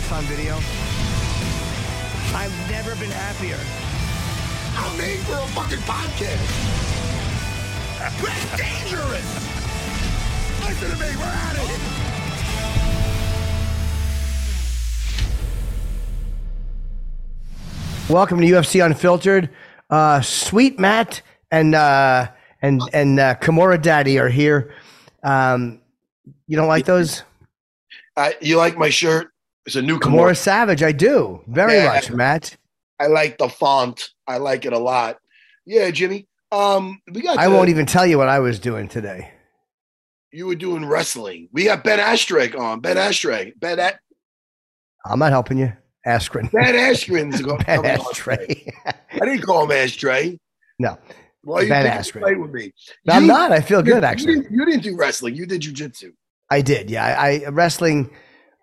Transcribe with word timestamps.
That's 0.00 0.12
on 0.12 0.24
video. 0.24 0.54
I've 2.36 2.52
never 2.70 2.94
been 2.96 3.10
happier. 3.10 3.58
I'm 4.76 4.98
made 4.98 5.20
for 5.20 5.32
a 5.32 5.46
fucking 5.56 5.78
podcast. 5.88 6.52
We're 8.22 8.56
dangerous. 8.58 9.24
Listen 10.60 10.90
to 10.90 10.96
me. 10.96 11.16
We're 11.16 11.24
at 11.24 11.56
it. 11.56 11.80
Welcome 18.10 18.42
to 18.42 18.46
UFC 18.46 18.84
Unfiltered. 18.84 19.48
Uh, 19.88 20.20
Sweet 20.20 20.78
Matt 20.78 21.22
and 21.50 21.74
uh, 21.74 22.30
and 22.60 22.82
and 22.92 23.18
uh, 23.18 23.36
Kimura 23.36 23.80
Daddy 23.80 24.18
are 24.18 24.28
here. 24.28 24.74
Um, 25.22 25.80
you 26.46 26.58
don't 26.58 26.68
like 26.68 26.84
those? 26.84 27.22
Uh, 28.14 28.32
you 28.42 28.58
like 28.58 28.76
my 28.76 28.90
shirt? 28.90 29.32
It's 29.66 29.76
a 29.76 29.82
new 29.82 29.98
Kimura. 29.98 30.36
Savage, 30.36 30.82
I 30.82 30.92
do 30.92 31.42
very 31.48 31.74
Yeah. 31.74 31.86
much, 31.92 32.10
Matt. 32.10 32.56
I 33.00 33.06
like 33.08 33.38
the 33.38 33.48
font. 33.48 34.10
I 34.26 34.38
like 34.38 34.64
it 34.64 34.72
a 34.72 34.78
lot. 34.78 35.18
Yeah, 35.64 35.90
Jimmy. 35.90 36.28
Um, 36.52 37.00
we 37.12 37.20
got. 37.22 37.38
I 37.38 37.48
the- 37.48 37.54
won't 37.54 37.68
even 37.68 37.86
tell 37.86 38.06
you 38.06 38.16
what 38.18 38.28
I 38.28 38.38
was 38.38 38.58
doing 38.60 38.88
today. 38.88 39.32
You 40.32 40.46
were 40.46 40.54
doing 40.54 40.84
wrestling. 40.86 41.48
We 41.52 41.64
got 41.64 41.82
Ben 41.82 41.98
Astrake 41.98 42.58
on. 42.58 42.80
Ben 42.80 42.96
Astrake. 42.96 43.58
Ben. 43.58 43.78
A- 43.80 43.98
I'm 45.04 45.18
not 45.18 45.30
helping 45.30 45.58
you, 45.58 45.72
Askren. 46.06 46.50
ben 46.52 46.74
Askren's 46.74 47.40
going. 47.42 47.62
Ben 47.66 47.84
Ashtray. 47.84 48.72
I 48.86 49.18
didn't 49.20 49.42
call 49.42 49.64
him 49.64 49.72
Ashtray. 49.72 50.38
no, 50.78 50.98
Why 51.42 51.62
you 51.62 51.68
Ben 51.68 51.86
Askren. 51.86 52.20
fight 52.22 52.38
with 52.40 52.50
me? 52.52 52.72
I'm 53.08 53.26
not. 53.26 53.50
I 53.52 53.60
feel 53.60 53.80
you- 53.80 53.92
good 53.92 54.02
you 54.02 54.08
actually. 54.08 54.34
didn't- 54.36 54.52
You 54.52 54.64
didn't 54.64 54.82
do 54.82 54.96
wrestling. 54.96 55.34
You 55.34 55.46
did 55.46 55.62
jujitsu. 55.62 56.12
I 56.50 56.60
did. 56.60 56.90
Yeah, 56.90 57.04
I, 57.04 57.42
I 57.46 57.48
wrestling. 57.50 58.10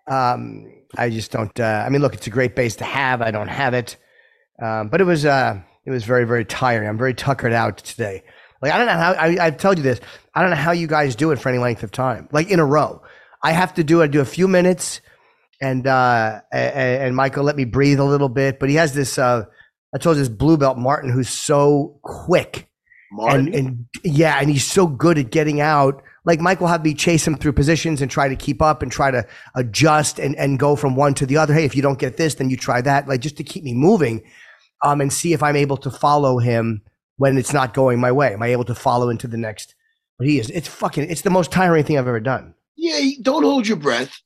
Um, 0.06 0.70
I 0.96 1.10
just 1.10 1.30
don't. 1.30 1.58
Uh, 1.58 1.84
I 1.86 1.88
mean, 1.88 2.02
look, 2.02 2.14
it's 2.14 2.26
a 2.26 2.30
great 2.30 2.54
base 2.54 2.76
to 2.76 2.84
have. 2.84 3.22
I 3.22 3.30
don't 3.30 3.48
have 3.48 3.74
it, 3.74 3.96
um, 4.62 4.88
but 4.88 5.00
it 5.00 5.04
was. 5.04 5.24
Uh, 5.24 5.60
it 5.84 5.90
was 5.90 6.04
very, 6.04 6.24
very 6.24 6.44
tiring. 6.44 6.88
I'm 6.88 6.98
very 6.98 7.14
tuckered 7.14 7.52
out 7.52 7.78
today. 7.78 8.22
Like 8.62 8.72
I 8.72 8.78
don't 8.78 8.86
know 8.86 8.92
how. 8.94 9.12
I, 9.12 9.36
I've 9.44 9.58
told 9.58 9.76
you 9.76 9.82
this. 9.82 10.00
I 10.34 10.40
don't 10.40 10.50
know 10.50 10.56
how 10.56 10.72
you 10.72 10.86
guys 10.86 11.16
do 11.16 11.30
it 11.30 11.38
for 11.38 11.48
any 11.50 11.58
length 11.58 11.82
of 11.82 11.90
time, 11.90 12.28
like 12.32 12.48
in 12.50 12.58
a 12.58 12.64
row. 12.64 13.02
I 13.42 13.52
have 13.52 13.74
to 13.74 13.84
do. 13.84 14.00
I 14.02 14.06
do 14.06 14.20
a 14.20 14.24
few 14.24 14.48
minutes, 14.48 15.00
and 15.60 15.86
uh, 15.86 16.40
and, 16.50 17.02
and 17.02 17.16
Michael 17.16 17.44
let 17.44 17.56
me 17.56 17.64
breathe 17.64 18.00
a 18.00 18.04
little 18.04 18.30
bit. 18.30 18.58
But 18.58 18.70
he 18.70 18.76
has 18.76 18.94
this. 18.94 19.18
Uh, 19.18 19.44
I 19.94 19.98
told 19.98 20.16
you 20.16 20.22
this 20.22 20.30
blue 20.30 20.56
belt 20.56 20.78
Martin, 20.78 21.10
who's 21.10 21.28
so 21.28 22.00
quick 22.02 22.68
Martin. 23.12 23.48
and 23.48 23.54
and 23.54 23.86
yeah, 24.02 24.38
and 24.40 24.48
he's 24.48 24.66
so 24.66 24.86
good 24.86 25.18
at 25.18 25.30
getting 25.30 25.60
out. 25.60 26.02
Like 26.24 26.40
Mike 26.40 26.60
will 26.60 26.68
have 26.68 26.84
me 26.84 26.94
chase 26.94 27.26
him 27.26 27.36
through 27.36 27.52
positions 27.52 28.00
and 28.00 28.10
try 28.10 28.28
to 28.28 28.36
keep 28.36 28.62
up 28.62 28.82
and 28.82 28.90
try 28.90 29.10
to 29.10 29.26
adjust 29.54 30.18
and, 30.18 30.34
and 30.36 30.58
go 30.58 30.74
from 30.74 30.96
one 30.96 31.14
to 31.14 31.26
the 31.26 31.36
other. 31.36 31.52
Hey, 31.52 31.64
if 31.64 31.76
you 31.76 31.82
don't 31.82 31.98
get 31.98 32.16
this, 32.16 32.34
then 32.34 32.48
you 32.48 32.56
try 32.56 32.80
that. 32.80 33.06
Like 33.08 33.20
just 33.20 33.36
to 33.36 33.44
keep 33.44 33.62
me 33.62 33.74
moving, 33.74 34.22
um, 34.82 35.00
and 35.00 35.12
see 35.12 35.32
if 35.32 35.42
I'm 35.42 35.56
able 35.56 35.76
to 35.78 35.90
follow 35.90 36.38
him 36.38 36.82
when 37.16 37.38
it's 37.38 37.52
not 37.52 37.74
going 37.74 38.00
my 38.00 38.12
way. 38.12 38.32
Am 38.32 38.42
I 38.42 38.48
able 38.48 38.64
to 38.64 38.74
follow 38.74 39.08
into 39.10 39.26
the 39.28 39.36
next? 39.36 39.74
But 40.18 40.26
he 40.26 40.38
is. 40.38 40.50
It's 40.50 40.68
fucking. 40.68 41.10
It's 41.10 41.22
the 41.22 41.30
most 41.30 41.50
tiring 41.50 41.84
thing 41.84 41.98
I've 41.98 42.08
ever 42.08 42.20
done. 42.20 42.54
yeah, 42.76 43.00
don't 43.22 43.42
hold 43.42 43.66
your 43.66 43.76
breath. 43.76 44.20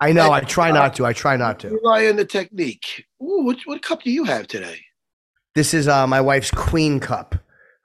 I 0.00 0.12
know. 0.12 0.30
I 0.32 0.40
try 0.40 0.70
not 0.70 0.94
to. 0.96 1.06
I 1.06 1.12
try 1.12 1.36
not 1.36 1.58
to. 1.60 1.70
Rely 1.70 2.06
on 2.08 2.16
the 2.16 2.24
technique. 2.24 3.06
Ooh, 3.22 3.44
what, 3.44 3.58
what 3.64 3.82
cup 3.82 4.02
do 4.02 4.10
you 4.10 4.24
have 4.24 4.46
today? 4.46 4.80
This 5.54 5.72
is 5.72 5.88
uh, 5.88 6.06
my 6.06 6.20
wife's 6.20 6.50
Queen 6.50 7.00
Cup, 7.00 7.34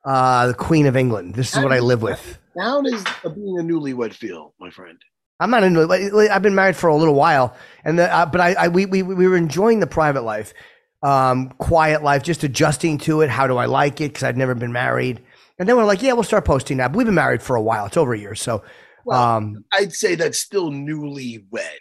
uh, 0.03 0.47
the 0.47 0.53
Queen 0.53 0.87
of 0.87 0.97
England. 0.97 1.35
This 1.35 1.55
is 1.55 1.63
what 1.63 1.71
I 1.71 1.79
live 1.79 2.01
with. 2.01 2.37
How 2.59 2.81
does 2.81 3.03
uh, 3.23 3.29
being 3.29 3.57
a 3.59 3.63
newlywed 3.63 4.13
feel, 4.13 4.53
my 4.59 4.69
friend? 4.69 4.97
I'm 5.39 5.49
not 5.49 5.63
into 5.63 5.81
it. 5.89 6.29
I've 6.31 6.41
been 6.43 6.53
married 6.55 6.75
for 6.75 6.87
a 6.87 6.95
little 6.95 7.15
while, 7.15 7.55
and 7.83 7.97
the, 7.97 8.13
uh, 8.13 8.25
but 8.27 8.41
I, 8.41 8.53
I 8.53 8.67
we, 8.67 8.85
we 8.85 9.01
we 9.01 9.27
were 9.27 9.37
enjoying 9.37 9.79
the 9.79 9.87
private 9.87 10.21
life, 10.21 10.53
um, 11.01 11.49
quiet 11.57 12.03
life, 12.03 12.21
just 12.23 12.43
adjusting 12.43 12.97
to 12.99 13.21
it. 13.21 13.29
How 13.29 13.47
do 13.47 13.57
I 13.57 13.65
like 13.65 14.01
it? 14.01 14.09
Because 14.09 14.23
I'd 14.23 14.37
never 14.37 14.53
been 14.53 14.71
married, 14.71 15.19
and 15.57 15.67
then 15.67 15.77
we're 15.77 15.85
like, 15.85 16.01
yeah, 16.03 16.13
we'll 16.13 16.23
start 16.23 16.45
posting 16.45 16.77
now. 16.77 16.89
But 16.89 16.97
we've 16.97 17.07
been 17.07 17.15
married 17.15 17.41
for 17.41 17.55
a 17.55 17.61
while. 17.61 17.87
It's 17.87 17.97
over 17.97 18.13
a 18.13 18.19
year, 18.19 18.35
so 18.35 18.63
Well, 19.05 19.19
um, 19.19 19.65
I'd 19.73 19.93
say 19.93 20.13
that's 20.13 20.37
still 20.37 20.69
newlywed. 20.69 21.79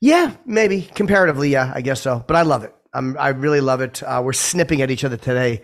yeah, 0.00 0.34
maybe 0.46 0.82
comparatively, 0.94 1.50
yeah, 1.50 1.72
I 1.74 1.82
guess 1.82 2.00
so. 2.00 2.24
But 2.26 2.36
I 2.36 2.42
love 2.42 2.64
it. 2.64 2.74
I'm 2.94 3.18
I 3.18 3.28
really 3.28 3.60
love 3.60 3.80
it. 3.82 4.02
Uh, 4.02 4.22
we're 4.24 4.32
snipping 4.32 4.80
at 4.80 4.90
each 4.90 5.04
other 5.04 5.18
today, 5.18 5.60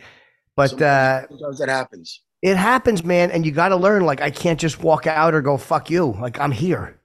but 0.56 0.80
uh, 0.82 1.20
Sometimes, 1.20 1.40
sometimes 1.40 1.58
that 1.60 1.68
happens. 1.70 2.22
It 2.42 2.56
happens, 2.56 3.02
man. 3.04 3.30
And 3.30 3.44
you 3.44 3.52
got 3.52 3.68
to 3.70 3.76
learn. 3.76 4.04
Like 4.04 4.20
I 4.20 4.30
can't 4.30 4.58
just 4.60 4.82
walk 4.82 5.06
out 5.06 5.34
or 5.34 5.42
go 5.42 5.56
fuck 5.56 5.90
you. 5.90 6.16
Like 6.20 6.38
I'm 6.40 6.52
here. 6.52 6.98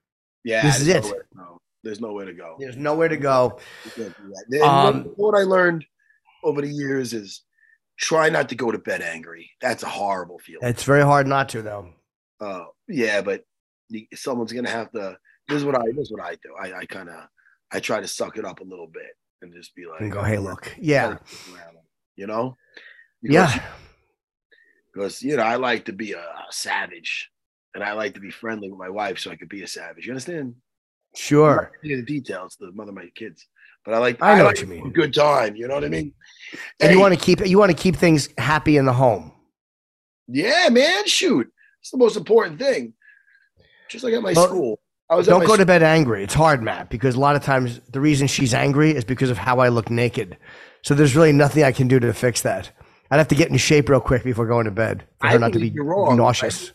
Yeah, 0.44 0.62
This 0.64 0.80
is 0.82 0.86
there's 0.88 1.06
it. 1.08 1.12
nowhere 1.12 1.24
to 1.24 1.36
go. 1.36 1.60
There's 1.84 2.00
nowhere 2.02 2.26
to 2.26 2.34
go. 2.34 2.56
There's 2.60 2.78
nowhere 2.78 3.08
to 3.10 3.18
go. 3.18 3.60
You 3.86 3.92
can't 3.92 4.18
do 4.18 4.30
that. 4.30 4.46
And 4.52 4.64
Um, 4.64 5.04
what, 5.16 5.34
what 5.34 5.40
I 5.40 5.44
learned 5.44 5.86
over 6.44 6.62
the 6.62 6.68
years 6.70 7.14
is 7.14 7.42
try 7.98 8.30
not 8.30 8.50
to 8.50 8.56
go 8.56 8.72
to 8.72 8.78
bed 8.78 9.02
angry. 9.02 9.52
That's 9.62 9.84
a 9.84 9.90
horrible 9.90 10.40
feeling. 10.40 10.68
It's 10.68 10.84
very 10.84 11.04
hard 11.04 11.28
not 11.28 11.50
to, 11.50 11.62
though. 11.62 11.90
Uh, 12.42 12.66
yeah, 12.90 13.22
but 13.22 13.44
someone's 14.14 14.52
gonna 14.52 14.70
have 14.70 14.92
to. 14.92 15.18
This 15.48 15.58
is 15.58 15.66
what 15.66 15.76
I. 15.76 15.84
This 15.88 16.08
is 16.08 16.12
what 16.12 16.22
I 16.22 16.36
do. 16.36 16.54
I, 16.62 16.80
I 16.80 16.86
kind 16.86 17.10
of. 17.10 17.16
I 17.72 17.80
try 17.80 18.00
to 18.02 18.08
suck 18.08 18.38
it 18.38 18.46
up 18.46 18.60
a 18.60 18.64
little 18.66 18.88
bit 18.88 19.16
and 19.42 19.54
just 19.54 19.74
be 19.76 19.86
like, 19.86 20.02
And 20.02 20.12
go, 20.12 20.22
hey, 20.22 20.38
look, 20.38 20.72
yeah, 20.80 21.18
you 22.16 22.28
know, 22.28 22.56
yeah. 23.22 23.64
Because 24.94 25.22
you 25.22 25.38
know 25.38 25.44
I 25.44 25.56
like 25.56 25.86
to 25.86 25.94
be 25.94 26.14
a, 26.14 26.20
a 26.20 26.46
savage, 26.52 27.30
and 27.74 27.84
I 27.84 27.94
like 27.94 28.14
to 28.16 28.20
be 28.20 28.32
friendly 28.32 28.70
with 28.70 28.80
my 28.80 28.90
wife, 28.90 29.20
so 29.20 29.32
I 29.32 29.36
could 29.36 29.50
be 29.50 29.64
a 29.64 29.68
savage. 29.68 30.06
You 30.06 30.12
understand? 30.12 30.56
Sure. 31.16 31.72
the 31.84 32.02
details, 32.02 32.58
the 32.60 32.72
mother 32.72 32.90
of 32.90 32.96
my 32.96 33.08
kids, 33.16 33.48
but 33.86 33.94
I 33.94 33.98
like. 33.98 34.22
I 34.22 34.38
know 34.38 34.44
like 34.44 34.56
what 34.56 34.62
you 34.62 34.68
mean. 34.68 34.88
a 34.88 34.90
Good 34.90 35.14
time. 35.14 35.56
You 35.56 35.68
know 35.68 35.76
what 35.76 35.84
I 35.84 35.90
mean? 35.90 36.14
And 36.80 36.92
you 36.92 37.00
want 37.00 37.14
to 37.14 37.20
keep 37.20 37.46
you 37.46 37.58
want 37.58 37.72
to 37.72 37.78
keep 37.78 37.96
things 37.96 38.30
happy 38.38 38.78
in 38.78 38.86
the 38.86 38.94
home. 38.94 39.32
Yeah, 40.28 40.70
man. 40.70 41.06
Shoot, 41.06 41.52
it's 41.82 41.92
the 41.92 41.98
most 41.98 42.18
important 42.18 42.60
thing. 42.60 42.94
Just 43.90 44.04
like 44.04 44.14
at 44.14 44.22
my 44.24 44.34
Well, 44.34 44.48
school, 44.48 44.80
I 45.10 45.16
was. 45.16 45.28
Don't 45.28 45.46
go 45.46 45.58
to 45.58 45.66
bed 45.66 45.84
angry. 45.84 46.24
It's 46.24 46.34
hard, 46.34 46.64
Matt, 46.64 46.90
because 46.90 47.16
a 47.16 47.20
lot 47.20 47.36
of 47.36 47.44
times 47.44 47.80
the 47.92 48.00
reason 48.00 48.28
she's 48.28 48.54
angry 48.54 48.92
is 48.92 49.04
because 49.04 49.30
of 49.30 49.38
how 49.38 49.60
I 49.60 49.70
look 49.70 49.90
naked. 49.90 50.38
So 50.82 50.96
there's 50.96 51.16
really 51.16 51.32
nothing 51.32 51.64
I 51.64 51.72
can 51.72 51.88
do 51.88 52.00
to 52.00 52.14
fix 52.14 52.42
that. 52.42 52.72
I'd 53.14 53.18
have 53.20 53.28
to 53.28 53.36
get 53.36 53.52
in 53.52 53.58
shape 53.58 53.90
real 53.90 54.02
quick 54.02 54.24
before 54.24 54.48
going 54.48 54.66
to 54.66 54.72
bed 54.72 55.04
for 55.20 55.28
her 55.28 55.36
I 55.36 55.38
not 55.38 55.54
to 55.54 55.60
be 55.60 55.72
wrong. 55.80 56.18
nauseous. 56.18 56.72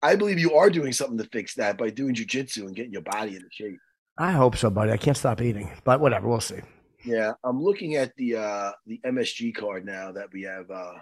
I 0.00 0.14
believe 0.14 0.38
you 0.38 0.54
are 0.54 0.70
doing 0.70 0.92
something 0.92 1.18
to 1.18 1.24
fix 1.24 1.56
that 1.56 1.78
by 1.78 1.90
doing 1.90 2.14
jujitsu 2.14 2.58
and 2.58 2.76
getting 2.76 2.92
your 2.92 3.02
body 3.02 3.34
into 3.34 3.48
shape. 3.50 3.80
I 4.16 4.30
hope 4.30 4.56
so, 4.56 4.70
buddy. 4.70 4.92
I 4.92 4.96
can't 4.96 5.16
stop 5.16 5.42
eating, 5.42 5.68
but 5.82 5.98
whatever. 5.98 6.28
We'll 6.28 6.40
see. 6.40 6.60
Yeah, 7.04 7.32
I'm 7.42 7.60
looking 7.60 7.96
at 7.96 8.14
the 8.14 8.36
uh 8.36 8.70
the 8.86 9.00
MSG 9.04 9.52
card 9.56 9.84
now 9.84 10.12
that 10.12 10.32
we 10.32 10.42
have. 10.42 10.70
uh 10.70 10.92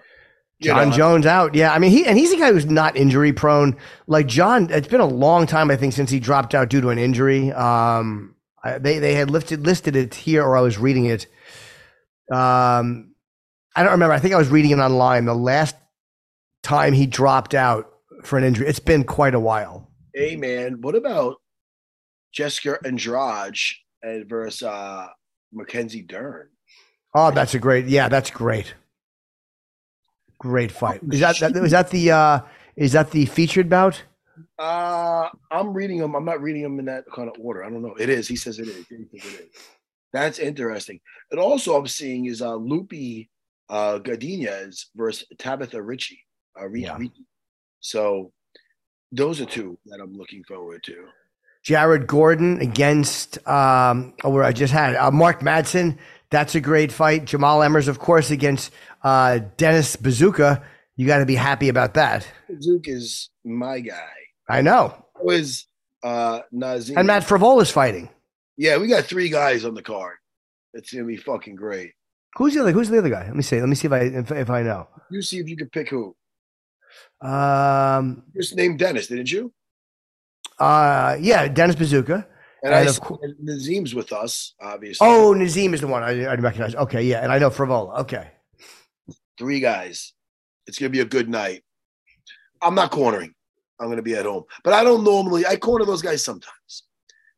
Jon 0.62 0.88
know, 0.88 0.96
Jones 0.96 1.26
out. 1.26 1.54
Yeah, 1.54 1.74
I 1.74 1.78
mean 1.78 1.90
he 1.90 2.06
and 2.06 2.16
he's 2.16 2.32
a 2.32 2.38
guy 2.38 2.50
who's 2.50 2.64
not 2.64 2.96
injury 2.96 3.34
prone. 3.34 3.76
Like 4.06 4.26
Jon, 4.26 4.70
it's 4.70 4.88
been 4.88 5.02
a 5.02 5.06
long 5.06 5.46
time 5.46 5.70
I 5.70 5.76
think 5.76 5.92
since 5.92 6.10
he 6.10 6.18
dropped 6.18 6.54
out 6.54 6.70
due 6.70 6.80
to 6.80 6.88
an 6.88 6.98
injury. 6.98 7.52
Um, 7.52 8.36
I, 8.64 8.78
they 8.78 9.00
they 9.00 9.12
had 9.12 9.28
lifted 9.28 9.66
listed 9.66 9.96
it 9.96 10.14
here, 10.14 10.42
or 10.42 10.56
I 10.56 10.62
was 10.62 10.78
reading 10.78 11.04
it. 11.04 11.26
Um, 12.32 13.07
I 13.76 13.82
don't 13.82 13.92
remember. 13.92 14.14
I 14.14 14.18
think 14.18 14.34
I 14.34 14.38
was 14.38 14.48
reading 14.48 14.72
it 14.72 14.78
online. 14.78 15.24
The 15.24 15.34
last 15.34 15.76
time 16.62 16.92
he 16.92 17.06
dropped 17.06 17.54
out 17.54 17.92
for 18.24 18.38
an 18.38 18.44
injury, 18.44 18.66
it's 18.66 18.80
been 18.80 19.04
quite 19.04 19.34
a 19.34 19.40
while. 19.40 19.88
Hey 20.14 20.36
man, 20.36 20.80
what 20.80 20.94
about 20.94 21.36
Jessica 22.32 22.78
Andrade 22.84 23.58
and 24.02 24.28
versus 24.28 24.62
uh 24.62 25.06
Mackenzie 25.52 26.02
Dern? 26.02 26.48
Oh, 27.14 27.30
that's 27.30 27.54
a 27.54 27.58
great. 27.58 27.86
Yeah, 27.86 28.08
that's 28.08 28.30
great. 28.30 28.74
Great 30.38 30.70
fight. 30.70 31.00
Is 31.10 31.20
that, 31.20 31.38
that 31.40 31.56
is 31.56 31.72
that 31.72 31.90
the 31.90 32.10
uh, 32.10 32.40
is 32.76 32.92
that 32.92 33.10
the 33.10 33.26
featured 33.26 33.68
bout? 33.68 34.02
Uh 34.58 35.28
I'm 35.50 35.72
reading 35.72 35.98
them. 35.98 36.14
I'm 36.14 36.24
not 36.24 36.40
reading 36.40 36.62
them 36.62 36.78
in 36.78 36.84
that 36.86 37.04
kind 37.12 37.28
of 37.28 37.36
order. 37.40 37.64
I 37.64 37.70
don't 37.70 37.82
know. 37.82 37.94
It 37.98 38.08
is. 38.08 38.28
He 38.28 38.36
says 38.36 38.58
it 38.58 38.68
is. 38.68 38.86
He 38.88 39.18
says 39.18 39.34
it 39.34 39.40
is. 39.40 39.62
That's 40.12 40.38
interesting. 40.38 41.00
And 41.30 41.40
also 41.40 41.76
I'm 41.76 41.86
seeing 41.86 42.26
is 42.26 42.42
uh 42.42 42.52
Lupi 42.52 43.28
uh 43.68 43.98
Godinez 43.98 44.86
versus 44.96 45.26
Tabatha 45.38 45.84
Ricci. 45.84 46.18
Uh, 46.58 46.68
Ricci, 46.68 46.86
Yeah. 46.86 46.98
So 47.80 48.32
those 49.12 49.40
are 49.40 49.46
two 49.46 49.78
that 49.86 50.00
I'm 50.00 50.16
looking 50.16 50.44
forward 50.44 50.82
to. 50.84 51.06
Jared 51.62 52.06
Gordon 52.06 52.60
against 52.60 53.46
um, 53.46 54.14
oh, 54.24 54.30
where 54.30 54.44
I 54.44 54.52
just 54.52 54.72
had 54.72 54.94
uh, 54.94 55.10
Mark 55.10 55.40
Madsen. 55.40 55.98
That's 56.30 56.54
a 56.54 56.60
great 56.60 56.92
fight. 56.92 57.24
Jamall 57.24 57.66
Emmers, 57.66 57.88
of 57.88 57.98
course, 57.98 58.30
against 58.30 58.72
uh, 59.02 59.40
Dennis 59.56 59.96
Buzukja. 59.96 60.62
You 60.96 61.06
got 61.06 61.18
to 61.18 61.26
be 61.26 61.34
happy 61.34 61.68
about 61.68 61.94
that. 61.94 62.26
Zook 62.60 62.88
is 62.88 63.30
my 63.44 63.80
guy. 63.80 64.10
I 64.48 64.62
know. 64.62 65.04
Was 65.20 65.66
uh 66.02 66.40
Nazim 66.52 66.96
And 66.96 67.06
Matt 67.06 67.24
Frevola's 67.24 67.70
fighting. 67.70 68.08
Yeah, 68.56 68.78
we 68.78 68.86
got 68.88 69.04
three 69.04 69.28
guys 69.28 69.64
on 69.64 69.74
the 69.74 69.82
card. 69.82 70.16
It's 70.74 70.92
gonna 70.92 71.04
be 71.06 71.16
fucking 71.16 71.56
great. 71.56 71.92
Who's 72.36 72.54
the 72.54 72.60
other? 72.60 72.72
Who's 72.72 72.88
the 72.88 72.98
other 72.98 73.10
guy? 73.10 73.24
Let 73.26 73.36
me 73.36 73.42
see. 73.42 73.58
Let 73.60 73.68
me 73.68 73.74
see 73.74 73.86
if 73.86 73.92
I 73.92 74.00
if, 74.00 74.30
if 74.30 74.50
I 74.50 74.62
know. 74.62 74.88
You 75.10 75.22
see 75.22 75.38
if 75.38 75.48
you 75.48 75.56
can 75.56 75.68
pick 75.70 75.88
who. 75.90 76.14
Um. 77.20 78.22
You 78.34 78.40
just 78.42 78.54
named 78.56 78.78
Dennis, 78.78 79.08
didn't 79.08 79.30
you? 79.32 79.52
Uh. 80.58 81.16
Yeah. 81.20 81.48
Dennis 81.48 81.76
Buzukja. 81.76 82.26
And, 82.62 82.72
And 82.72 82.74
I 82.74 82.80
of 82.82 82.94
see 82.94 83.00
cour- 83.00 83.20
Nazim's 83.40 83.94
with 83.94 84.12
us, 84.12 84.54
obviously. 84.60 85.06
Oh, 85.06 85.32
Nazim 85.32 85.74
is 85.74 85.80
the 85.80 85.86
one 85.86 86.02
I, 86.02 86.24
I 86.24 86.34
recognize. 86.34 86.74
Okay. 86.74 87.02
Yeah. 87.02 87.22
And 87.22 87.32
I 87.32 87.38
know 87.38 87.50
Frevola. 87.50 88.00
Okay. 88.00 88.30
three 89.38 89.60
guys. 89.60 90.12
It's 90.66 90.78
gonna 90.78 90.90
be 90.90 91.00
a 91.00 91.04
good 91.04 91.28
night. 91.28 91.62
I'm 92.60 92.74
not 92.74 92.90
cornering. 92.90 93.34
I'm 93.80 93.88
gonna 93.88 94.02
be 94.02 94.16
at 94.16 94.26
home, 94.26 94.44
but 94.64 94.72
I 94.74 94.82
don't 94.84 95.04
normally. 95.04 95.46
I 95.46 95.56
corner 95.56 95.84
those 95.84 96.02
guys 96.02 96.24
sometimes. 96.24 96.82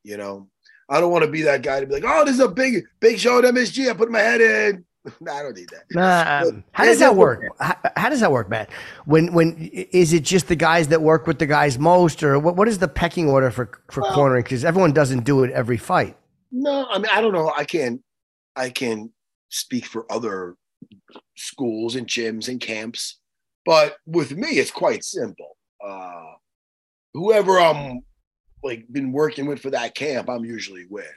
You 0.02 0.16
know, 0.16 0.48
I 0.90 1.00
don't 1.00 1.12
want 1.12 1.24
to 1.24 1.30
be 1.30 1.42
that 1.42 1.62
guy 1.62 1.80
to 1.80 1.86
be 1.86 1.94
like, 1.94 2.04
"Oh, 2.06 2.24
this 2.24 2.34
is 2.34 2.40
a 2.40 2.48
big, 2.48 2.84
big 3.00 3.18
show 3.18 3.38
at 3.38 3.44
MSG. 3.44 3.88
I 3.88 3.94
put 3.94 4.10
my 4.10 4.18
head 4.18 4.40
in." 4.40 4.84
nah, 5.20 5.34
I 5.34 5.42
don't 5.42 5.56
need 5.56 5.68
that. 5.70 5.84
Nah, 5.92 6.50
But- 6.50 6.62
how 6.72 6.84
does 6.84 6.98
that 6.98 7.16
work? 7.16 7.42
How, 7.58 7.76
how 7.96 8.08
does 8.10 8.20
that 8.20 8.30
work, 8.32 8.50
Matt? 8.50 8.68
When 9.06 9.32
when 9.32 9.56
is 9.72 10.12
it 10.12 10.24
just 10.24 10.48
the 10.48 10.56
guys 10.56 10.88
that 10.88 11.00
work 11.00 11.26
with 11.26 11.38
the 11.38 11.46
guys 11.46 11.78
most, 11.78 12.22
or 12.22 12.38
what? 12.38 12.56
What 12.56 12.68
is 12.68 12.78
the 12.78 12.88
pecking 12.88 13.28
order 13.28 13.50
for 13.50 13.70
for 13.90 14.02
Well- 14.02 14.12
cornering? 14.14 14.42
Because 14.42 14.64
everyone 14.64 14.92
doesn't 14.92 15.24
do 15.24 15.44
it 15.44 15.50
every 15.52 15.78
fight. 15.78 16.16
No, 16.52 16.86
I 16.90 16.98
mean, 16.98 17.06
I 17.12 17.20
don't 17.20 17.32
know. 17.32 17.52
I 17.56 17.64
can't. 17.64 18.02
I 18.56 18.70
can 18.70 19.12
speak 19.48 19.86
for 19.86 20.04
other 20.12 20.56
schools 21.36 21.94
and 21.94 22.06
gyms 22.06 22.48
and 22.48 22.60
camps, 22.60 23.20
but 23.64 23.96
with 24.06 24.32
me, 24.36 24.48
it's 24.58 24.70
quite 24.72 25.04
simple. 25.04 25.56
Uh, 25.84 26.32
whoever 27.14 27.58
I'm 27.60 28.00
like 28.62 28.86
been 28.90 29.12
working 29.12 29.46
with 29.46 29.60
for 29.60 29.70
that 29.70 29.94
camp, 29.94 30.28
I'm 30.28 30.44
usually 30.44 30.86
with. 30.88 31.12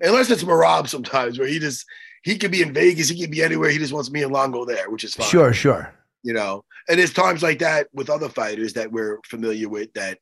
Unless 0.00 0.30
it's 0.30 0.44
Merab 0.44 0.88
sometimes, 0.88 1.38
where 1.38 1.48
he 1.48 1.58
just 1.58 1.86
he 2.22 2.38
could 2.38 2.50
be 2.50 2.62
in 2.62 2.72
Vegas, 2.72 3.08
he 3.08 3.20
could 3.20 3.30
be 3.30 3.42
anywhere. 3.42 3.70
He 3.70 3.78
just 3.78 3.92
wants 3.92 4.10
me 4.10 4.22
and 4.22 4.32
Longo 4.32 4.64
there, 4.64 4.90
which 4.90 5.04
is 5.04 5.14
fine. 5.14 5.28
Sure, 5.28 5.52
sure. 5.52 5.94
you 6.22 6.32
know. 6.32 6.64
And 6.88 6.98
there's 6.98 7.12
times 7.12 7.42
like 7.42 7.60
that 7.60 7.88
with 7.92 8.10
other 8.10 8.28
fighters 8.28 8.72
that 8.74 8.90
we're 8.90 9.20
familiar 9.26 9.68
with 9.68 9.92
that, 9.94 10.18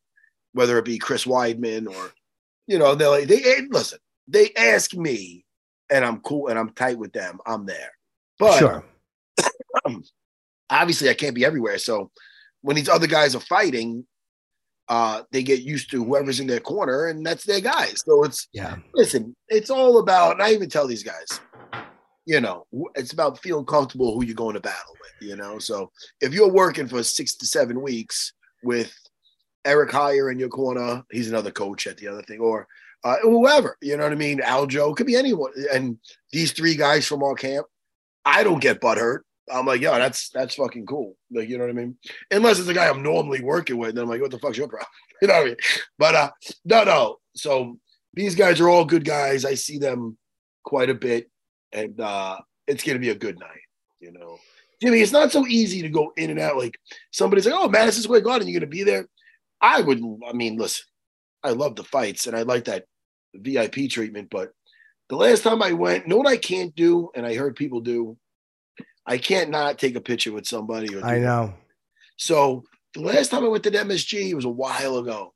whether 0.53 0.79
it 0.79 0.85
be 0.85 0.99
Chris 0.99 1.25
Weidman 1.25 1.89
or, 1.89 2.13
you 2.67 2.79
know, 2.79 2.95
they're 2.95 3.09
like 3.09 3.29
they 3.29 3.63
listen. 3.71 3.99
They 4.29 4.51
ask 4.57 4.95
me, 4.95 5.45
and 5.91 6.05
I'm 6.05 6.21
cool 6.21 6.49
and 6.49 6.59
I'm 6.59 6.71
tight 6.71 6.99
with 6.99 7.13
them. 7.13 7.39
I'm 7.47 7.67
there, 7.67 7.93
but 8.39 8.59
sure. 8.59 8.85
obviously 10.71 11.11
I 11.11 11.15
can't 11.15 11.35
be 11.35 11.45
everywhere. 11.45 11.79
So 11.79 12.11
when 12.63 12.77
these 12.77 12.89
other 12.89 13.07
guys 13.07 13.35
are 13.35 13.41
fighting, 13.41 14.07
uh, 14.91 15.23
they 15.31 15.43
get 15.43 15.61
used 15.61 15.89
to 15.93 16.05
whoever's 16.05 16.41
in 16.41 16.49
their 16.49 16.61
corner, 16.61 17.07
and 17.07 17.25
that's 17.25 17.45
their 17.45 17.61
guys. 17.61 17.95
So 18.05 18.25
it's 18.25 18.49
Yeah. 18.53 18.75
listen, 18.93 19.35
it's 19.49 19.71
all 19.71 19.99
about, 19.99 20.33
and 20.33 20.43
I 20.43 20.53
even 20.53 20.69
tell 20.69 20.87
these 20.89 21.05
guys, 21.05 21.41
you 22.27 22.41
know, 22.41 22.67
it's 22.97 23.13
about 23.13 23.39
feeling 23.39 23.65
comfortable 23.65 24.15
who 24.15 24.25
you're 24.25 24.35
going 24.35 24.55
to 24.55 24.61
battle 24.61 24.97
with, 25.01 25.29
you 25.29 25.37
know. 25.37 25.59
So 25.61 25.91
if 26.21 26.35
you're 26.35 26.53
working 26.53 26.89
for 26.89 27.03
six 27.05 27.37
to 27.37 27.47
seven 27.47 27.81
weeks 27.81 28.33
with 28.65 28.93
Eric 29.65 29.91
Heyer 29.91 30.31
in 30.31 30.39
your 30.41 30.49
corner, 30.49 31.03
he's 31.11 31.29
another 31.29 31.53
coach 31.53 31.87
at 31.87 31.97
the 31.97 32.09
other 32.09 32.23
thing, 32.23 32.41
or 32.41 32.67
uh, 33.05 33.17
whoever, 33.23 33.77
you 33.81 33.97
know 33.97 34.03
what 34.03 34.13
I 34.13 34.17
mean? 34.17 34.41
Aljo, 34.41 34.95
could 34.97 35.07
be 35.07 35.17
anyone. 35.17 35.53
And 35.73 35.99
these 36.33 36.53
three 36.53 36.75
guys 36.75 37.07
from 37.07 37.23
our 37.23 37.35
camp, 37.35 37.67
I 38.25 38.43
don't 38.43 38.61
get 38.61 38.81
butthurt. 38.81 39.21
I'm 39.53 39.67
like, 39.67 39.81
yo, 39.81 39.93
that's 39.99 40.31
that's 40.31 40.55
fucking 40.55 40.87
cool. 40.87 41.17
Like, 41.31 41.49
you 41.49 41.59
know 41.59 41.65
what 41.65 41.71
I 41.71 41.75
mean? 41.75 41.97
Unless 42.31 42.59
it's 42.59 42.69
a 42.69 42.75
guy 42.75 42.89
I'm 42.89 43.03
normally 43.03 43.43
working 43.43 43.77
with, 43.79 43.95
then 43.95 44.05
I'm 44.05 44.11
like, 44.11 44.21
what 44.21 44.31
the 44.31 44.39
fuck's 44.39 44.59
your 44.59 44.69
problem? 44.69 44.89
You 45.23 45.29
know 45.29 45.35
what 45.35 45.43
I 45.43 45.47
mean? 45.49 45.57
But 45.99 46.15
uh, 46.15 46.31
no, 46.65 46.85
no. 46.85 47.17
So 47.37 47.79
these 48.15 48.35
guys 48.35 48.59
are 48.59 48.71
all 48.71 48.87
good 48.87 49.05
guys. 49.05 49.45
I 49.45 49.53
see 49.53 49.77
them 49.77 50.17
quite 50.65 50.89
a 50.89 50.95
bit, 50.95 51.31
and 51.73 52.01
uh, 52.01 52.39
it's 52.67 52.83
gonna 52.83 52.99
be 52.99 53.11
a 53.11 53.15
good 53.15 53.39
night. 53.39 53.61
You 54.01 54.13
know, 54.13 54.39
Jimmy, 54.81 55.03
it's 55.03 55.13
not 55.13 55.31
so 55.31 55.47
easy 55.47 55.83
to 55.83 55.91
go 55.91 56.15
in 56.17 56.31
and 56.31 56.41
out. 56.41 56.57
Like 56.57 56.79
somebody's 57.11 57.45
like, 57.45 57.55
"Oh, 57.55 57.69
Madison 57.69 58.03
Square 58.03 58.23
Garden, 58.23 58.49
you're 58.49 58.59
gonna 58.59 58.71
be 58.71 58.83
there." 58.83 59.07
I 59.61 59.83
would. 59.83 60.03
I 60.27 60.33
mean, 60.33 60.57
listen, 60.57 60.87
I 61.43 61.51
love 61.51 61.77
the 61.77 61.85
fights, 61.85 62.27
and 62.27 62.35
I 62.35 62.43
like 62.43 62.65
that 62.65 62.87
VIP 63.35 63.91
treatment. 63.91 64.29
But 64.31 64.53
the 65.09 65.17
last 65.17 65.43
time 65.43 65.63
I 65.63 65.73
went, 65.73 66.07
know 66.07 66.17
what 66.17 66.27
I 66.27 66.37
can't 66.37 66.75
do, 66.75 67.11
and 67.15 67.27
I 67.27 67.35
heard 67.35 67.57
people 67.57 67.81
do. 67.81 68.17
I 69.07 69.19
can't 69.19 69.51
not 69.51 69.79
take 69.79 69.97
a 69.97 70.01
picture 70.01 70.33
with 70.33 70.47
somebody. 70.47 70.89
I 71.03 71.19
know. 71.19 71.55
so 72.17 72.65
the 72.95 73.01
last 73.01 73.31
time 73.31 73.45
I 73.45 73.49
went 73.49 73.65
to 73.65 73.71
the 73.71 73.79
MSG 73.79 74.35
was 74.35 74.45
a 74.45 74.51
while 74.51 74.99
ago. 74.99 75.35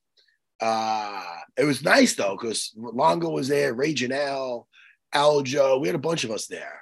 Uh, 0.60 1.22
it 1.56 1.64
was 1.64 1.84
nice 1.84 2.14
though 2.14 2.36
because 2.40 2.72
Longo 2.76 3.30
was 3.30 3.48
there, 3.48 3.74
Ray 3.74 3.94
Janelle, 3.94 4.66
Aljo. 5.14 5.80
We 5.80 5.88
had 5.88 5.94
a 5.94 5.98
bunch 5.98 6.24
of 6.24 6.30
us 6.30 6.46
there, 6.46 6.80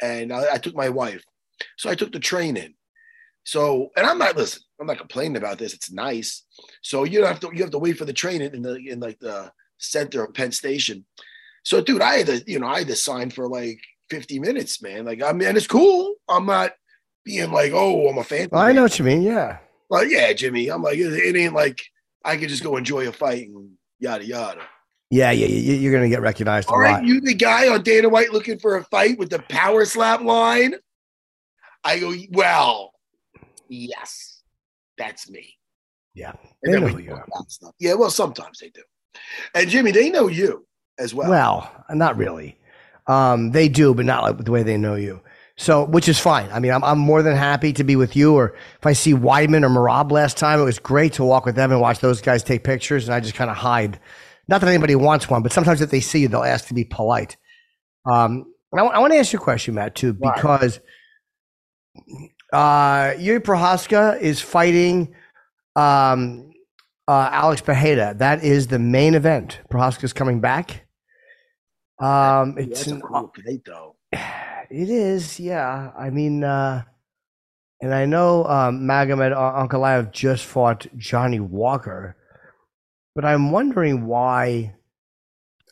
and 0.00 0.32
I, 0.32 0.54
I 0.54 0.58
took 0.58 0.74
my 0.74 0.88
wife. 0.88 1.24
So 1.76 1.90
I 1.90 1.94
took 1.94 2.12
the 2.12 2.20
train 2.20 2.56
in. 2.56 2.74
So, 3.44 3.90
and 3.96 4.06
I'm 4.06 4.18
not 4.18 4.36
listen. 4.36 4.62
I'm 4.80 4.86
not 4.86 4.98
complaining 4.98 5.36
about 5.36 5.58
this. 5.58 5.74
It's 5.74 5.90
nice. 5.90 6.44
So 6.82 7.04
you 7.04 7.18
don't 7.18 7.28
have 7.28 7.40
to. 7.40 7.50
You 7.52 7.62
have 7.62 7.72
to 7.72 7.78
wait 7.78 7.98
for 7.98 8.04
the 8.04 8.12
train 8.12 8.40
in 8.40 8.62
the 8.62 8.74
in 8.74 9.00
like 9.00 9.18
the 9.18 9.52
center 9.78 10.24
of 10.24 10.34
Penn 10.34 10.52
Station. 10.52 11.04
So, 11.64 11.80
dude, 11.80 12.02
I 12.02 12.18
had 12.18 12.26
to. 12.26 12.44
You 12.46 12.60
know, 12.60 12.68
I 12.68 12.78
had 12.78 12.88
to 12.88 12.96
sign 12.96 13.30
for 13.30 13.48
like 13.48 13.80
50 14.12 14.40
minutes, 14.40 14.82
man. 14.82 15.06
Like, 15.06 15.22
I 15.22 15.32
mean, 15.32 15.56
it's 15.56 15.66
cool. 15.66 16.16
I'm 16.28 16.44
not 16.44 16.72
being 17.24 17.50
like, 17.50 17.72
oh, 17.72 18.08
I'm 18.08 18.18
a 18.18 18.24
fan. 18.24 18.48
Well, 18.52 18.60
I 18.60 18.72
know 18.72 18.82
what 18.82 18.98
you 18.98 19.06
mean. 19.06 19.22
Yeah. 19.22 19.56
Well, 19.88 20.04
yeah, 20.04 20.32
Jimmy. 20.34 20.68
I'm 20.68 20.82
like, 20.82 20.98
it, 20.98 21.12
it 21.14 21.34
ain't 21.34 21.54
like 21.54 21.82
I 22.24 22.36
could 22.36 22.50
just 22.50 22.62
go 22.62 22.76
enjoy 22.76 23.08
a 23.08 23.12
fight 23.12 23.48
and 23.48 23.70
yada 23.98 24.24
yada. 24.26 24.60
Yeah, 25.10 25.30
yeah, 25.30 25.46
yeah. 25.46 25.74
You're 25.76 25.92
gonna 25.94 26.10
get 26.10 26.20
recognized 26.20 26.68
a 26.68 26.72
All 26.72 26.78
right, 26.78 26.92
lot. 26.92 27.04
you 27.04 27.20
the 27.22 27.32
guy 27.34 27.68
on 27.68 27.82
Dana 27.82 28.08
White 28.10 28.32
looking 28.32 28.58
for 28.58 28.76
a 28.76 28.84
fight 28.84 29.18
with 29.18 29.30
the 29.30 29.38
power 29.40 29.84
slap 29.86 30.20
line? 30.20 30.74
I 31.84 31.98
go, 31.98 32.14
well, 32.32 32.92
yes, 33.68 34.42
that's 34.98 35.28
me. 35.30 35.54
Yeah. 36.14 36.32
And 36.62 36.74
They 36.74 36.80
know 36.80 36.98
you 36.98 37.08
talk 37.10 37.18
are. 37.20 37.24
about 37.24 37.50
stuff. 37.50 37.74
Yeah, 37.80 37.94
well, 37.94 38.10
sometimes 38.10 38.58
they 38.58 38.68
do. 38.68 38.82
And 39.54 39.68
Jimmy, 39.68 39.90
they 39.92 40.10
know 40.10 40.28
you 40.28 40.66
as 40.98 41.14
well. 41.14 41.28
Well, 41.30 41.84
not 41.90 42.16
really. 42.16 42.56
Um, 43.06 43.50
they 43.50 43.68
do, 43.68 43.94
but 43.94 44.04
not 44.04 44.22
like 44.22 44.38
the 44.44 44.50
way 44.50 44.62
they 44.62 44.76
know 44.76 44.94
you. 44.94 45.20
So, 45.56 45.84
which 45.84 46.08
is 46.08 46.18
fine. 46.18 46.48
I 46.50 46.60
mean, 46.60 46.72
I'm, 46.72 46.82
I'm 46.82 46.98
more 46.98 47.22
than 47.22 47.36
happy 47.36 47.72
to 47.74 47.84
be 47.84 47.94
with 47.94 48.16
you. 48.16 48.34
Or 48.34 48.54
if 48.78 48.86
I 48.86 48.94
see 48.94 49.12
Weidman 49.12 49.64
or 49.64 49.68
Merab 49.68 50.10
last 50.10 50.36
time, 50.36 50.60
it 50.60 50.64
was 50.64 50.78
great 50.78 51.12
to 51.14 51.24
walk 51.24 51.44
with 51.44 51.56
them 51.56 51.70
and 51.70 51.80
watch 51.80 52.00
those 52.00 52.20
guys 52.20 52.42
take 52.42 52.64
pictures. 52.64 53.06
And 53.06 53.14
I 53.14 53.20
just 53.20 53.34
kind 53.34 53.50
of 53.50 53.56
hide. 53.56 54.00
Not 54.48 54.60
that 54.60 54.68
anybody 54.68 54.94
wants 54.94 55.28
one, 55.28 55.42
but 55.42 55.52
sometimes 55.52 55.80
if 55.80 55.90
they 55.90 56.00
see 56.00 56.20
you, 56.20 56.28
they'll 56.28 56.42
ask 56.42 56.66
to 56.68 56.74
be 56.74 56.84
polite. 56.84 57.36
Um, 58.10 58.46
and 58.72 58.80
I, 58.80 58.98
want 58.98 59.12
to 59.12 59.18
ask 59.18 59.32
you 59.32 59.38
a 59.38 59.42
question, 59.42 59.74
Matt, 59.74 59.94
too, 59.94 60.16
Why? 60.18 60.32
because 60.34 60.80
uh, 62.52 63.12
Jiri 63.18 63.40
Prochazka 63.40 64.20
is 64.20 64.40
fighting 64.40 65.14
um, 65.76 66.50
uh, 67.06 67.28
Alex 67.30 67.60
Pereira. 67.60 68.14
That 68.16 68.42
is 68.42 68.68
the 68.68 68.78
main 68.78 69.14
event. 69.14 69.60
Prochazka's 69.70 70.12
coming 70.12 70.40
back. 70.40 70.81
Um, 72.02 72.54
Yeah, 72.58 72.64
it's 72.64 72.84
that's 72.84 72.98
a 72.98 73.00
cool 73.00 73.32
fight, 73.44 73.62
though. 73.64 73.96
it 74.12 74.90
is, 74.90 75.38
yeah. 75.40 75.92
I 75.96 76.10
mean, 76.10 76.44
uh, 76.44 76.82
and 77.80 77.94
I 77.94 78.06
know 78.06 78.44
um, 78.44 78.80
Magomed 78.82 79.34
Ankalaev 79.36 80.12
just 80.12 80.44
fought 80.44 80.86
Johnny 80.96 81.40
Walker, 81.40 82.16
but 83.14 83.24
I'm 83.24 83.50
wondering 83.50 84.06
why. 84.06 84.74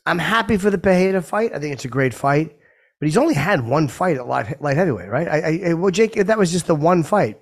I'm 0.06 0.18
happy 0.18 0.56
for 0.56 0.70
the 0.70 0.78
Pereira 0.78 1.22
fight. 1.22 1.52
I 1.54 1.58
think 1.58 1.72
it's 1.74 1.84
a 1.84 1.88
great 1.88 2.14
fight, 2.14 2.56
but 2.98 3.06
he's 3.06 3.16
only 3.18 3.34
had 3.34 3.66
one 3.66 3.86
fight 3.86 4.16
at 4.16 4.26
light, 4.26 4.60
light 4.62 4.76
heavyweight, 4.76 5.08
right? 5.10 5.28
I, 5.28 5.38
I, 5.40 5.70
I- 5.70 5.74
well, 5.74 5.90
Jake, 5.90 6.14
that 6.14 6.38
was 6.38 6.50
just 6.50 6.66
the 6.66 6.74
one 6.74 7.02
fight 7.02 7.40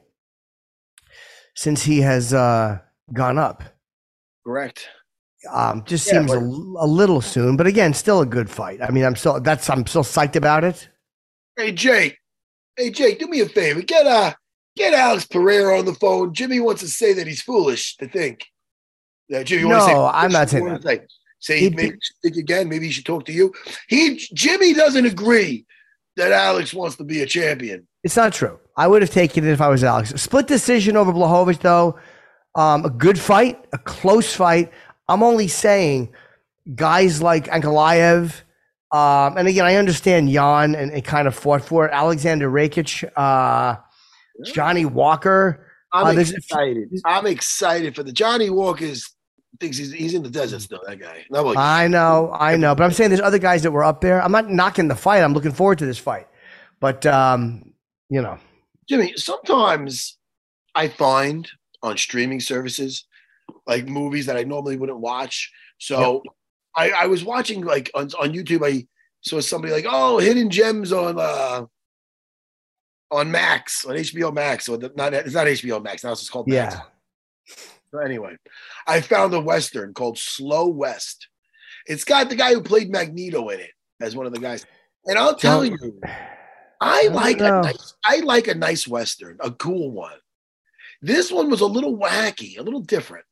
since 1.55 1.83
he 1.83 2.01
has 2.01 2.35
uh, 2.35 2.79
gone 3.13 3.39
up. 3.39 3.63
Correct. 4.47 4.89
Um, 5.51 5.85
just 5.87 6.07
Yeah, 6.07 6.15
seems 6.15 6.33
a, 6.33 6.39
a 6.39 6.87
little 6.87 7.21
soon, 7.21 7.57
but 7.57 7.67
again, 7.67 7.95
still 7.95 8.21
a 8.21 8.27
good 8.27 8.51
fight. 8.51 8.83
I 8.83 8.91
mean, 8.91 9.05
I'm 9.05 9.17
still 9.17 9.41
that's 9.41 9.69
I'm 9.71 9.87
still 9.87 10.03
psyched 10.03 10.37
about 10.37 10.65
it. 10.65 10.89
Hey, 11.57 11.73
Jake. 11.73 12.19
Hey, 12.77 12.91
Jake, 12.91 13.19
do 13.19 13.27
me 13.29 13.41
a 13.41 13.49
favor. 13.49 13.83
Get 13.83 14.07
uh, 14.07 14.35
get 14.77 14.95
Alex 14.95 15.27
Pereira 15.27 15.79
on 15.79 15.85
the 15.85 15.95
phone. 15.95 16.35
Jimmy 16.35 16.61
wants 16.61 16.83
to 16.83 16.89
say 16.89 17.13
that 17.13 17.27
he's 17.27 17.43
foolish 17.43 17.97
to 17.99 18.09
think. 18.09 18.47
Yeah, 19.29 19.43
Jimmy, 19.43 19.63
you 19.63 19.69
wanna 19.69 19.83
say 19.83 19.95
No, 19.95 20.07
I'm 20.07 20.33
not 20.33 20.49
saying 20.49 20.65
that. 20.65 20.83
Say, 20.83 21.01
say 21.41 21.61
He- 21.61 21.71
maybe 21.71 21.99
think 22.23 22.37
again. 22.37 22.69
Maybe 22.69 22.87
he 22.87 22.93
should 22.93 23.07
talk 23.07 23.25
to 23.27 23.33
you. 23.33 23.53
He 23.89 24.17
Jimmy 24.35 24.75
doesn't 24.75 25.07
agree 25.07 25.67
that 26.17 26.33
Alex 26.33 26.75
wants 26.75 26.97
to 26.97 27.05
be 27.05 27.23
a 27.23 27.27
champion. 27.27 27.87
It's 28.03 28.17
not 28.17 28.33
true. 28.33 28.59
I 28.77 28.87
would 28.87 29.03
have 29.03 29.11
taken 29.11 29.45
it 29.45 29.51
if 29.51 29.61
I 29.61 29.69
was 29.69 29.85
Alex. 29.85 30.11
Split 30.21 30.47
decision 30.47 30.97
over 30.97 31.13
Blachowicz, 31.13 31.61
though. 31.61 31.99
Um, 32.55 32.85
a 32.85 32.91
good 32.91 33.19
fight, 33.19 33.65
a 33.73 33.79
close 33.79 34.35
fight. 34.35 34.73
I'm 35.09 35.23
only 35.23 35.49
saying 35.49 36.13
guys 36.75 37.23
like 37.23 37.47
Ankalaev, 37.47 38.43
um, 38.93 39.37
and 39.37 39.49
again, 39.49 39.65
I 39.67 39.77
understand 39.77 40.31
Jan 40.31 40.75
and, 40.75 40.91
and 40.91 41.05
kind 41.05 41.27
of 41.29 41.35
fought 41.35 41.63
for 41.65 41.87
it. 41.87 41.93
Alexander 41.93 42.51
Rakic, 42.51 43.09
uh, 43.17 43.77
Johnny 44.53 44.85
Walker. 44.85 45.67
I'm 45.93 46.07
Uh, 46.09 46.13
there's 46.13 46.29
few- 46.31 46.37
excited. 46.39 46.89
I'm 47.05 47.27
excited 47.27 47.95
for 47.97 48.03
the 48.03 48.13
Johnny 48.13 48.51
Walker's 48.51 49.11
thinks 49.61 49.77
he's 49.77 49.91
he's 49.93 50.15
in 50.15 50.23
the 50.23 50.31
desert 50.31 50.61
still. 50.61 50.81
That 50.87 51.01
guy. 51.01 51.25
I 51.57 51.89
know, 51.89 52.31
I 52.39 52.57
know, 52.57 52.75
but 52.75 52.85
I'm 52.85 52.93
saying 52.93 53.11
there's 53.11 53.21
other 53.23 53.39
guys 53.39 53.63
that 53.63 53.71
were 53.73 53.85
up 53.85 54.01
there. 54.01 54.23
I'm 54.23 54.31
not 54.33 54.51
knocking 54.51 54.89
the 54.89 54.95
fight. 54.95 55.23
I'm 55.23 55.33
looking 55.33 55.53
forward 55.53 55.79
to 55.79 55.87
this 55.87 55.99
fight, 55.99 56.29
but 56.81 57.05
um, 57.07 57.73
you 58.11 58.21
know, 58.23 58.39
Jimmy. 58.89 59.15
Sometimes 59.17 60.17
I 60.75 60.89
find 60.89 61.49
on 61.83 61.97
streaming 61.97 62.41
services 62.41 63.05
like 63.69 63.87
movies 63.87 64.27
that 64.27 64.37
I 64.37 64.43
normally 64.43 64.77
wouldn't 64.77 64.99
watch. 64.99 65.53
So 65.79 66.23
I, 66.77 66.91
I 66.91 67.07
was 67.07 67.23
watching 67.25 67.61
like 67.61 67.91
on, 67.95 68.09
on 68.19 68.33
YouTube. 68.33 68.67
I 68.67 68.87
saw 69.21 69.41
somebody 69.41 69.73
like, 69.73 69.87
oh, 69.89 70.19
hidden 70.19 70.51
gems 70.51 70.93
on 70.93 71.19
uh 71.21 71.67
on 73.11 73.31
Max 73.31 73.85
on 73.85 73.95
HBO 73.95 74.33
Max. 74.35 74.69
Or 74.69 74.77
the, 74.79 74.93
not 74.97 75.15
it's 75.15 75.35
not 75.35 75.47
HBO 75.47 75.83
Max. 75.83 76.03
Now 76.03 76.13
it's 76.13 76.21
just 76.23 76.33
called 76.33 76.49
Max. 76.49 76.75
yeah. 76.75 76.81
So 77.91 77.99
anyway, 78.01 78.37
I 78.87 79.01
found 79.01 79.33
a 79.35 79.41
western 79.41 79.95
called 79.95 80.19
Slow 80.19 80.67
West. 80.69 81.29
It's 81.87 82.05
got 82.05 82.29
the 82.29 82.37
guy 82.37 82.53
who 82.53 82.61
played 82.63 82.91
Magneto 82.91 83.49
in 83.49 83.61
it 83.61 83.71
as 84.01 84.15
one 84.15 84.27
of 84.27 84.33
the 84.35 84.41
guys. 84.41 84.67
And 85.07 85.19
I'll 85.19 85.35
tell 85.35 85.63
Don't- 85.63 85.81
you, 85.81 86.01
I 86.81 87.05
don't 87.05 87.15
like 87.15 87.39
know. 87.39 87.61
a 87.61 87.63
nice, 87.63 87.95
I 88.05 88.17
like 88.21 88.47
a 88.49 88.55
nice 88.55 88.87
western, 88.87 89.39
a 89.41 89.51
cool 89.51 89.91
one. 89.91 90.19
This 91.01 91.33
one 91.33 91.49
was 91.49 91.61
a 91.63 91.67
little 91.67 91.97
wacky, 91.97 92.59
a 92.59 92.63
little 92.63 92.81
different, 92.81 93.25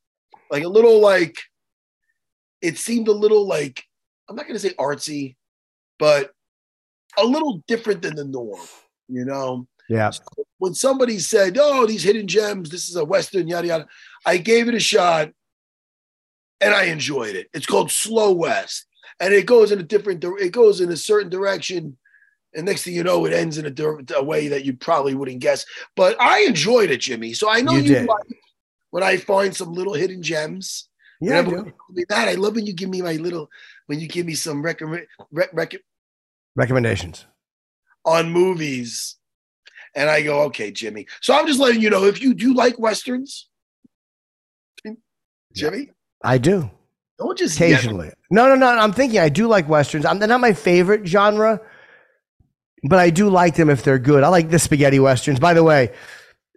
like 0.51 0.65
a 0.65 0.69
little 0.69 1.01
like. 1.01 1.37
It 2.63 2.79
seemed 2.79 3.09
a 3.09 3.13
little 3.13 3.47
like 3.47 3.85
I'm 4.29 4.37
not 4.37 4.47
going 4.47 4.59
to 4.59 4.69
say 4.69 4.75
artsy, 4.75 5.37
but 5.99 6.33
a 7.19 7.25
little 7.25 7.63
different 7.69 8.03
than 8.03 8.17
the 8.17 8.25
norm. 8.25 8.61
You 9.09 9.25
know, 9.25 9.69
Yeah. 9.89 10.11
when 10.59 10.75
somebody 10.75 11.19
said, 11.19 11.57
"Oh, 11.61 11.87
these 11.87 12.03
hidden 12.03 12.27
gems, 12.27 12.71
this 12.71 12.89
is 12.89 12.97
a 12.97 13.05
western," 13.05 13.47
yada 13.47 13.69
yada, 13.69 13.87
I 14.25 14.39
gave 14.39 14.69
it 14.69 14.75
a 14.75 14.81
shot, 14.81 15.31
and 16.61 16.75
I 16.75 16.85
enjoyed 16.85 17.37
it. 17.37 17.49
It's 17.55 17.67
called 17.67 17.91
Slow 17.93 18.33
West, 18.33 18.87
and 19.21 19.33
it 19.33 19.47
goes 19.47 19.71
in 19.71 19.79
a 19.79 19.85
different. 19.85 20.25
It 20.25 20.51
goes 20.53 20.81
in 20.81 20.91
a 20.91 20.97
certain 20.97 21.31
direction, 21.31 21.97
and 22.55 22.67
next 22.67 22.83
thing 22.83 22.95
you 22.95 23.05
know, 23.05 23.25
it 23.27 23.33
ends 23.33 23.59
in 23.59 23.67
a, 23.67 24.15
a 24.17 24.25
way 24.25 24.49
that 24.49 24.65
you 24.65 24.73
probably 24.75 25.15
wouldn't 25.15 25.39
guess. 25.41 25.65
But 25.95 26.21
I 26.21 26.41
enjoyed 26.41 26.91
it, 26.91 27.01
Jimmy. 27.03 27.33
So 27.33 27.49
I 27.49 27.61
know 27.61 27.73
You 27.73 27.83
you, 27.83 27.89
did. 27.95 28.07
like 28.07 28.41
when 28.97 29.03
I 29.05 29.19
find 29.19 29.55
some 29.55 29.75
little 29.75 29.93
hidden 29.93 30.23
gems. 30.23 30.89
Yeah, 31.21 31.41
I 31.41 31.43
do. 31.43 31.51
you 31.51 31.57
tell 31.57 31.75
me 31.93 32.05
that 32.09 32.29
I 32.29 32.33
love 32.33 32.55
when 32.55 32.65
you 32.65 32.73
give 32.73 32.89
me 32.89 33.03
my 33.03 33.17
little 33.17 33.51
when 33.89 34.01
you 34.01 34.09
give 34.09 34.25
me 34.25 34.33
some 34.33 34.63
recommend 34.63 35.07
rec- 35.31 35.51
rec- 35.53 35.83
Recommendations. 36.55 37.27
on 38.07 38.31
movies. 38.33 39.17
And 39.95 40.09
I 40.09 40.23
go, 40.23 40.41
okay, 40.45 40.71
Jimmy. 40.71 41.07
So 41.21 41.35
I'm 41.35 41.47
just 41.47 41.61
letting 41.61 41.83
you 41.83 41.91
know 41.91 42.05
if 42.05 42.23
you 42.23 42.33
do 42.33 42.55
like 42.55 42.79
westerns, 42.79 43.51
Jimmy, 45.55 45.91
I 46.25 46.39
do. 46.39 46.71
don't 47.19 47.37
just 47.37 47.57
Occasionally. 47.57 48.13
No, 48.31 48.49
no, 48.49 48.55
no. 48.55 48.67
I'm 48.67 48.95
thinking 48.95 49.19
I 49.21 49.29
do 49.29 49.47
like 49.47 49.69
westerns. 49.69 50.07
I'm 50.07 50.19
they're 50.21 50.29
not 50.29 50.41
my 50.41 50.55
favorite 50.55 51.07
genre, 51.07 51.61
but 52.85 52.99
I 52.99 53.11
do 53.11 53.29
like 53.29 53.57
them 53.57 53.69
if 53.69 53.83
they're 53.83 53.99
good. 53.99 54.23
I 54.25 54.29
like 54.29 54.49
the 54.49 54.59
spaghetti 54.59 55.01
westerns. 55.01 55.39
By 55.39 55.53
the 55.53 55.65
way, 55.65 55.93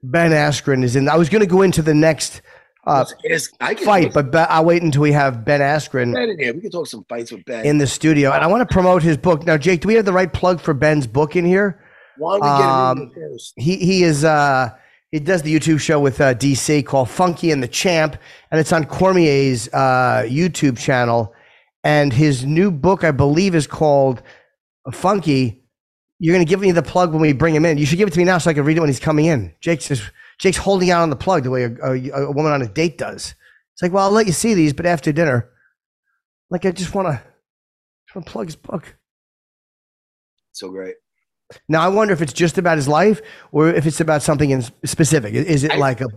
Ben 0.03 0.31
Askren 0.31 0.83
is 0.83 0.95
in. 0.95 1.09
I 1.09 1.17
was 1.17 1.29
going 1.29 1.41
to 1.41 1.47
go 1.47 1.61
into 1.61 1.81
the 1.81 1.93
next 1.93 2.41
uh, 2.87 3.05
It's- 3.23 3.49
I 3.59 3.73
can 3.75 3.85
fight, 3.85 4.13
but 4.13 4.31
be- 4.31 4.37
I'll 4.37 4.65
wait 4.65 4.81
until 4.81 5.01
we 5.01 5.11
have 5.11 5.43
Ben 5.45 5.59
Askren 5.61 6.13
Ben 6.13 6.29
in 6.29 6.39
here. 6.39 6.53
We 6.53 6.61
can 6.61 6.71
talk 6.71 6.87
some 6.87 7.03
fights 7.09 7.31
with 7.31 7.43
Ben. 7.45 7.65
in 7.65 7.77
the 7.77 7.85
studio, 7.87 8.31
and 8.31 8.43
I 8.43 8.47
want 8.47 8.67
to 8.67 8.73
promote 8.73 9.03
his 9.03 9.17
book. 9.17 9.45
Now, 9.45 9.57
Jake, 9.57 9.81
do 9.81 9.87
we 9.89 9.95
have 9.95 10.05
the 10.05 10.13
right 10.13 10.31
plug 10.31 10.59
for 10.61 10.73
Ben's 10.73 11.05
book 11.05 11.35
in 11.35 11.45
here? 11.45 11.83
Why 12.17 12.39
don't 12.39 12.41
we 12.41 12.47
get 12.47 12.67
um, 12.67 12.97
him 12.97 13.03
in 13.03 13.31
first? 13.31 13.53
he 13.57 13.75
he 13.77 14.03
is 14.03 14.23
uh 14.23 14.69
he 15.11 15.19
does 15.19 15.41
the 15.41 15.53
YouTube 15.53 15.79
show 15.79 15.99
with 15.99 16.21
uh, 16.21 16.33
DC 16.35 16.85
called 16.85 17.09
Funky 17.09 17.51
and 17.51 17.61
the 17.63 17.67
Champ, 17.67 18.15
and 18.51 18.59
it's 18.59 18.71
on 18.71 18.85
Cormier's 18.85 19.67
uh, 19.73 20.23
YouTube 20.27 20.77
channel. 20.77 21.33
And 21.83 22.11
his 22.13 22.45
new 22.45 22.71
book, 22.71 23.03
I 23.03 23.11
believe, 23.11 23.55
is 23.55 23.65
called 23.67 24.21
Funky. 24.91 25.58
You're 26.19 26.33
gonna 26.33 26.45
give 26.45 26.59
me 26.59 26.71
the 26.71 26.83
plug 26.83 27.11
when 27.11 27.21
we 27.21 27.33
bring 27.33 27.55
him 27.55 27.65
in. 27.65 27.77
You 27.77 27.85
should 27.85 27.97
give 27.97 28.07
it 28.07 28.11
to 28.11 28.17
me 28.19 28.25
now 28.25 28.37
so 28.37 28.49
I 28.49 28.53
can 28.53 28.65
read 28.65 28.77
it 28.77 28.81
when 28.81 28.89
he's 28.89 28.99
coming 28.99 29.25
in. 29.25 29.53
Jake's 29.61 29.87
just, 29.87 30.03
Jake's 30.37 30.57
holding 30.57 30.91
out 30.91 31.01
on 31.01 31.09
the 31.09 31.15
plug 31.15 31.43
the 31.43 31.49
way 31.49 31.63
a, 31.63 31.71
a, 31.83 32.23
a 32.27 32.31
woman 32.31 32.51
on 32.51 32.61
a 32.61 32.67
date 32.67 32.97
does. 32.97 33.33
It's 33.73 33.81
like, 33.81 33.93
well, 33.93 34.05
I'll 34.05 34.11
let 34.11 34.25
you 34.27 34.33
see 34.33 34.53
these, 34.53 34.73
but 34.73 34.85
after 34.85 35.11
dinner, 35.13 35.49
like 36.49 36.65
I 36.65 36.71
just 36.71 36.93
want 36.93 37.07
to, 37.07 37.21
just 38.05 38.15
want 38.15 38.25
to 38.25 38.31
plug 38.31 38.47
his 38.47 38.55
book. 38.57 38.97
So 40.51 40.69
great. 40.69 40.95
Now 41.67 41.81
I 41.81 41.87
wonder 41.87 42.13
if 42.13 42.21
it's 42.21 42.33
just 42.33 42.57
about 42.57 42.77
his 42.77 42.87
life 42.87 43.21
or 43.51 43.69
if 43.69 43.85
it's 43.85 44.01
about 44.01 44.21
something 44.21 44.49
in 44.49 44.61
specific. 44.85 45.33
Is 45.33 45.63
it 45.63 45.71
I- 45.71 45.77
like 45.77 46.01
a 46.01 46.07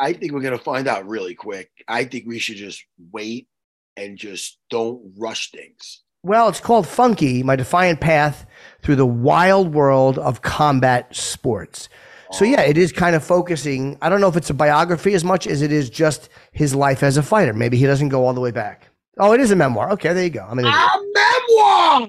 I 0.00 0.12
think 0.12 0.32
we're 0.32 0.42
gonna 0.42 0.58
find 0.58 0.86
out 0.86 1.08
really 1.08 1.34
quick. 1.34 1.70
I 1.88 2.04
think 2.04 2.24
we 2.26 2.38
should 2.38 2.56
just 2.56 2.84
wait 3.12 3.48
and 3.96 4.16
just 4.16 4.58
don't 4.70 5.12
rush 5.18 5.50
things. 5.50 6.02
Well? 6.22 6.48
It's 6.48 6.60
called 6.60 6.86
Funky: 6.86 7.42
My 7.42 7.56
Defiant 7.56 8.00
Path 8.00 8.46
Through 8.82 8.96
the 8.96 9.06
Wild 9.06 9.74
World 9.74 10.18
of 10.18 10.42
Combat 10.42 11.14
Sports. 11.14 11.88
So 12.30 12.44
yeah, 12.44 12.60
it 12.60 12.76
is 12.76 12.92
kind 12.92 13.16
of 13.16 13.24
focusing. 13.24 13.96
I 14.02 14.10
don't 14.10 14.20
know 14.20 14.28
if 14.28 14.36
it's 14.36 14.50
a 14.50 14.54
biography 14.54 15.14
as 15.14 15.24
much 15.24 15.46
as 15.46 15.62
it 15.62 15.72
is 15.72 15.88
just 15.88 16.28
his 16.52 16.74
life 16.74 17.02
as 17.02 17.16
a 17.16 17.22
fighter. 17.22 17.54
Maybe 17.54 17.78
he 17.78 17.86
doesn't 17.86 18.10
go 18.10 18.26
all 18.26 18.34
the 18.34 18.40
way 18.40 18.50
back. 18.50 18.88
Oh, 19.18 19.32
it 19.32 19.40
is 19.40 19.50
a 19.50 19.56
memoir. 19.56 19.90
Okay, 19.92 20.12
there 20.12 20.24
you 20.24 20.30
go. 20.30 20.46
I 20.48 20.54
mean, 20.54 20.66
A 20.66 20.70
memoir. 21.14 22.08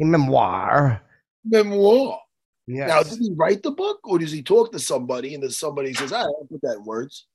a 0.00 0.04
memoir. 0.04 1.02
Memoir. 1.44 2.20
Yeah. 2.66 2.86
Now, 2.86 3.02
did 3.02 3.18
he 3.18 3.32
write 3.34 3.62
the 3.62 3.70
book, 3.70 4.00
or 4.04 4.18
does 4.18 4.30
he 4.32 4.42
talk 4.42 4.72
to 4.72 4.78
somebody 4.78 5.34
and 5.34 5.42
then 5.42 5.50
somebody 5.50 5.92
says, 5.94 6.12
"I 6.12 6.24
will 6.24 6.46
put 6.50 6.60
that 6.62 6.76
in 6.76 6.84
words"? 6.84 7.26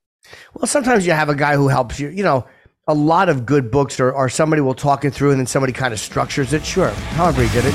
Well, 0.54 0.68
sometimes 0.68 1.06
you 1.08 1.14
have 1.14 1.30
a 1.30 1.36
guy 1.36 1.56
who 1.56 1.68
helps 1.68 2.00
you. 2.00 2.10
You 2.10 2.24
know, 2.24 2.46
a 2.90 2.94
lot 2.94 3.30
of 3.30 3.46
good 3.46 3.70
books 3.70 4.00
or, 4.00 4.14
are 4.14 4.28
somebody 4.28 4.62
will 4.64 4.74
talk 4.74 5.06
it 5.06 5.12
through 5.12 5.30
and 5.30 5.40
then 5.40 5.46
somebody 5.46 5.72
kind 5.72 5.94
of 5.94 6.00
structures 6.00 6.54
it. 6.54 6.66
Sure. 6.66 6.90
However 6.90 7.44
he 7.44 7.50
did 7.54 7.66
it. 7.66 7.74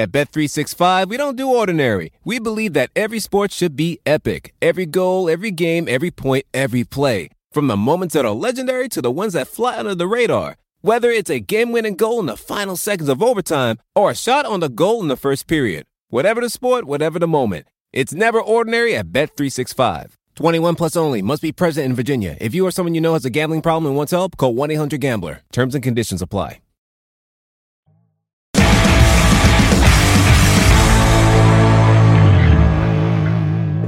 At 0.00 0.12
Bet365, 0.12 1.08
we 1.08 1.16
don't 1.16 1.36
do 1.36 1.50
ordinary. 1.50 2.12
We 2.24 2.38
believe 2.38 2.72
that 2.72 2.90
every 2.96 3.18
sport 3.18 3.52
should 3.52 3.76
be 3.76 3.98
epic. 4.06 4.54
Every 4.62 4.86
goal, 4.86 5.28
every 5.28 5.50
game, 5.50 5.88
every 5.88 6.12
point, 6.12 6.46
every 6.54 6.84
play. 6.84 7.28
From 7.52 7.66
the 7.66 7.76
moments 7.76 8.14
that 8.14 8.24
are 8.24 8.30
legendary 8.30 8.88
to 8.90 9.02
the 9.02 9.10
ones 9.10 9.32
that 9.34 9.48
fly 9.48 9.76
under 9.76 9.96
the 9.96 10.06
radar. 10.06 10.56
Whether 10.80 11.10
it's 11.10 11.30
a 11.30 11.40
game-winning 11.40 11.96
goal 11.96 12.20
in 12.20 12.26
the 12.26 12.36
final 12.36 12.76
seconds 12.76 13.08
of 13.08 13.22
overtime 13.22 13.78
or 13.94 14.10
a 14.10 14.14
shot 14.14 14.46
on 14.46 14.60
the 14.60 14.68
goal 14.68 15.02
in 15.02 15.08
the 15.08 15.16
first 15.16 15.48
period. 15.48 15.84
Whatever 16.08 16.40
the 16.40 16.48
sport, 16.48 16.84
whatever 16.84 17.18
the 17.18 17.26
moment. 17.26 17.66
It's 17.92 18.12
never 18.12 18.40
ordinary 18.40 18.94
at 18.94 19.06
Bet365. 19.12 20.12
21 20.34 20.74
plus 20.76 20.94
only. 20.96 21.22
Must 21.22 21.42
be 21.42 21.52
present 21.52 21.86
in 21.86 21.94
Virginia. 21.94 22.36
If 22.40 22.54
you 22.54 22.66
or 22.66 22.70
someone 22.70 22.94
you 22.94 23.00
know 23.00 23.14
has 23.14 23.24
a 23.24 23.30
gambling 23.30 23.62
problem 23.62 23.86
and 23.86 23.96
wants 23.96 24.12
help, 24.12 24.36
call 24.36 24.54
1-800-GAMBLER. 24.54 25.40
Terms 25.52 25.74
and 25.74 25.82
conditions 25.82 26.22
apply. 26.22 26.60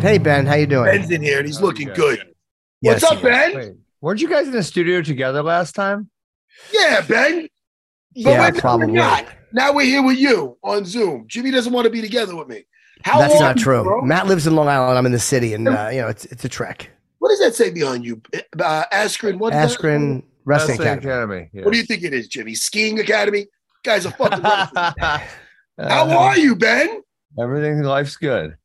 Hey 0.00 0.16
Ben, 0.16 0.46
how 0.46 0.54
you 0.54 0.66
doing? 0.66 0.86
Ben's 0.86 1.10
in 1.10 1.20
here 1.20 1.36
and 1.38 1.46
he's 1.46 1.60
looking 1.60 1.90
Okay. 1.90 1.96
good. 2.00 2.34
Yes, 2.80 3.02
What's 3.02 3.12
up, 3.12 3.18
he. 3.18 3.24
Ben? 3.24 3.54
Wait, 3.54 3.72
weren't 4.00 4.22
you 4.22 4.30
guys 4.30 4.46
in 4.46 4.52
the 4.52 4.62
studio 4.62 5.02
together 5.02 5.42
last 5.42 5.74
time? 5.74 6.08
Yeah, 6.72 7.02
Ben. 7.02 7.42
But 7.42 7.50
Yeah, 8.14 8.50
probably. 8.52 8.86
we're 8.86 8.92
not. 8.94 9.26
Now 9.52 9.74
we're 9.74 9.84
here 9.84 10.02
with 10.02 10.16
you 10.18 10.56
on 10.64 10.86
Zoom. 10.86 11.24
Jimmy 11.28 11.50
doesn't 11.50 11.70
want 11.74 11.84
to 11.84 11.90
be 11.90 12.00
together 12.00 12.34
with 12.34 12.48
me. 12.48 12.64
How 13.04 13.18
That's 13.18 13.34
long, 13.34 13.42
not 13.42 13.56
true. 13.56 13.82
bro? 13.82 14.02
Matt 14.02 14.26
lives 14.26 14.46
in 14.46 14.54
Long 14.54 14.68
Island. 14.68 14.98
I'm 14.98 15.06
in 15.06 15.12
the 15.12 15.18
city, 15.18 15.54
and 15.54 15.68
uh, 15.68 15.88
you 15.92 16.00
know 16.00 16.08
it's 16.08 16.24
it's 16.26 16.44
a 16.44 16.48
trek. 16.48 16.90
What 17.18 17.28
does 17.30 17.38
that 17.40 17.54
say 17.54 17.70
behind 17.70 18.04
you? 18.04 18.20
Uh, 18.58 18.84
Askren. 18.92 19.38
What 19.38 19.52
is 19.54 19.58
that? 19.76 19.78
Askren 19.80 20.22
Wrestling 20.44 20.78
Wrestling 20.78 20.80
Academy. 20.80 21.36
Academy. 21.42 21.50
What 21.64 21.72
do 21.72 21.78
you 21.78 21.84
think 21.84 22.02
it 22.02 22.12
is, 22.14 22.28
Jimmy? 22.28 22.54
Skiing 22.54 22.98
Academy? 23.00 23.46
Guy's 23.84 24.04
a 24.06 24.10
fucking. 24.12 24.42
How 24.42 25.22
How 25.78 26.18
are 26.18 26.38
you, 26.38 26.56
Ben? 26.56 27.02
Everything 27.38 27.78
in 27.78 27.84
life's 27.84 28.16
good. 28.16 28.56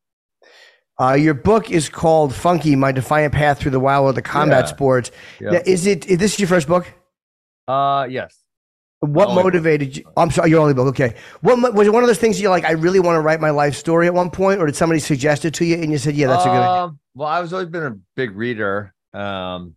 Uh, 1.00 1.14
your 1.14 1.34
book 1.34 1.70
is 1.72 1.90
called 1.90 2.34
"Funky: 2.34 2.76
My 2.76 2.92
Defiant 2.92 3.34
Path 3.34 3.60
Through 3.60 3.72
the 3.72 3.80
Wild 3.80 4.06
World 4.06 4.18
of 4.18 4.24
Combat 4.24 4.66
Yeah. 4.66 4.70
Sports." 4.70 5.12
Yeah. 5.42 5.50
Now, 5.52 5.60
is 5.66 5.86
it? 5.86 6.06
Is 6.08 6.18
this 6.18 6.40
your 6.40 6.48
first 6.48 6.68
book? 6.68 6.92
Uh, 7.68 8.08
yes. 8.10 8.38
What 9.02 9.28
book. 9.28 9.44
motivated 9.44 9.98
you? 9.98 10.04
I'm 10.18 10.32
sorry, 10.32 10.50
your 10.50 10.62
only 10.62 10.74
book. 10.74 10.88
Okay. 10.88 11.16
What 11.42 11.74
was 11.74 11.88
it? 11.88 11.94
One 11.94 12.04
of 12.04 12.08
those 12.08 12.18
things 12.18 12.42
you're 12.42 12.50
like, 12.50 12.66
I 12.66 12.72
really 12.72 13.00
want 13.00 13.16
to 13.18 13.22
write 13.22 13.40
my 13.42 13.52
life 13.52 13.76
story 13.76 14.08
at 14.08 14.14
one 14.14 14.32
point, 14.32 14.60
or 14.62 14.66
did 14.66 14.76
somebody 14.76 15.00
suggest 15.00 15.46
it 15.46 15.54
to 15.56 15.66
you 15.66 15.76
and 15.76 15.92
you 15.92 15.98
said, 15.98 16.16
"Yeah, 16.16 16.28
that's 16.28 16.44
a 16.44 16.48
good." 16.48 16.54
idea? 16.56 16.70
Um, 16.70 17.00
Well, 17.14 17.28
I 17.28 17.40
was 17.42 17.54
always 17.54 17.70
been 17.70 17.84
a 17.84 17.96
big 18.16 18.36
reader. 18.36 18.94
Um, 19.14 19.76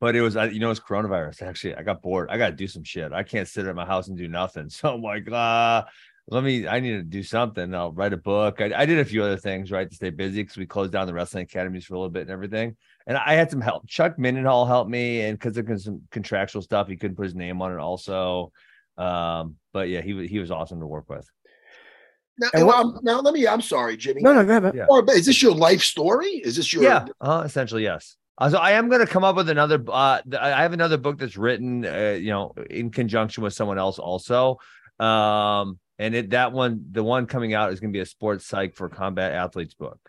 but 0.00 0.16
it 0.16 0.20
was 0.20 0.36
I- 0.36 0.46
you 0.46 0.58
know 0.60 0.70
it's 0.70 0.80
coronavirus. 0.80 1.42
Actually, 1.42 1.76
I 1.76 1.82
got 1.82 2.02
bored. 2.02 2.28
I 2.30 2.36
got 2.38 2.50
to 2.50 2.56
do 2.56 2.66
some 2.66 2.82
shit. 2.84 3.12
I 3.12 3.22
can't 3.22 3.46
sit 3.48 3.66
at 3.66 3.74
my 3.74 3.86
house 3.86 4.08
and 4.08 4.16
do 4.18 4.28
nothing. 4.28 4.68
So 4.70 4.94
I'm 4.94 5.02
like, 5.02 5.30
uh, 5.30 5.84
let 6.28 6.42
me. 6.42 6.66
I 6.66 6.80
need 6.80 6.92
to 6.92 7.02
do 7.02 7.22
something. 7.22 7.74
I'll 7.74 7.92
write 7.92 8.12
a 8.14 8.16
book. 8.18 8.60
I, 8.60 8.72
I 8.74 8.86
did 8.86 8.98
a 8.98 9.04
few 9.04 9.22
other 9.22 9.36
things 9.36 9.70
right 9.70 9.88
to 9.88 9.94
stay 9.94 10.10
busy 10.10 10.42
because 10.42 10.56
we 10.56 10.66
closed 10.66 10.92
down 10.92 11.06
the 11.06 11.14
wrestling 11.14 11.44
academies 11.44 11.84
for 11.84 11.94
a 11.94 11.98
little 11.98 12.10
bit 12.10 12.22
and 12.22 12.30
everything. 12.30 12.76
And 13.06 13.18
I 13.18 13.34
had 13.34 13.50
some 13.50 13.60
help. 13.60 13.86
Chuck 13.86 14.16
Mindenhall 14.16 14.66
helped 14.66 14.90
me, 14.90 15.20
and 15.22 15.38
because 15.38 15.58
of 15.58 15.80
some 15.82 16.02
contractual 16.10 16.62
stuff, 16.62 16.88
he 16.88 16.96
couldn't 16.96 17.16
put 17.16 17.24
his 17.24 17.34
name 17.34 17.60
on 17.60 17.72
it. 17.72 17.78
Also, 17.78 18.50
um, 18.96 19.56
but 19.72 19.88
yeah, 19.88 20.00
he 20.00 20.14
was 20.14 20.30
he 20.30 20.38
was 20.38 20.50
awesome 20.50 20.80
to 20.80 20.86
work 20.86 21.08
with. 21.08 21.28
Now, 22.38 22.48
And 22.54 22.66
what- 22.66 22.76
um, 22.76 22.98
now 23.02 23.20
let 23.20 23.34
me. 23.34 23.46
I'm 23.46 23.60
sorry, 23.60 23.96
Jimmy. 23.96 24.22
No, 24.22 24.32
no, 24.32 24.44
go 24.44 24.56
ahead. 24.56 24.74
Yeah. 24.74 24.86
Or, 24.88 25.04
is 25.10 25.26
this 25.26 25.42
your 25.42 25.54
life 25.54 25.82
story? 25.82 26.28
Is 26.28 26.56
this 26.56 26.72
your? 26.72 26.82
Yeah, 26.82 27.04
uh, 27.20 27.42
essentially 27.44 27.82
yes. 27.82 28.16
Uh, 28.38 28.50
so 28.50 28.58
I 28.58 28.72
am 28.72 28.88
going 28.88 29.00
to 29.00 29.06
come 29.06 29.22
up 29.22 29.36
with 29.36 29.48
another. 29.50 29.84
Uh, 29.86 30.20
th- 30.22 30.40
I 30.42 30.62
have 30.62 30.72
another 30.72 30.96
book 30.96 31.18
that's 31.18 31.36
written, 31.36 31.84
uh, 31.84 32.16
you 32.18 32.30
know, 32.30 32.54
in 32.70 32.90
conjunction 32.90 33.44
with 33.44 33.52
someone 33.52 33.78
else 33.78 33.98
also. 33.98 34.58
Um, 34.98 35.78
and 35.98 36.14
it 36.14 36.30
that 36.30 36.52
one, 36.52 36.86
the 36.90 37.04
one 37.04 37.26
coming 37.26 37.54
out 37.54 37.72
is 37.72 37.78
going 37.80 37.92
to 37.92 37.96
be 37.96 38.00
a 38.00 38.06
sports 38.06 38.46
psych 38.46 38.74
for 38.74 38.88
combat 38.88 39.32
athletes 39.32 39.74
book. 39.74 40.00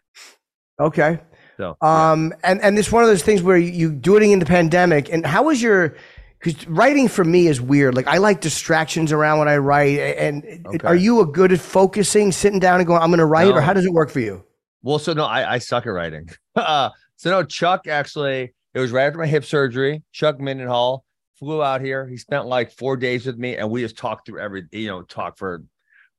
Okay. 0.80 1.20
So 1.58 1.78
yeah. 1.82 2.12
Um, 2.12 2.34
and 2.44 2.62
and 2.62 2.78
it's 2.78 2.92
one 2.92 3.04
of 3.04 3.10
those 3.10 3.24
things 3.24 3.42
where 3.42 3.58
you, 3.58 3.72
you 3.72 3.92
do 3.92 4.18
it 4.18 4.24
in 4.24 4.40
the 4.40 4.46
pandemic. 4.46 5.12
And 5.12 5.26
how 5.26 5.44
was 5.44 5.62
your? 5.62 5.96
Because 6.40 6.68
writing 6.68 7.08
for 7.08 7.24
me 7.24 7.48
is 7.48 7.60
weird. 7.60 7.96
Like 7.96 8.08
I 8.08 8.18
like 8.18 8.42
distractions 8.42 9.12
around 9.12 9.40
when 9.40 9.48
I 9.48 9.58
write. 9.58 10.00
And 10.00 10.44
Okay. 10.68 10.88
are 10.88 10.96
you 10.96 11.22
a 11.22 11.26
good 11.26 11.52
at 11.52 11.60
focusing, 11.60 12.32
sitting 12.32 12.60
down 12.60 12.80
and 12.80 12.88
going, 12.88 13.02
"I'm 13.02 13.10
going 13.10 13.20
to 13.20 13.26
write," 13.26 13.48
or 13.54 13.62
how 13.62 13.74
does 13.74 13.86
it 13.86 13.94
work 13.94 14.10
for 14.10 14.20
you? 14.20 14.44
Well, 14.84 15.00
so 15.00 15.14
no, 15.14 15.26
I, 15.26 15.54
I 15.54 15.58
suck 15.58 15.88
at 15.88 15.90
writing. 15.90 16.30
uh, 16.56 16.92
so 17.16 17.32
no, 17.32 17.44
Chuck 17.44 17.88
actually, 17.88 18.54
it 18.74 18.80
was 18.80 18.92
right 18.92 19.06
after 19.06 19.18
my 19.18 19.26
hip 19.26 19.44
surgery. 19.46 20.04
Chuck 20.12 20.38
Mindenhall 20.38 21.00
flew 21.40 21.64
out 21.64 21.82
here. 21.82 22.08
He 22.08 22.18
spent 22.18 22.46
like 22.46 22.72
four 22.72 22.96
days 22.96 23.26
with 23.26 23.38
me, 23.38 23.56
and 23.58 23.72
we 23.72 23.82
just 23.82 23.98
talked 23.98 24.28
through 24.28 24.40
every, 24.42 24.66
you 24.72 24.88
know, 24.88 25.02
talk 25.02 25.38
for 25.38 25.64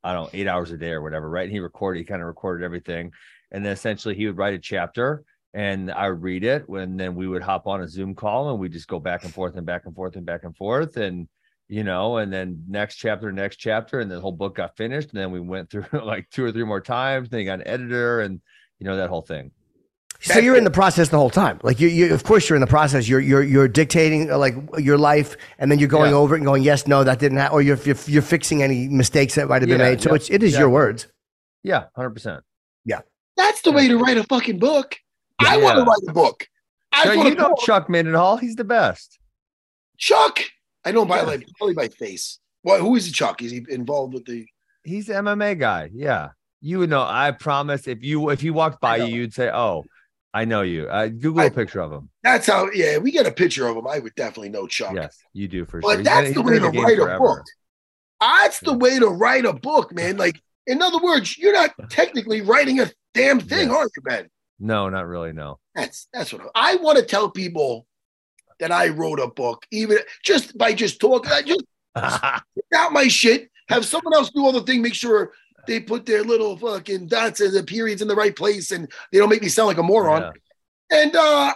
I 0.02 0.12
don't 0.12 0.24
know, 0.24 0.30
eight 0.32 0.46
hours 0.48 0.70
a 0.72 0.76
day 0.76 0.90
or 0.90 1.02
whatever. 1.02 1.28
Right? 1.30 1.44
And 1.44 1.52
he 1.52 1.60
recorded, 1.60 2.00
he 2.00 2.04
kind 2.04 2.20
of 2.20 2.26
recorded 2.26 2.64
everything, 2.64 3.12
and 3.50 3.64
then 3.64 3.72
essentially 3.72 4.14
he 4.14 4.26
would 4.26 4.36
write 4.38 4.54
a 4.54 4.58
chapter, 4.58 5.24
and 5.54 5.90
I 5.90 6.10
would 6.10 6.22
read 6.22 6.44
it, 6.44 6.68
and 6.68 6.98
then 6.98 7.14
we 7.14 7.26
would 7.26 7.42
hop 7.42 7.66
on 7.66 7.80
a 7.80 7.88
Zoom 7.88 8.14
call, 8.14 8.50
and 8.50 8.58
we 8.58 8.68
just 8.68 8.88
go 8.88 9.00
back 9.00 9.24
and 9.24 9.32
forth 9.32 9.56
and 9.56 9.66
back 9.66 9.86
and 9.86 9.94
forth 9.94 10.16
and 10.16 10.26
back 10.26 10.44
and 10.44 10.56
forth, 10.56 10.96
and 10.96 11.28
you 11.68 11.82
know, 11.82 12.18
and 12.18 12.32
then 12.32 12.62
next 12.68 12.94
chapter, 12.96 13.32
next 13.32 13.56
chapter, 13.56 13.98
and 13.98 14.08
the 14.08 14.20
whole 14.20 14.30
book 14.30 14.54
got 14.54 14.76
finished. 14.76 15.10
And 15.12 15.20
then 15.20 15.32
we 15.32 15.40
went 15.40 15.68
through 15.68 15.86
like 15.92 16.30
two 16.30 16.44
or 16.44 16.52
three 16.52 16.62
more 16.64 16.80
times. 16.80 17.28
Then 17.28 17.40
you 17.40 17.46
got 17.46 17.60
an 17.60 17.66
editor, 17.66 18.20
and 18.20 18.40
you 18.78 18.86
know 18.86 18.96
that 18.96 19.08
whole 19.08 19.22
thing. 19.22 19.50
So 20.20 20.38
you're 20.38 20.56
in 20.56 20.64
the 20.64 20.70
process 20.70 21.10
the 21.10 21.18
whole 21.18 21.30
time. 21.30 21.60
Like 21.62 21.78
you, 21.78 21.88
you 21.88 22.14
of 22.14 22.24
course, 22.24 22.48
you're 22.48 22.56
in 22.56 22.60
the 22.60 22.66
process. 22.66 23.08
You're 23.08 23.20
you're 23.20 23.42
you're 23.42 23.68
dictating 23.68 24.30
uh, 24.30 24.38
like 24.38 24.54
your 24.78 24.96
life, 24.96 25.36
and 25.58 25.70
then 25.70 25.78
you're 25.78 25.88
going 25.88 26.10
Yeah. 26.10 26.16
over 26.16 26.34
it 26.34 26.38
and 26.38 26.46
going, 26.46 26.62
"Yes, 26.62 26.86
no, 26.86 27.04
that 27.04 27.18
didn't," 27.18 27.38
happen, 27.38 27.54
or 27.54 27.62
you're, 27.62 27.76
you're 27.78 27.96
you're 28.06 28.22
fixing 28.22 28.62
any 28.62 28.88
mistakes 28.88 29.34
that 29.34 29.48
might 29.48 29.62
have 29.62 29.68
been 29.68 29.78
Yeah, 29.78 29.90
made. 29.90 30.00
So 30.02 30.10
yeah, 30.10 30.16
it's 30.16 30.30
it 30.30 30.42
is 30.42 30.58
your 30.58 30.70
words. 30.70 31.06
Yeah, 31.62 31.84
hundred 31.94 32.10
percent. 32.10 32.44
That's 33.36 33.60
the 33.62 33.72
way 33.72 33.88
to 33.88 33.98
write 33.98 34.16
a 34.16 34.24
fucking 34.24 34.58
book. 34.58 34.96
I 35.38 35.56
want 35.58 35.78
to 35.78 35.84
write 35.84 35.98
a 36.08 36.12
book. 36.12 36.46
I 36.92 37.14
want 37.16 37.28
you 37.28 37.34
know 37.34 37.54
Chuck 37.60 37.88
Mindenhall, 37.88 38.40
he's 38.40 38.56
the 38.56 38.64
best. 38.64 39.18
Chuck. 39.98 40.40
I 40.84 40.92
know 40.92 41.04
by 41.04 41.16
Yeah. 41.18 41.22
like 41.22 41.46
probably 41.58 41.74
by 41.74 41.88
face. 41.88 42.38
Well, 42.62 42.80
who 42.80 42.96
is 42.96 43.10
Chuck? 43.12 43.42
Is 43.42 43.50
he 43.52 43.64
involved 43.68 44.14
with 44.14 44.24
the? 44.24 44.46
He's 44.84 45.06
the 45.06 45.14
MMA 45.14 45.58
guy. 45.58 45.90
Yeah, 45.92 46.30
you 46.60 46.78
would 46.78 46.90
know. 46.90 47.02
I 47.02 47.32
promise. 47.32 47.86
If 47.86 48.02
you 48.02 48.30
if 48.30 48.40
he 48.40 48.50
walked 48.50 48.80
by 48.80 48.96
you, 48.96 49.06
you'd 49.06 49.34
say, 49.34 49.50
"Oh, 49.52 49.84
I 50.32 50.44
know 50.44 50.62
you." 50.62 50.88
Uh, 50.88 51.08
Google 51.08 51.40
I- 51.42 51.46
a 51.46 51.50
picture 51.50 51.80
of 51.80 51.92
him. 51.92 52.08
That's 52.22 52.46
how. 52.46 52.70
Yeah, 52.72 52.98
we 52.98 53.10
get 53.10 53.26
a 53.26 53.30
picture 53.32 53.66
of 53.66 53.76
him. 53.76 53.86
I 53.86 53.98
would 53.98 54.14
definitely 54.14 54.48
know 54.50 54.66
Chuck. 54.66 54.94
Yes, 54.94 55.18
you 55.32 55.48
do 55.48 55.64
for 55.66 55.82
sure. 55.82 55.96
But 55.96 56.04
that's 56.04 56.32
the 56.34 56.42
way 56.42 56.52
to 56.52 56.56
in 56.58 56.62
the 56.62 56.70
game 56.70 56.84
write 56.84 56.98
a 56.98 57.18
book. 57.18 57.42
That's 58.20 58.60
the 58.60 58.72
way 58.72 58.98
to 58.98 59.08
write 59.08 59.44
a 59.44 59.52
book, 59.52 59.92
man. 59.94 60.16
Like, 60.26 60.40
in 60.66 60.80
other 60.82 60.98
words, 60.98 61.36
you're 61.38 61.52
not 61.52 61.72
technically 61.90 62.40
writing 62.40 62.80
a 62.80 62.90
damn 63.16 63.40
thing, 63.40 63.68
Yes. 63.68 63.76
are 63.76 63.84
you, 63.84 64.02
Ben? 64.02 64.28
No, 64.58 64.88
not 64.88 65.06
really. 65.06 65.32
No. 65.32 65.58
That's 65.74 66.08
that's 66.12 66.32
what 66.32 66.42
I, 66.54 66.72
I 66.72 66.74
want 66.76 66.98
to 66.98 67.04
tell 67.04 67.30
people 67.30 67.86
that 68.60 68.72
I 68.72 68.88
wrote 68.88 69.20
a 69.20 69.28
book, 69.28 69.66
even 69.70 69.98
just 70.24 70.56
by 70.56 70.72
just 70.72 71.00
talking. 71.00 71.30
I 71.32 71.42
just 71.42 71.64
out 72.74 72.92
my 72.92 73.08
shit, 73.08 73.50
have 73.68 73.84
someone 73.84 74.14
else 74.14 74.30
do 74.30 74.44
all 74.44 74.52
the 74.52 74.62
thing, 74.62 74.82
make 74.82 74.94
sure 74.94 75.32
they 75.66 75.80
put 75.80 76.06
their 76.06 76.22
little 76.22 76.56
fucking 76.56 77.06
dots 77.08 77.40
and 77.40 77.52
the 77.52 77.62
periods 77.62 78.00
in 78.02 78.08
the 78.08 78.14
right 78.14 78.34
place, 78.36 78.70
and 78.70 78.90
they 79.12 79.18
don't 79.18 79.28
make 79.28 79.42
me 79.42 79.48
sound 79.48 79.66
like 79.68 79.78
a 79.78 79.82
moron. 79.82 80.22
Yeah. 80.90 81.02
And 81.02 81.16
uh, 81.16 81.52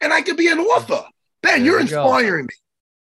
and 0.00 0.12
I 0.12 0.20
could 0.22 0.36
be 0.36 0.48
an 0.48 0.58
author. 0.58 1.04
Ben, 1.42 1.58
There 1.62 1.66
you're 1.72 1.80
you 1.80 1.88
go. 1.88 2.02
inspiring 2.04 2.46
me. 2.46 2.54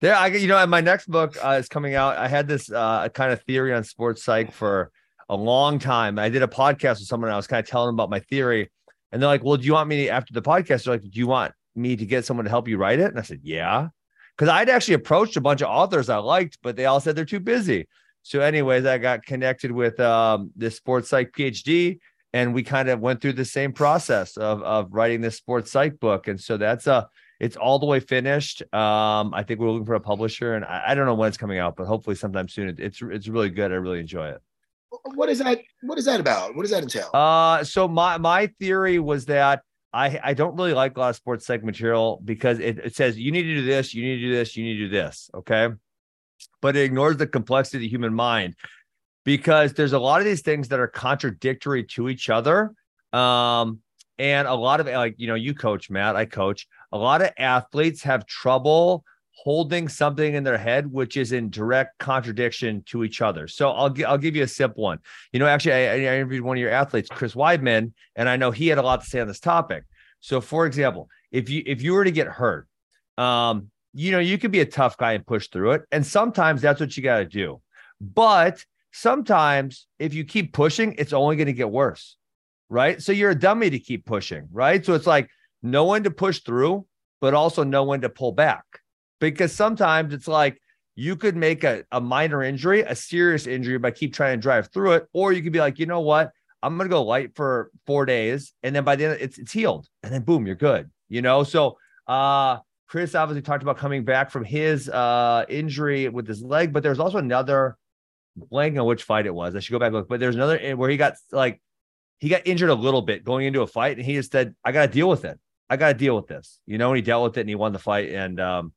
There, 0.02 0.14
I 0.16 0.28
you 0.28 0.48
know, 0.48 0.58
and 0.58 0.70
my 0.70 0.82
next 0.82 1.08
book 1.08 1.36
uh, 1.44 1.58
is 1.60 1.68
coming 1.68 1.96
out. 1.96 2.18
I 2.18 2.28
had 2.28 2.48
this 2.48 2.72
uh, 2.72 3.10
kind 3.10 3.32
of 3.34 3.42
theory 3.44 3.74
on 3.74 3.84
sports 3.84 4.24
psych 4.24 4.52
for 4.54 4.92
a 5.30 5.36
long 5.36 5.80
time. 5.80 6.20
I 6.20 6.30
did 6.30 6.44
a 6.44 6.48
podcast 6.48 7.00
with 7.00 7.08
someone. 7.08 7.32
I 7.32 7.36
was 7.36 7.48
kind 7.48 7.64
of 7.64 7.70
telling 7.70 7.88
them 7.88 7.96
about 7.96 8.10
my 8.10 8.20
theory, 8.20 8.70
and 9.12 9.22
they're 9.22 9.28
like, 9.28 9.44
"Well, 9.44 9.58
do 9.58 9.66
you 9.66 9.74
want 9.74 9.90
me 9.90 10.06
to, 10.06 10.10
after 10.10 10.34
the 10.34 10.42
podcast? 10.42 10.86
They're 10.86 10.96
like, 10.96 11.04
do 11.04 11.20
you 11.20 11.28
want 11.28 11.54
me 11.76 11.96
to 11.96 12.06
get 12.06 12.26
someone 12.26 12.46
to 12.46 12.50
help 12.50 12.68
you 12.68 12.78
write 12.78 13.00
it?" 13.00 13.10
And 13.10 13.20
I 13.20 13.24
said, 13.24 13.40
"Yeah," 13.44 13.90
because 14.38 14.50
I'd 14.50 14.70
actually 14.70 14.96
approached 14.96 15.38
a 15.38 15.42
bunch 15.42 15.62
of 15.62 15.70
authors 15.70 16.10
I 16.10 16.18
liked, 16.18 16.60
but 16.62 16.76
they 16.76 16.86
all 16.86 17.00
said 17.00 17.16
they're 17.16 17.26
too 17.26 17.40
busy. 17.40 17.88
So, 18.24 18.42
anyways, 18.42 18.86
I 18.86 18.98
got 18.98 19.24
connected 19.26 19.72
with 19.72 20.00
um, 20.00 20.52
this 20.56 20.76
sports 20.76 21.10
psych 21.10 21.32
PhD, 21.32 22.00
and 22.34 22.54
we 22.54 22.64
kind 22.64 22.90
of 22.90 23.00
went 23.00 23.22
through 23.22 23.34
the 23.34 23.46
same 23.46 23.72
process 23.72 24.38
of 24.38 24.62
of 24.64 24.92
writing 24.92 25.22
this 25.22 25.38
sports 25.38 25.72
psych 25.72 26.00
book. 26.00 26.28
And 26.28 26.40
so 26.40 26.58
that's 26.58 26.88
a 26.88 27.08
it's 27.40 27.58
all 27.58 27.80
the 27.80 27.86
way 27.86 28.00
finished. 28.00 28.62
Um, 28.74 29.34
I 29.34 29.44
think 29.44 29.60
we're 29.60 29.70
looking 29.70 29.86
for 29.86 29.96
a 29.96 30.00
publisher, 30.00 30.56
and 30.56 30.66
I, 30.66 30.84
I 30.88 30.96
don't 30.96 31.06
know 31.06 31.16
when 31.16 31.28
it's 31.28 31.38
coming 31.38 31.60
out, 31.60 31.76
but 31.76 31.86
hopefully 31.86 32.16
sometime 32.16 32.48
soon. 32.48 32.70
It, 32.70 32.80
it's 32.80 33.02
it's 33.02 33.28
really 33.28 33.50
good. 33.50 33.72
I 33.72 33.76
really 33.76 34.00
enjoy 34.00 34.30
it. 34.30 34.42
What 35.16 35.30
is 35.30 35.40
that? 35.40 35.60
What 35.82 35.98
is 35.98 36.06
that 36.06 36.20
about? 36.20 36.56
What 36.56 36.64
does 36.64 36.72
that 36.72 36.84
entail? 36.84 37.10
Uh, 37.14 37.64
so 37.64 37.88
my 37.88 38.18
my 38.18 38.48
theory 38.60 39.00
was 39.00 39.26
that 39.26 39.62
I 39.94 40.20
I 40.24 40.34
don't 40.34 40.56
really 40.56 40.74
like 40.74 40.98
a 40.98 41.00
lot 41.00 41.10
of 41.10 41.16
sports 41.16 41.46
psych 41.46 41.64
material 41.64 42.22
because 42.24 42.60
it, 42.60 42.80
it 42.80 42.96
says 42.96 43.18
you 43.18 43.32
need 43.32 43.44
to 43.44 43.56
do 43.56 43.66
this, 43.66 43.94
you 43.94 44.04
need 44.04 44.16
to 44.16 44.28
do 44.28 44.34
this, 44.34 44.56
you 44.58 44.64
need 44.64 44.78
to 44.78 44.86
do 44.86 44.90
this. 44.90 45.30
Okay, 45.34 45.70
but 46.62 46.76
it 46.76 46.84
ignores 46.84 47.18
the 47.18 47.28
complexity 47.28 47.78
of 47.78 47.82
the 47.82 47.90
human 47.90 48.14
mind 48.14 48.56
because 49.24 49.74
there's 49.74 49.94
a 49.94 50.00
lot 50.00 50.22
of 50.22 50.26
these 50.26 50.42
things 50.42 50.68
that 50.70 50.80
are 50.80 50.88
contradictory 50.88 51.84
to 51.84 52.10
each 52.10 52.30
other. 52.30 52.72
Um, 53.14 53.80
and 54.18 54.48
a 54.48 54.54
lot 54.54 54.80
of 54.80 54.88
like 54.88 55.16
you 55.18 55.28
know 55.28 55.36
you 55.36 55.54
coach 55.54 55.90
Matt, 55.90 56.16
I 56.16 56.26
coach. 56.26 56.68
A 56.92 56.98
lot 56.98 57.22
of 57.22 57.32
athletes 57.38 58.04
have 58.04 58.26
trouble 58.26 59.04
holding 59.36 59.88
something 59.88 60.34
in 60.34 60.44
their 60.44 60.58
head 60.58 60.92
which 60.92 61.18
is 61.18 61.32
in 61.32 61.50
direct 61.50 61.98
contradiction 62.00 62.82
to 62.88 63.04
each 63.04 63.22
other. 63.22 63.48
So 63.48 63.70
I'll 63.70 63.94
I'll 64.08 64.18
give 64.18 64.36
you 64.36 64.44
a 64.44 64.48
simple 64.48 64.84
one. 64.84 65.00
You 65.32 65.40
know, 65.40 65.48
actually, 65.48 65.74
I, 65.74 65.94
I 65.94 66.16
interviewed 66.16 66.42
one 66.42 66.58
of 66.58 66.62
your 66.62 66.72
athletes, 66.72 67.10
Chris 67.10 67.36
Weidman, 67.36 67.92
and 68.16 68.28
I 68.28 68.38
know 68.38 68.52
he 68.52 68.68
had 68.68 68.78
a 68.78 68.82
lot 68.82 69.02
to 69.02 69.08
say 69.08 69.20
on 69.20 69.28
this 69.28 69.40
topic. 69.40 69.84
So, 70.22 70.42
for 70.42 70.66
example, 70.66 71.10
if 71.32 71.50
you 71.50 71.62
if 71.66 71.82
you 71.82 71.94
were 71.94 72.04
to 72.04 72.12
get 72.12 72.28
hurt, 72.28 72.68
um, 73.18 73.70
you 73.94 74.12
know, 74.12 74.20
you 74.20 74.38
could 74.38 74.52
be 74.52 74.62
a 74.62 74.66
tough 74.66 74.98
guy 74.98 75.14
and 75.14 75.26
push 75.26 75.50
through 75.50 75.74
it, 75.74 75.84
and 75.92 76.06
sometimes 76.06 76.62
that's 76.62 76.80
what 76.80 76.96
you 76.96 77.04
got 77.04 77.20
to 77.20 77.26
do. 77.26 77.62
But 78.02 78.64
sometimes, 78.92 79.88
if 80.00 80.14
you 80.14 80.24
keep 80.24 80.54
pushing, 80.54 80.96
it's 80.98 81.14
only 81.14 81.36
going 81.36 81.48
to 81.48 81.54
get 81.54 81.70
worse, 81.70 82.16
right? 82.70 83.02
So 83.02 83.12
you're 83.12 83.32
a 83.32 83.36
dummy 83.36 83.70
to 83.70 83.80
keep 83.80 84.06
pushing, 84.06 84.48
right? 84.52 84.84
So 84.86 84.94
it's 84.94 85.08
like 85.08 85.30
know 85.62 85.86
when 85.86 86.04
to 86.04 86.12
push 86.12 86.40
through, 86.40 86.86
but 87.22 87.34
also 87.34 87.64
know 87.64 87.84
when 87.84 88.02
to 88.02 88.10
pull 88.10 88.32
back, 88.32 88.64
because 89.20 89.52
sometimes 89.52 90.14
it's 90.14 90.28
like 90.28 90.62
you 90.96 91.16
could 91.16 91.36
make 91.36 91.64
a, 91.64 91.84
a 91.92 92.00
minor 92.00 92.42
injury, 92.42 92.82
a 92.82 92.96
serious 92.96 93.48
injury 93.48 93.78
by 93.78 93.92
keep 93.92 94.14
trying 94.14 94.38
to 94.38 94.42
drive 94.42 94.70
through 94.72 94.94
it. 94.94 95.08
Or 95.14 95.34
you 95.34 95.44
could 95.44 95.52
be 95.52 95.60
like, 95.60 95.78
you 95.78 95.86
know 95.86 96.02
what? 96.02 96.32
I'm 96.64 96.78
gonna 96.78 96.90
go 96.90 97.04
light 97.04 97.36
for 97.36 97.70
four 97.86 98.06
days. 98.06 98.54
And 98.64 98.76
then 98.76 98.84
by 98.84 98.96
the 98.96 99.06
end, 99.06 99.18
it's 99.22 99.38
it's 99.38 99.52
healed. 99.52 99.88
And 100.04 100.12
then 100.12 100.22
boom, 100.24 100.48
you're 100.48 100.56
good. 100.56 100.90
You 101.10 101.22
know, 101.22 101.44
so 101.44 101.78
uh 102.08 102.60
Chris 102.88 103.14
obviously 103.14 103.42
talked 103.42 103.64
about 103.64 103.78
coming 103.78 104.04
back 104.04 104.32
from 104.32 104.44
his 104.44 104.90
uh 104.90 105.46
injury 105.50 106.10
with 106.10 106.28
his 106.28 106.42
leg, 106.42 106.74
but 106.74 106.82
there's 106.82 107.00
also 107.00 107.18
another 107.18 107.78
blank 108.36 108.78
on 108.78 108.86
which 108.86 109.04
fight 109.04 109.26
it 109.26 109.34
was. 109.34 109.56
I 109.56 109.60
should 109.60 109.74
go 109.74 109.80
back 109.80 109.92
look, 109.92 110.08
but 110.08 110.20
there's 110.20 110.36
another 110.36 110.58
eh, 110.60 110.74
where 110.74 110.90
he 110.90 110.98
got 110.98 111.14
like 111.32 111.62
he 112.20 112.30
got 112.30 112.48
injured 112.48 112.70
a 112.70 112.76
little 112.76 113.02
bit 113.02 113.24
going 113.24 113.46
into 113.46 113.62
a 113.62 113.68
fight, 113.68 113.98
and 113.98 114.06
he 114.06 114.14
just 114.14 114.32
said, 114.32 114.56
I 114.64 114.72
gotta 114.72 114.92
deal 114.92 115.10
with 115.10 115.26
it. 115.26 115.40
I 115.70 115.78
gotta 115.78 115.94
deal 115.94 116.16
with 116.16 116.28
this. 116.28 116.60
You 116.66 116.78
know, 116.78 116.90
and 116.90 116.96
he 116.96 117.02
dealt 117.02 117.24
with 117.26 117.38
it 117.38 117.42
and 117.42 117.50
he 117.50 117.56
won 117.56 117.74
the 117.74 117.80
fight. 117.80 118.10
And 118.10 118.40
um 118.40 118.74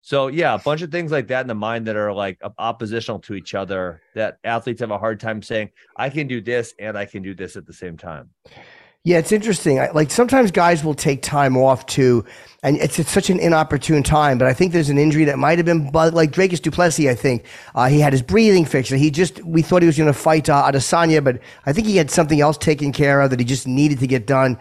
so 0.00 0.28
yeah, 0.28 0.54
a 0.54 0.58
bunch 0.58 0.82
of 0.82 0.90
things 0.90 1.12
like 1.12 1.28
that 1.28 1.42
in 1.42 1.48
the 1.48 1.54
mind 1.54 1.86
that 1.86 1.96
are 1.96 2.12
like 2.12 2.40
oppositional 2.58 3.18
to 3.20 3.34
each 3.34 3.54
other 3.54 4.00
that 4.14 4.38
athletes 4.44 4.80
have 4.80 4.90
a 4.90 4.98
hard 4.98 5.20
time 5.20 5.42
saying, 5.42 5.70
I 5.96 6.08
can 6.08 6.26
do 6.26 6.40
this 6.40 6.74
and 6.78 6.96
I 6.96 7.04
can 7.04 7.22
do 7.22 7.34
this 7.34 7.56
at 7.56 7.66
the 7.66 7.72
same 7.72 7.96
time. 7.96 8.30
Yeah, 9.04 9.18
it's 9.18 9.32
interesting. 9.32 9.78
I, 9.80 9.90
like 9.92 10.10
sometimes 10.10 10.50
guys 10.50 10.84
will 10.84 10.94
take 10.94 11.22
time 11.22 11.56
off 11.56 11.86
too, 11.86 12.24
and 12.62 12.76
it's, 12.76 12.98
it's 12.98 13.10
such 13.10 13.30
an 13.30 13.38
inopportune 13.38 14.02
time. 14.02 14.38
But 14.38 14.48
I 14.48 14.52
think 14.52 14.72
there's 14.72 14.90
an 14.90 14.98
injury 14.98 15.24
that 15.24 15.38
might 15.38 15.56
have 15.58 15.64
been, 15.64 15.90
but 15.90 16.12
like 16.12 16.30
Dricus 16.30 16.60
Du 16.60 16.70
Plessis, 16.70 17.06
I 17.06 17.14
think 17.14 17.44
uh, 17.74 17.88
he 17.88 18.00
had 18.00 18.12
his 18.12 18.22
breathing 18.22 18.64
fixed. 18.64 18.92
He 18.92 19.10
just 19.10 19.42
we 19.44 19.62
thought 19.62 19.82
he 19.82 19.86
was 19.86 19.96
going 19.96 20.12
to 20.12 20.18
fight 20.18 20.50
uh, 20.50 20.70
Adesanya, 20.70 21.22
but 21.22 21.40
I 21.64 21.72
think 21.72 21.86
he 21.86 21.96
had 21.96 22.10
something 22.10 22.40
else 22.40 22.58
taken 22.58 22.92
care 22.92 23.20
of 23.20 23.30
that 23.30 23.38
he 23.38 23.46
just 23.46 23.66
needed 23.66 23.98
to 24.00 24.06
get 24.06 24.26
done. 24.26 24.58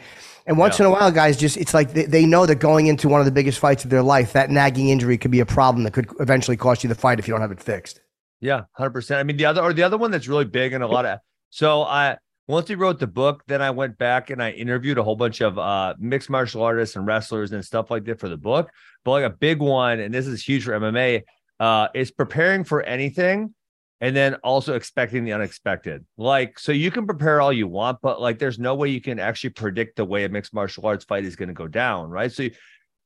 And 0.48 0.58
once 0.58 0.80
Yeah. 0.80 0.86
in 0.86 0.92
a 0.92 0.96
while, 0.96 1.12
guys, 1.12 1.38
just 1.38 1.58
it's 1.58 1.74
like 1.74 1.94
they, 1.94 2.06
they 2.06 2.26
know 2.26 2.46
that 2.46 2.56
going 2.56 2.88
into 2.88 3.10
one 3.10 3.20
of 3.20 3.26
the 3.26 3.32
biggest 3.32 3.60
fights 3.60 3.84
of 3.84 3.90
their 3.90 4.02
life, 4.02 4.34
that 4.34 4.50
nagging 4.50 4.90
injury 4.90 5.18
could 5.18 5.30
be 5.32 5.42
a 5.42 5.46
problem 5.46 5.84
that 5.84 5.92
could 5.92 6.08
eventually 6.20 6.58
cost 6.58 6.84
you 6.84 6.88
the 6.88 6.96
fight 6.96 7.20
if 7.20 7.28
you 7.28 7.34
don't 7.34 7.42
have 7.42 7.52
it 7.52 7.62
fixed. 7.62 8.00
Yeah, 8.40 8.62
hundred 8.74 8.92
percent. 8.92 9.20
I 9.20 9.24
mean, 9.24 9.38
the 9.38 9.46
other 9.46 9.62
or 9.62 9.74
the 9.74 9.84
other 9.84 9.98
one 9.98 10.10
that's 10.12 10.28
really 10.28 10.46
big 10.46 10.74
and 10.74 10.84
a 10.84 10.88
lot 10.88 11.06
of 11.06 11.20
so 11.50 11.84
I 11.84 12.18
once 12.48 12.70
we 12.70 12.76
wrote 12.76 12.98
the 13.00 13.08
book, 13.08 13.44
then 13.48 13.62
I 13.62 13.72
went 13.72 13.98
back 13.98 14.30
and 14.30 14.42
I 14.42 14.52
interviewed 14.52 14.98
a 14.98 15.04
whole 15.04 15.18
bunch 15.18 15.42
of 15.42 15.58
uh 15.60 15.96
mixed 16.00 16.30
martial 16.30 16.62
artists 16.64 16.96
and 16.96 17.06
wrestlers 17.06 17.52
and 17.52 17.64
stuff 17.66 17.92
like 17.92 18.06
that 18.06 18.20
for 18.20 18.30
the 18.30 18.38
book. 18.38 18.70
But 19.04 19.12
like 19.12 19.26
a 19.26 19.30
big 19.32 19.60
one, 19.60 20.00
and 20.00 20.14
this 20.14 20.28
is 20.28 20.44
huge 20.44 20.64
for 20.64 20.72
MMA, 20.72 21.24
uh, 21.60 21.88
is 21.94 22.12
preparing 22.12 22.64
for 22.64 22.84
anything 22.84 23.54
and 24.00 24.16
then 24.16 24.36
also 24.36 24.76
expecting 24.76 25.24
the 25.24 25.34
unexpected. 25.34 26.06
Like, 26.18 26.60
so 26.60 26.72
you 26.72 26.92
can 26.92 27.08
prepare 27.08 27.42
all 27.42 27.52
you 27.52 27.68
want, 27.68 28.00
but 28.02 28.22
like 28.22 28.38
there's 28.38 28.60
no 28.60 28.76
way 28.76 28.90
you 28.90 29.02
can 29.02 29.20
actually 29.20 29.52
predict 29.52 29.96
the 29.96 30.06
way 30.06 30.24
a 30.24 30.30
mixed 30.30 30.54
martial 30.54 30.86
arts 30.86 31.06
fight 31.06 31.26
is 31.26 31.36
going 31.36 31.50
to 31.50 31.54
go 31.54 31.68
down, 31.68 32.10
right? 32.10 32.32
So 32.32 32.48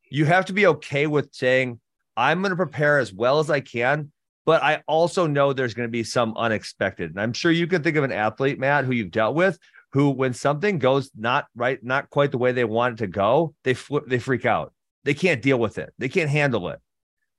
you, 0.10 0.26
have 0.26 0.46
to 0.48 0.54
be 0.54 0.68
okay 0.68 1.08
with 1.08 1.34
saying, 1.34 1.80
I'm 2.18 2.42
going 2.42 2.50
to 2.50 2.58
prepare 2.58 3.00
as 3.00 3.14
well 3.14 3.40
as 3.40 3.50
I 3.50 3.62
can, 3.62 4.12
but 4.46 4.62
I 4.62 4.84
also 4.86 5.28
know 5.28 5.54
there's 5.54 5.74
going 5.74 5.88
to 5.88 5.92
be 5.92 6.04
some 6.04 6.36
unexpected. 6.36 7.12
And 7.12 7.22
I'm 7.22 7.34
sure 7.34 7.52
you 7.52 7.68
can 7.68 7.84
think 7.84 7.96
of 7.96 8.04
an 8.04 8.12
athlete, 8.12 8.60
Matt, 8.60 8.84
who 8.84 8.92
you've 8.92 9.12
dealt 9.12 9.36
with, 9.36 9.58
who 9.94 10.10
when 10.10 10.34
something 10.34 10.78
goes 10.78 11.10
not 11.16 11.48
right, 11.56 11.82
not 11.82 12.10
quite 12.10 12.32
the 12.32 12.38
way 12.38 12.52
they 12.52 12.66
want 12.66 12.96
it 12.96 12.98
to 12.98 13.08
go, 13.08 13.54
they 13.64 13.74
flip, 13.74 14.04
they 14.08 14.20
freak 14.20 14.46
out. 14.46 14.74
They 15.06 15.14
can't 15.14 15.42
deal 15.42 15.58
with 15.58 15.78
it. 15.78 15.94
They 15.98 16.10
can't 16.10 16.30
handle 16.30 16.68
it. 16.70 16.80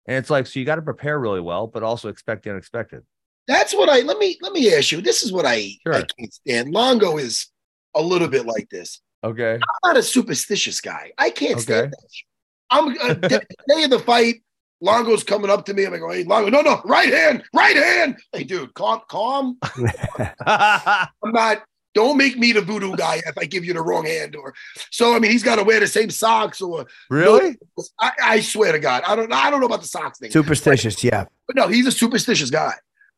And 0.07 0.17
it's 0.17 0.31
like, 0.31 0.47
so 0.47 0.59
you 0.59 0.67
got 0.67 0.77
to 0.77 0.83
prepare 0.83 1.19
really 1.19 1.41
well, 1.41 1.67
but 1.67 1.83
also 1.83 2.09
expect 2.09 2.45
the 2.45 2.51
unexpected. 2.51 3.03
That's 3.49 3.75
what 3.75 3.89
I 3.89 4.01
let 4.01 4.19
me 4.19 4.39
let 4.41 4.53
me 4.53 4.73
ask 4.75 4.93
you. 4.93 5.01
This 5.01 5.23
is 5.23 5.33
what 5.33 5.45
I, 5.47 5.71
Sure. 5.87 5.95
I 5.95 6.03
can't 6.19 6.33
stand. 6.33 6.73
Longo 6.73 7.19
is 7.19 7.49
a 7.95 8.01
little 8.03 8.29
bit 8.29 8.47
like 8.47 8.69
this. 8.71 9.01
Okay. 9.25 9.55
I'm 9.55 9.61
not 9.85 9.97
a 9.97 10.03
superstitious 10.03 10.81
guy. 10.81 11.13
I 11.19 11.31
can't 11.31 11.53
Okay. 11.55 11.63
stand 11.63 11.93
that 11.93 12.09
shit. 12.11 12.27
I'm 12.71 12.89
uh, 12.89 13.15
the 13.29 13.43
day 13.69 13.85
of 13.85 13.91
the 13.91 13.99
fight. 13.99 14.43
Longo's 14.81 15.23
coming 15.23 15.49
up 15.51 15.65
to 15.67 15.75
me. 15.75 15.85
I'm 15.87 15.93
like, 15.93 16.03
hey, 16.13 16.25
Longo, 16.25 16.51
no, 16.51 16.61
no, 16.61 16.81
right 16.85 17.13
hand, 17.13 17.45
right 17.55 17.77
hand. 17.77 18.17
Hey, 18.33 18.43
dude, 18.43 18.75
calm, 18.75 19.01
calm. 19.09 19.57
I'm 20.47 21.09
not. 21.33 21.63
Don't 21.95 22.17
make 22.17 22.39
me 22.39 22.53
the 22.53 22.63
voodoo 22.63 22.97
guy 22.97 23.21
if 23.27 23.37
I 23.37 23.45
give 23.45 23.67
you 23.67 23.75
the 23.75 23.83
wrong 23.83 24.07
hand. 24.07 24.35
Or 24.35 24.55
so. 24.91 25.15
I 25.15 25.19
mean, 25.19 25.31
he's 25.31 25.43
got 25.43 25.57
to 25.57 25.63
wear 25.63 25.79
the 25.79 25.87
same 25.87 26.09
socks. 26.09 26.63
Or 26.63 26.87
really? 27.11 27.59
I, 28.01 28.13
I 28.23 28.41
swear 28.41 28.73
to 28.73 28.79
God, 28.79 29.03
I 29.07 29.15
don't. 29.15 29.31
I 29.33 29.51
don't 29.51 29.61
know 29.61 29.67
about 29.67 29.83
the 29.83 29.89
socks 29.89 30.19
thing. 30.19 30.31
Superstitious, 30.31 31.05
yeah. 31.05 31.27
But 31.47 31.57
no, 31.57 31.69
he's 31.69 31.87
a 31.87 31.93
superstitious 31.93 32.49
guy, 32.51 32.73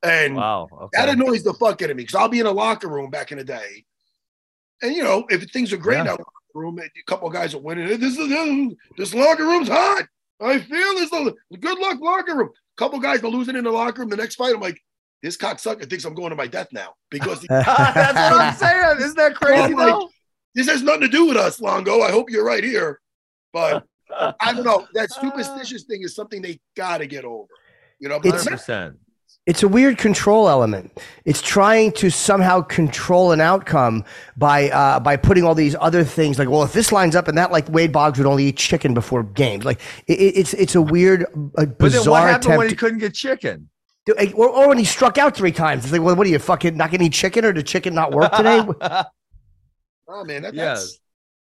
and 0.04 0.36
Wow. 0.36 0.68
that 0.92 1.08
annoys 1.08 1.42
the 1.42 1.54
fuck 1.54 1.80
out 1.82 1.90
of 1.90 1.96
me 1.96 2.02
because 2.02 2.14
I'll 2.14 2.28
be 2.28 2.40
in 2.40 2.46
a 2.46 2.52
locker 2.52 2.88
room 2.88 3.10
back 3.10 3.32
in 3.32 3.38
the 3.38 3.44
day, 3.44 3.84
and 4.82 4.94
you 4.94 5.02
know 5.02 5.24
if 5.30 5.42
things 5.50 5.72
are 5.72 5.76
great 5.76 5.96
Yeah. 5.96 6.00
in 6.02 6.06
that 6.06 6.18
locker 6.18 6.30
room, 6.54 6.78
a 6.78 6.88
couple 7.06 7.26
of 7.28 7.34
guys 7.34 7.54
are 7.54 7.60
winning. 7.60 7.86
This 7.98 8.16
is 8.18 8.74
this 8.96 9.14
locker 9.14 9.44
room's 9.44 9.68
hot. 9.68 10.04
I 10.40 10.58
feel 10.58 10.94
this. 10.94 11.10
Good 11.60 11.78
luck, 11.78 12.00
locker 12.00 12.36
room. 12.36 12.48
A 12.50 12.76
couple 12.76 12.98
guys 12.98 13.22
are 13.22 13.28
losing 13.28 13.56
in 13.56 13.64
the 13.64 13.70
locker 13.70 14.00
room. 14.00 14.10
The 14.10 14.16
next 14.16 14.34
fight, 14.34 14.54
I'm 14.54 14.60
like, 14.60 14.78
this 15.22 15.36
cocksucker 15.36 15.88
thinks 15.88 16.04
I'm 16.04 16.14
going 16.14 16.30
to 16.30 16.36
my 16.36 16.46
death 16.48 16.68
now 16.72 16.94
because 17.10 17.40
he- 17.42 17.46
ah, 17.50 17.92
That's 17.94 18.30
what 18.32 18.40
I'm 18.40 18.54
saying. 18.54 18.98
Isn't 18.98 19.16
that 19.16 19.34
crazy 19.36 19.62
I'm 19.62 19.72
like- 19.72 19.86
though? 19.86 20.10
this 20.54 20.68
has 20.68 20.82
nothing 20.82 21.02
to 21.02 21.08
do 21.08 21.26
with 21.26 21.36
us, 21.36 21.60
Longo. 21.60 22.00
I 22.02 22.10
hope 22.10 22.30
you're 22.30 22.44
right 22.44 22.62
here, 22.64 23.00
but 23.52 23.84
I 24.40 24.52
don't 24.52 24.64
know. 24.64 24.86
That 24.94 25.12
superstitious 25.12 25.84
thing 25.84 26.02
is 26.02 26.14
something 26.14 26.42
they 26.42 26.60
got 26.76 26.98
to 26.98 27.06
get 27.06 27.24
over. 27.24 27.48
You 28.00 28.08
know, 28.08 28.16
It's- 28.16 28.44
Hundred 28.44 28.58
percent. 28.58 28.96
It's 29.46 29.62
a 29.62 29.68
weird 29.68 29.98
control 29.98 30.48
element. 30.48 30.90
It's 31.26 31.42
trying 31.42 31.92
to 31.92 32.08
somehow 32.10 32.62
control 32.62 33.30
an 33.32 33.42
outcome 33.42 34.04
by 34.38 34.70
uh, 34.70 35.00
by 35.00 35.16
putting 35.18 35.44
all 35.44 35.54
these 35.54 35.76
other 35.80 36.02
things 36.02 36.38
like, 36.38 36.48
well, 36.48 36.62
if 36.62 36.72
this 36.72 36.92
lines 36.92 37.14
up 37.14 37.28
and 37.28 37.36
that, 37.36 37.52
like 37.52 37.68
Wade 37.68 37.92
Boggs 37.92 38.18
would 38.18 38.26
only 38.26 38.44
eat 38.46 38.56
chicken 38.56 38.94
before 38.94 39.22
games. 39.22 39.66
Like 39.66 39.80
it, 40.06 40.14
it's 40.14 40.54
it's 40.54 40.74
a 40.74 40.80
weird, 40.80 41.22
a 41.24 41.26
But 41.26 41.66
then 41.66 41.68
what 41.68 41.80
bizarre 41.92 42.28
happened 42.28 42.56
when 42.56 42.68
he 42.70 42.74
couldn't 42.74 43.00
get 43.00 43.12
chicken? 43.12 43.68
to- 44.06 44.32
or, 44.34 44.48
or 44.48 44.68
when 44.68 44.78
he 44.78 44.84
struck 44.84 45.18
out 45.18 45.36
three 45.36 45.52
times, 45.52 45.84
it's 45.84 45.92
like, 45.92 46.00
well, 46.02 46.16
what 46.16 46.26
are 46.26 46.30
you 46.30 46.38
fucking 46.38 46.76
not 46.76 46.90
going 46.90 47.00
to 47.00 47.06
eat 47.06 47.12
chicken, 47.12 47.44
or 47.44 47.52
did 47.52 47.66
chicken 47.66 47.94
not 47.94 48.12
work 48.12 48.32
today? 48.32 48.60
oh 50.08 50.24
man, 50.24 50.42
that, 50.42 50.54
Yes. 50.54 50.80
that's 50.80 51.00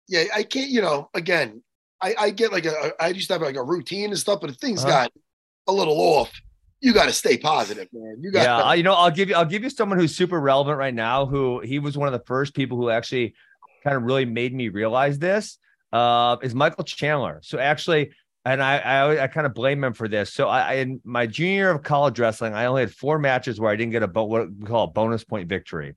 yeah. 0.08 0.24
I 0.34 0.44
can't. 0.44 0.70
You 0.70 0.82
know, 0.82 1.11
again, 1.14 1.62
I, 2.00 2.14
I 2.16 2.30
get 2.30 2.52
like 2.52 2.64
a. 2.64 2.92
I 3.00 3.08
used 3.08 3.26
to 3.26 3.34
have 3.34 3.42
like 3.42 3.56
a 3.56 3.62
routine 3.64 4.11
and 4.11 4.18
stuff, 4.18 4.40
but 4.40 4.54
things 4.61 4.84
Uh-huh. 4.84 4.92
got 5.04 5.12
a 5.66 5.72
little 5.72 5.98
off, 6.00 6.30
you 6.81 6.93
got 6.93 7.07
to 7.07 7.12
stay 7.12 7.37
positive, 7.37 7.88
man. 7.93 8.17
You 8.21 8.31
got. 8.31 8.43
yeah, 8.43 8.75
you 8.75 8.83
know, 8.83 8.95
I'll 8.95 9.11
give 9.11 9.29
you, 9.29 9.35
I'll 9.35 9.45
give 9.45 9.62
you 9.62 9.71
someone 9.71 9.99
who's 9.99 10.17
super 10.17 10.41
relevant 10.41 10.79
right 10.79 10.95
now. 10.95 11.27
Who 11.27 11.61
he 11.61 11.79
was 11.79 11.97
one 11.97 12.09
of 12.09 12.12
the 12.12 12.25
first 12.27 12.55
people 12.55 12.79
who 12.79 12.91
actually 12.91 13.35
kind 13.85 13.97
of 13.97 14.03
really 14.03 14.25
made 14.25 14.55
me 14.55 14.69
realize 14.69 15.19
this. 15.19 15.59
Uh, 15.93 16.37
is 16.43 16.55
Michael 16.55 16.85
Chandler. 16.85 17.41
So 17.43 17.59
actually, 17.59 18.11
and 18.45 18.62
I, 18.62 18.79
I, 18.79 19.25
I 19.25 19.27
kind 19.27 19.47
of 19.47 19.55
blame 19.55 19.83
him 19.83 19.95
for 19.95 20.07
this. 20.07 20.33
So 20.33 20.49
I, 20.49 20.61
I, 20.61 20.73
in 20.75 21.01
my 21.05 21.27
junior 21.27 21.55
year 21.55 21.71
of 21.71 21.83
college 21.83 22.19
wrestling, 22.19 22.55
I 22.55 22.67
only 22.67 22.83
had 22.83 22.95
four 22.95 23.19
matches 23.19 23.59
where 23.59 23.71
I 23.71 23.77
didn't 23.77 23.93
get 23.93 24.03
a 24.03 24.07
what 24.07 24.51
we 24.51 24.67
call 24.67 24.85
a 24.85 24.88
bonus 24.88 25.25
point 25.25 25.49
victory. 25.49 25.97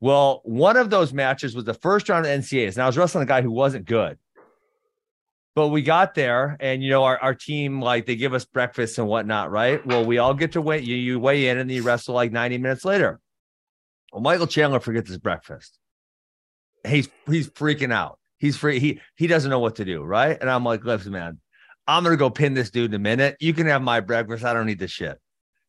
Well, 0.00 0.40
one 0.44 0.76
of 0.76 0.90
those 0.90 1.12
matches 1.12 1.54
was 1.54 1.64
the 1.64 1.74
first 1.74 2.08
round 2.08 2.26
of 2.26 2.32
NCAAs, 2.32 2.74
and 2.74 2.82
I 2.82 2.86
was 2.86 2.98
wrestling 2.98 3.22
a 3.22 3.26
guy 3.26 3.42
who 3.42 3.50
wasn't 3.50 3.86
good. 3.86 4.18
But 5.56 5.68
we 5.68 5.80
got 5.80 6.14
there, 6.14 6.54
and 6.60 6.82
you 6.82 6.90
know, 6.90 7.04
our, 7.04 7.18
our 7.18 7.34
team, 7.34 7.80
like 7.80 8.04
they 8.04 8.14
give 8.14 8.34
us 8.34 8.44
breakfast 8.44 8.98
and 8.98 9.08
whatnot, 9.08 9.50
right? 9.50 9.84
Well, 9.86 10.04
we 10.04 10.18
all 10.18 10.34
get 10.34 10.52
to 10.52 10.60
weigh 10.60 10.82
you, 10.82 10.94
you 10.94 11.18
weigh 11.18 11.48
in 11.48 11.56
and 11.56 11.70
then 11.70 11.74
you 11.74 11.82
wrestle 11.82 12.14
like 12.14 12.30
90 12.30 12.58
minutes 12.58 12.84
later. 12.84 13.18
Well, 14.12 14.20
Michael 14.20 14.46
Chandler 14.46 14.80
forgets 14.80 15.08
his 15.08 15.16
breakfast. 15.16 15.78
He's 16.86 17.08
he's 17.26 17.48
freaking 17.48 17.90
out. 17.90 18.18
He's 18.38 18.58
free. 18.58 18.78
He 18.78 19.00
he 19.16 19.26
doesn't 19.26 19.50
know 19.50 19.58
what 19.58 19.76
to 19.76 19.86
do, 19.86 20.02
right? 20.02 20.36
And 20.38 20.50
I'm 20.50 20.62
like, 20.62 20.84
listen, 20.84 21.12
man, 21.12 21.40
I'm 21.86 22.04
gonna 22.04 22.18
go 22.18 22.28
pin 22.28 22.52
this 22.52 22.70
dude 22.70 22.90
in 22.90 22.94
a 22.94 22.98
minute. 22.98 23.38
You 23.40 23.54
can 23.54 23.66
have 23.66 23.80
my 23.80 24.00
breakfast. 24.00 24.44
I 24.44 24.52
don't 24.52 24.66
need 24.66 24.78
this 24.78 24.90
shit. 24.90 25.18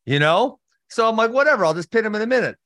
You 0.05 0.19
know? 0.19 0.59
So 0.89 1.07
I'm 1.07 1.15
like, 1.15 1.31
whatever, 1.31 1.65
I'll 1.65 1.73
just 1.73 1.91
pin 1.91 2.05
him 2.05 2.13
in 2.15 2.21
a 2.21 2.27
minute. 2.27 2.57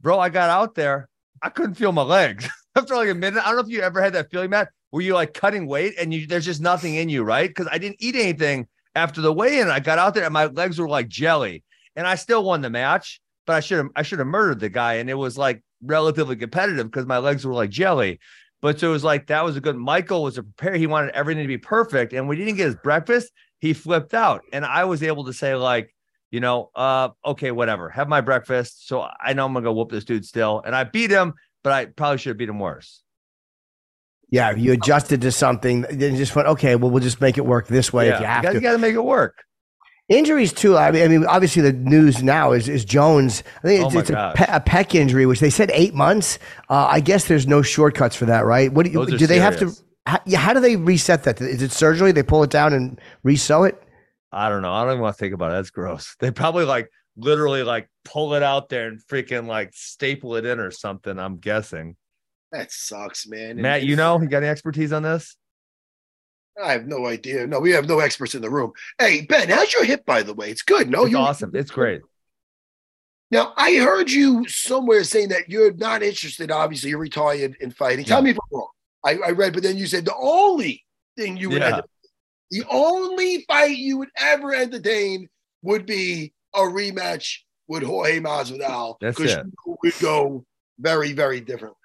Bro, 0.00 0.18
I 0.18 0.30
got 0.30 0.50
out 0.50 0.74
there. 0.74 1.08
I 1.40 1.48
couldn't 1.48 1.74
feel 1.76 1.92
my 1.92 2.02
legs 2.02 2.48
after 2.74 2.96
like 2.96 3.08
a 3.08 3.14
minute. 3.14 3.40
I 3.40 3.50
don't 3.50 3.56
know 3.56 3.62
if 3.62 3.68
you 3.68 3.82
ever 3.82 4.02
had 4.02 4.14
that 4.14 4.32
feeling, 4.32 4.50
Matt, 4.50 4.70
where 4.90 5.02
you 5.02 5.14
like 5.14 5.34
cutting 5.34 5.66
weight 5.66 5.94
and 5.98 6.12
you 6.12 6.26
there's 6.26 6.44
just 6.44 6.60
nothing 6.60 6.94
in 6.94 7.08
you, 7.08 7.22
right? 7.22 7.48
Because 7.48 7.68
I 7.70 7.78
didn't 7.78 7.96
eat 7.98 8.14
anything 8.14 8.66
after 8.94 9.20
the 9.20 9.32
weigh-in. 9.32 9.68
I 9.68 9.80
got 9.80 9.98
out 9.98 10.14
there 10.14 10.24
and 10.24 10.32
my 10.32 10.46
legs 10.46 10.78
were 10.78 10.88
like 10.88 11.08
jelly, 11.08 11.64
and 11.94 12.06
I 12.06 12.14
still 12.14 12.44
won 12.44 12.60
the 12.62 12.70
match. 12.70 13.20
But 13.46 13.56
I 13.56 13.60
should 13.60 13.78
have 13.78 13.88
I 13.94 14.02
should 14.02 14.18
have 14.18 14.28
murdered 14.28 14.60
the 14.60 14.68
guy, 14.68 14.94
and 14.94 15.08
it 15.08 15.14
was 15.14 15.38
like 15.38 15.62
relatively 15.82 16.36
competitive 16.36 16.86
because 16.86 17.06
my 17.06 17.18
legs 17.18 17.44
were 17.44 17.54
like 17.54 17.70
jelly. 17.70 18.18
But 18.62 18.80
so 18.80 18.88
it 18.88 18.92
was 18.92 19.04
like 19.04 19.26
that 19.28 19.44
was 19.44 19.56
a 19.56 19.60
good. 19.60 19.76
Michael 19.76 20.22
was 20.22 20.38
a 20.38 20.42
prepare. 20.42 20.76
He 20.76 20.86
wanted 20.86 21.10
everything 21.10 21.44
to 21.44 21.48
be 21.48 21.58
perfect, 21.58 22.12
and 22.12 22.28
we 22.28 22.36
didn't 22.36 22.56
get 22.56 22.66
his 22.66 22.76
breakfast, 22.76 23.30
he 23.60 23.72
flipped 23.72 24.14
out. 24.14 24.42
And 24.52 24.64
I 24.64 24.84
was 24.84 25.02
able 25.02 25.24
to 25.24 25.32
say 25.32 25.54
like, 25.54 25.94
you 26.30 26.40
know, 26.40 26.70
uh, 26.74 27.10
okay, 27.24 27.50
whatever, 27.50 27.90
have 27.90 28.08
my 28.08 28.20
breakfast. 28.20 28.88
So 28.88 29.06
I 29.20 29.32
know 29.32 29.46
I'm 29.46 29.52
gonna 29.52 29.64
go 29.64 29.72
whoop 29.72 29.90
this 29.90 30.04
dude 30.04 30.24
still, 30.24 30.62
and 30.64 30.74
I 30.74 30.84
beat 30.84 31.10
him, 31.10 31.34
but 31.62 31.72
I 31.72 31.86
probably 31.86 32.18
should 32.18 32.30
have 32.30 32.38
beat 32.38 32.48
him 32.48 32.58
worse. 32.58 33.02
Yeah, 34.28 34.50
you 34.54 34.72
adjusted 34.72 35.20
to 35.22 35.32
something, 35.32 35.82
then 35.82 36.12
you 36.12 36.18
just 36.18 36.34
went, 36.34 36.48
okay, 36.48 36.76
well, 36.76 36.90
we'll 36.90 37.02
just 37.02 37.20
make 37.20 37.38
it 37.38 37.46
work 37.46 37.68
this 37.68 37.92
way 37.92 38.08
if 38.08 38.20
you 38.20 38.26
have 38.26 38.42
got, 38.42 38.52
to. 38.52 38.60
got 38.60 38.72
to 38.72 38.78
make 38.78 38.94
it 38.94 39.04
work. 39.04 39.44
Injuries 40.08 40.52
too. 40.52 40.76
I 40.76 40.92
mean, 40.92 41.02
I 41.02 41.08
mean, 41.08 41.26
obviously 41.26 41.62
the 41.62 41.72
news 41.72 42.22
now 42.22 42.52
is 42.52 42.68
is 42.68 42.84
Jones. 42.84 43.42
I 43.58 43.66
think 43.66 43.82
Oh 43.82 43.86
it's, 43.86 43.94
my 43.94 44.00
it's 44.00 44.10
a, 44.10 44.32
pe- 44.36 44.52
a 44.52 44.60
pec 44.60 44.94
injury, 44.94 45.26
which 45.26 45.40
they 45.40 45.50
said 45.50 45.68
eight 45.74 45.94
months. 45.94 46.38
Uh, 46.70 46.86
I 46.86 47.00
guess 47.00 47.26
there's 47.26 47.48
no 47.48 47.60
shortcuts 47.60 48.14
for 48.14 48.24
that, 48.26 48.44
right? 48.44 48.72
What 48.72 48.86
do 48.86 48.92
you 48.92 49.04
do? 49.04 49.26
They 49.26 49.40
have 49.40 49.58
to. 49.58 49.72
How, 50.06 50.20
yeah, 50.24 50.38
how 50.38 50.52
do 50.52 50.60
they 50.60 50.76
reset 50.76 51.24
that? 51.24 51.40
Is 51.40 51.60
it 51.60 51.72
surgery? 51.72 52.12
They 52.12 52.22
pull 52.22 52.44
it 52.44 52.50
down 52.50 52.72
and 52.72 53.00
resew 53.24 53.68
it. 53.68 53.82
I 54.30 54.48
don't 54.48 54.62
know. 54.62 54.72
I 54.72 54.84
don't 54.84 54.92
even 54.92 55.02
want 55.02 55.16
to 55.16 55.18
think 55.18 55.34
about 55.34 55.50
it. 55.50 55.54
That's 55.54 55.70
gross. 55.70 56.14
They 56.20 56.30
probably 56.30 56.66
like 56.66 56.88
literally 57.16 57.64
like 57.64 57.88
pull 58.04 58.34
it 58.34 58.44
out 58.44 58.68
there 58.68 58.86
and 58.86 59.00
freaking 59.04 59.48
like 59.48 59.70
staple 59.72 60.36
it 60.36 60.44
in 60.46 60.60
or 60.60 60.70
something. 60.70 61.18
I'm 61.18 61.38
guessing. 61.38 61.96
That 62.52 62.70
sucks, 62.72 63.26
man. 63.26 63.60
Matt, 63.60 63.82
you 63.84 63.96
know, 63.96 64.20
you 64.20 64.28
got 64.28 64.38
any 64.38 64.48
expertise 64.48 64.92
on 64.92 65.02
this? 65.02 65.36
I 66.62 66.72
have 66.72 66.86
no 66.86 67.06
idea. 67.06 67.46
No, 67.46 67.60
we 67.60 67.70
have 67.72 67.86
no 67.88 67.98
experts 67.98 68.34
in 68.34 68.40
the 68.40 68.48
room. 68.50 68.72
Hey, 68.98 69.22
Ben, 69.26 69.48
how's 69.48 69.72
your 69.72 69.84
hip, 69.84 70.06
by 70.06 70.22
the 70.22 70.32
way? 70.32 70.50
It's 70.50 70.62
good. 70.62 70.88
No, 70.88 71.02
it's 71.02 71.10
you 71.12 71.18
awesome. 71.18 71.50
It's 71.54 71.70
great. 71.70 72.00
Now, 73.30 73.52
I 73.56 73.74
heard 73.76 74.10
you 74.10 74.46
somewhere 74.48 75.04
saying 75.04 75.28
that 75.30 75.50
you're 75.50 75.72
not 75.74 76.02
interested. 76.02 76.50
Obviously, 76.50 76.90
you're 76.90 76.98
retired 76.98 77.56
in 77.60 77.72
fighting. 77.72 78.04
Tell 78.04 78.22
me 78.22 78.30
if 78.30 78.36
I'm 78.40 78.56
wrong. 78.58 78.68
I, 79.04 79.18
I 79.26 79.30
read, 79.32 79.52
but 79.52 79.62
then 79.64 79.76
you 79.76 79.86
said 79.86 80.04
the 80.04 80.14
only 80.16 80.84
thing 81.16 81.36
you 81.36 81.50
would 81.50 81.60
Yeah. 81.60 81.80
the 82.50 82.64
only 82.70 83.44
fight 83.48 83.76
you 83.76 83.98
would 83.98 84.08
ever 84.16 84.54
entertain 84.54 85.28
would 85.62 85.84
be 85.86 86.32
a 86.54 86.60
rematch 86.60 87.38
with 87.68 87.82
Jorge 87.82 88.20
Masvidal 88.20 88.96
That's 89.00 89.16
because 89.18 89.34
it. 89.34 89.46
would 89.66 89.94
go 90.00 90.44
very, 90.78 91.12
very 91.12 91.40
differently. 91.40 91.76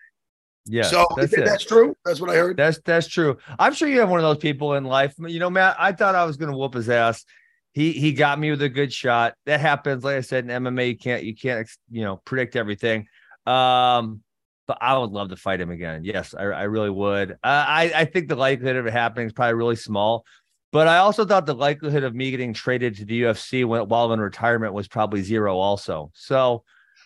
Yeah. 0.65 0.83
so 0.83 1.07
that's 1.15 1.33
it. 1.33 1.45
that's 1.45 1.65
true. 1.65 1.95
That's 2.05 2.21
what 2.21 2.29
I 2.29 2.35
heard. 2.35 2.57
That's 2.57 2.79
that's 2.85 3.07
true. 3.07 3.37
I'm 3.57 3.73
sure 3.73 3.87
you 3.87 3.99
have 3.99 4.09
one 4.09 4.19
of 4.19 4.23
those 4.23 4.37
people 4.37 4.75
in 4.75 4.83
life. 4.83 5.13
You 5.17 5.39
know, 5.39 5.49
Matt, 5.49 5.75
I 5.79 5.91
thought 5.91 6.15
I 6.15 6.25
was 6.25 6.37
gonna 6.37 6.55
whoop 6.55 6.73
his 6.73 6.89
ass. 6.89 7.25
He 7.73 7.93
he 7.93 8.13
got 8.13 8.39
me 8.39 8.51
with 8.51 8.61
a 8.61 8.69
good 8.69 8.93
shot. 8.93 9.33
That 9.45 9.59
happens. 9.59 10.03
Like 10.03 10.17
I 10.17 10.21
said, 10.21 10.49
in 10.49 10.63
MMA, 10.63 10.89
you 10.89 10.97
can't 10.97 11.23
you 11.23 11.35
can't 11.35 11.67
you 11.89 12.03
know 12.03 12.17
predict 12.17 12.55
everything. 12.55 13.07
Um, 13.45 14.21
but 14.67 14.77
I 14.81 14.97
would 14.97 15.11
love 15.11 15.29
to 15.29 15.35
fight 15.35 15.59
him 15.59 15.71
again. 15.71 16.03
Yes, 16.03 16.35
I, 16.37 16.43
I 16.43 16.63
really 16.63 16.89
would. 16.89 17.31
Uh, 17.31 17.35
I 17.43 17.91
I 17.95 18.05
think 18.05 18.27
the 18.27 18.35
likelihood 18.35 18.75
of 18.75 18.85
it 18.85 18.93
happening 18.93 19.27
is 19.27 19.33
probably 19.33 19.55
really 19.55 19.75
small. 19.75 20.25
But 20.71 20.87
I 20.87 20.97
also 20.99 21.25
thought 21.25 21.45
the 21.45 21.53
likelihood 21.53 22.03
of 22.03 22.15
me 22.15 22.31
getting 22.31 22.53
traded 22.53 22.95
to 22.97 23.05
the 23.05 23.23
UFC 23.23 23.65
when, 23.65 23.89
while 23.89 24.13
in 24.13 24.21
retirement 24.21 24.73
was 24.73 24.87
probably 24.87 25.21
zero, 25.21 25.57
also. 25.57 26.11
So 26.13 26.63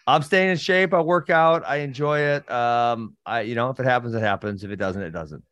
I'm 0.08 0.22
staying 0.22 0.52
in 0.52 0.58
shape. 0.58 0.94
I 0.94 1.02
work 1.02 1.30
out. 1.30 1.64
I 1.66 1.78
enjoy 1.78 2.20
it. 2.20 2.50
Um, 2.52 3.16
I 3.26 3.42
you 3.42 3.56
know 3.56 3.70
if 3.70 3.80
it 3.80 3.86
happens, 3.86 4.14
it 4.14 4.22
happens. 4.22 4.64
If 4.64 4.72
it 4.72 4.76
doesn't, 4.78 5.02
it 5.02 5.12
doesn't. 5.12 5.44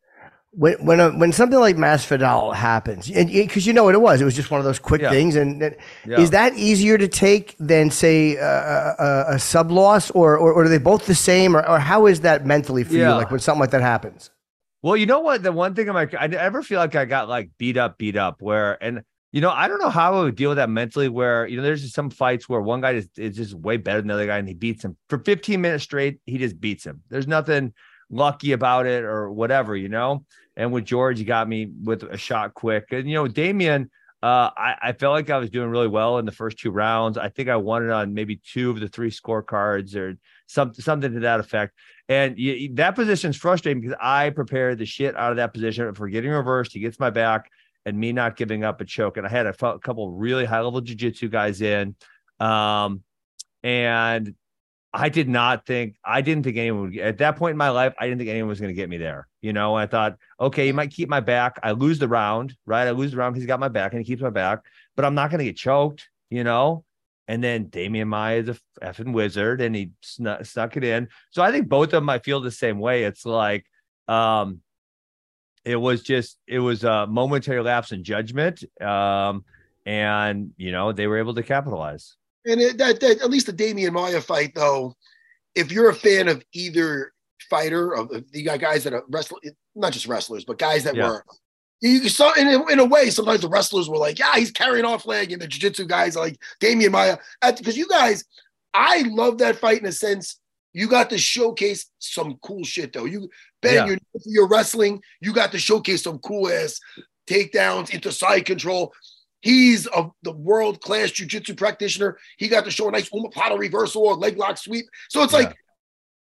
When 0.55 0.85
when 0.85 0.99
a, 0.99 1.09
when 1.09 1.31
something 1.31 1.59
like 1.59 1.77
Masvidal 1.77 2.53
happens, 2.53 3.09
and 3.09 3.27
because 3.31 3.65
you 3.65 3.73
know 3.73 3.83
what 3.83 3.95
it 3.95 4.01
was, 4.01 4.21
it 4.21 4.25
was 4.25 4.35
just 4.35 4.51
one 4.51 4.59
of 4.59 4.65
those 4.65 4.77
quick 4.77 5.01
Yeah. 5.01 5.09
things, 5.09 5.35
and, 5.35 5.63
and 5.63 5.75
Yeah. 6.05 6.19
is 6.19 6.29
that 6.29 6.53
easier 6.55 6.95
to 6.99 7.07
take 7.07 7.55
than 7.59 7.89
say 7.89 8.35
a, 8.35 8.95
a, 8.99 9.25
a 9.29 9.39
sub 9.39 9.71
loss, 9.71 10.11
or, 10.11 10.37
or 10.37 10.53
or 10.53 10.65
are 10.65 10.69
they 10.69 10.77
both 10.77 11.07
the 11.07 11.15
same, 11.15 11.57
or, 11.57 11.67
or 11.67 11.79
how 11.79 12.05
is 12.05 12.21
that 12.21 12.45
mentally 12.45 12.83
for 12.83 12.93
you, 12.93 13.09
like 13.09 13.31
when 13.31 13.39
something 13.39 13.61
like 13.61 13.71
that 13.71 13.81
happens? 13.81 14.29
Well, 14.83 14.95
you 14.95 15.07
know 15.07 15.21
what? 15.21 15.41
The 15.41 15.51
one 15.51 15.73
thing 15.73 15.89
I'm 15.89 15.95
like, 15.95 16.13
I 16.19 16.27
never 16.27 16.61
feel 16.61 16.77
like 16.77 16.93
I 16.93 17.05
got 17.05 17.27
like 17.27 17.49
beat 17.57 17.77
up, 17.77 17.97
beat 17.97 18.15
up. 18.15 18.39
Where 18.43 18.77
and 18.83 19.01
you 19.33 19.41
know, 19.41 19.49
I 19.49 19.67
don't 19.67 19.79
know 19.79 19.89
how 19.89 20.13
I 20.13 20.21
would 20.21 20.35
deal 20.35 20.51
with 20.51 20.57
that 20.57 20.69
mentally. 20.69 21.09
Where 21.09 21.47
you 21.47 21.57
know, 21.57 21.63
there's 21.63 21.81
just 21.81 21.95
some 21.95 22.11
fights 22.11 22.47
where 22.47 22.61
one 22.61 22.81
guy 22.81 22.91
is, 22.91 23.09
is 23.17 23.35
just 23.35 23.55
way 23.55 23.77
better 23.77 23.99
than 23.99 24.07
the 24.07 24.13
other 24.13 24.27
guy, 24.27 24.37
and 24.37 24.47
he 24.47 24.53
beats 24.53 24.85
him 24.85 24.95
for 25.09 25.17
15 25.17 25.59
minutes 25.59 25.83
straight. 25.83 26.19
He 26.27 26.37
just 26.37 26.61
beats 26.61 26.85
him. 26.85 27.01
There's 27.09 27.27
nothing 27.27 27.73
lucky 28.11 28.51
about 28.51 28.85
it 28.85 29.03
or 29.03 29.31
whatever, 29.31 29.75
you 29.75 29.89
know. 29.89 30.23
And 30.55 30.71
with 30.71 30.85
George, 30.85 31.17
he 31.17 31.25
got 31.25 31.49
me 31.49 31.67
with 31.83 32.03
a 32.03 32.15
shot 32.15 32.53
quick, 32.53 32.85
and 32.91 33.09
you 33.09 33.15
know, 33.15 33.27
Damian. 33.27 33.89
Uh, 34.21 34.49
I, 34.55 34.75
I 34.81 34.93
felt 34.93 35.11
like 35.11 35.29
I 35.29 35.37
was 35.37 35.49
doing 35.49 35.67
really 35.67 35.89
well 35.89 36.17
in 36.17 36.25
the 36.25 36.31
first 36.31 36.57
two 36.57 36.71
rounds. 36.71 37.17
I 37.17 37.27
think 37.27 37.49
I 37.49 37.57
won 37.57 37.83
it 37.83 37.89
on 37.89 38.13
maybe 38.13 38.37
two 38.37 38.69
of 38.69 38.79
the 38.79 38.87
three 38.87 39.11
scorecards 39.11 39.97
or 39.97 40.17
something, 40.47 40.81
something 40.81 41.11
to 41.11 41.19
that 41.19 41.41
effect. 41.41 41.73
And 42.07 42.39
you, 42.39 42.73
that 42.75 42.95
position 42.95 43.31
is 43.31 43.35
frustrating 43.35 43.81
because 43.81 43.97
I 44.01 44.29
prepared 44.29 44.77
the 44.77 44.85
shit 44.85 45.17
out 45.17 45.31
of 45.31 45.37
that 45.37 45.53
position 45.53 45.93
for 45.93 46.07
getting 46.07 46.31
reversed. 46.31 46.71
He 46.71 46.79
gets 46.79 47.01
my 47.01 47.09
back 47.09 47.51
and 47.85 47.97
me 47.97 48.13
not 48.13 48.35
giving 48.35 48.63
up 48.63 48.81
a 48.81 48.85
choke. 48.85 49.17
And 49.17 49.25
I 49.25 49.29
had 49.29 49.45
a 49.45 49.53
couple 49.53 50.11
really 50.11 50.45
high 50.45 50.61
level 50.61 50.81
jujitsu 50.81 51.29
guys 51.29 51.61
in. 51.61 51.95
Um, 52.39 53.03
and 53.63 54.35
I 54.93 55.09
did 55.09 55.27
not 55.27 55.65
think, 55.65 55.95
I 56.05 56.21
didn't 56.21 56.43
think 56.43 56.57
anyone 56.57 56.91
would, 56.91 56.97
at 56.97 57.17
that 57.17 57.35
point 57.35 57.51
in 57.51 57.57
my 57.57 57.69
life, 57.69 57.93
I 57.99 58.05
didn't 58.05 58.19
think 58.19 58.29
anyone 58.29 58.49
was 58.49 58.59
going 58.59 58.73
to 58.73 58.75
get 58.75 58.89
me 58.89 58.97
there. 58.97 59.27
You 59.41 59.51
know, 59.51 59.75
I 59.75 59.87
thought, 59.87 60.17
okay, 60.39 60.67
he 60.67 60.71
might 60.71 60.91
keep 60.91 61.09
my 61.09 61.19
back. 61.19 61.59
I 61.63 61.71
lose 61.71 61.99
the 61.99 62.07
round, 62.07 62.55
right? 62.65 62.87
I 62.87 62.91
lose 62.91 63.11
the 63.11 63.17
round 63.17 63.35
he's 63.35 63.45
got 63.45 63.59
my 63.59 63.69
back 63.69 63.93
and 63.93 63.99
he 63.99 64.05
keeps 64.05 64.21
my 64.21 64.29
back, 64.29 64.59
but 64.95 65.03
I'm 65.03 65.15
not 65.15 65.31
going 65.31 65.39
to 65.39 65.45
get 65.45 65.57
choked, 65.57 66.07
you 66.29 66.43
know? 66.43 66.85
And 67.27 67.43
then 67.43 67.67
Damian 67.67 68.09
Maia 68.09 68.39
is 68.39 68.49
a 68.49 68.57
effing 68.83 69.13
wizard 69.13 69.61
and 69.61 69.75
he 69.75 69.91
snuck, 70.01 70.45
snuck 70.45 70.75
it 70.77 70.83
in. 70.83 71.07
So 71.31 71.41
I 71.41 71.51
think 71.51 71.69
both 71.69 71.87
of 71.87 71.91
them 71.91 72.09
I 72.09 72.19
feel 72.19 72.41
the 72.41 72.51
same 72.51 72.79
way. 72.79 73.03
It's 73.03 73.25
like 73.25 73.65
um 74.09 74.61
it 75.65 75.75
was 75.75 76.01
just 76.03 76.37
it 76.47 76.59
was 76.59 76.83
a 76.83 77.07
momentary 77.07 77.61
lapse 77.61 77.91
in 77.91 78.03
judgment. 78.03 78.63
Um 78.81 79.45
and 79.85 80.51
you 80.57 80.71
know 80.71 80.91
they 80.91 81.07
were 81.07 81.17
able 81.17 81.33
to 81.35 81.43
capitalize. 81.43 82.15
And 82.45 82.59
it, 82.59 82.77
that, 82.77 82.99
that 82.99 83.21
at 83.21 83.29
least 83.29 83.45
the 83.45 83.53
Damian 83.53 83.93
Maia 83.93 84.19
fight, 84.19 84.53
though, 84.53 84.95
if 85.55 85.71
you're 85.71 85.89
a 85.89 85.95
fan 85.95 86.27
of 86.27 86.43
either 86.53 87.13
fighter, 87.49 87.93
of 87.93 88.11
of 88.11 88.29
the 88.31 88.43
guys 88.43 88.83
that 88.83 88.93
are 88.93 89.03
wrestle, 89.09 89.39
not 89.75 89.93
just 89.93 90.07
wrestlers, 90.07 90.43
but 90.43 90.57
guys 90.57 90.83
that 90.83 90.95
Yeah. 90.95 91.07
were, 91.09 91.25
you 91.81 92.09
saw 92.09 92.33
in 92.33 92.47
a, 92.47 92.65
in 92.67 92.79
a 92.79 92.85
way, 92.85 93.09
sometimes 93.09 93.41
the 93.41 93.49
wrestlers 93.49 93.89
were 93.89 93.97
like, 93.97 94.19
yeah, 94.19 94.35
he's 94.35 94.51
carrying 94.51 94.85
off 94.85 95.05
leg, 95.05 95.31
and 95.31 95.41
the 95.41 95.47
jiu-jitsu 95.47 95.85
guys 95.85 96.15
are 96.15 96.23
like 96.25 96.37
Damian 96.59 96.91
Maia, 96.91 97.17
because 97.57 97.77
you 97.77 97.87
guys, 97.87 98.23
I 98.73 99.03
love 99.09 99.37
that 99.39 99.57
fight 99.57 99.79
in 99.79 99.85
a 99.85 99.91
sense. 99.91 100.39
You 100.73 100.87
got 100.87 101.09
to 101.11 101.17
showcase 101.17 101.85
some 101.99 102.37
cool 102.41 102.63
shit, 102.63 102.93
though. 102.93 103.05
You 103.05 103.29
Ben, 103.61 103.73
Yeah. 103.75 103.85
you're, 103.85 103.97
you're 104.25 104.47
wrestling. 104.47 105.01
You 105.21 105.31
got 105.33 105.51
to 105.51 105.59
showcase 105.59 106.03
some 106.03 106.19
cool 106.19 106.49
ass 106.49 106.79
takedowns 107.27 107.93
into 107.93 108.11
side 108.11 108.45
control. 108.45 108.91
He's 109.41 109.87
a, 109.87 110.09
the 110.23 110.31
world 110.31 110.81
class 110.81 111.11
jujitsu 111.11 111.55
practitioner. 111.57 112.17
He 112.37 112.47
got 112.47 112.65
to 112.65 112.71
show 112.71 112.87
a 112.87 112.91
nice 112.91 113.09
omoplata 113.09 113.57
reversal 113.57 114.03
or 114.03 114.15
leg 114.15 114.37
lock 114.37 114.57
sweep. 114.57 114.85
So 115.09 115.21
it's 115.23 115.33
like, 115.33 115.55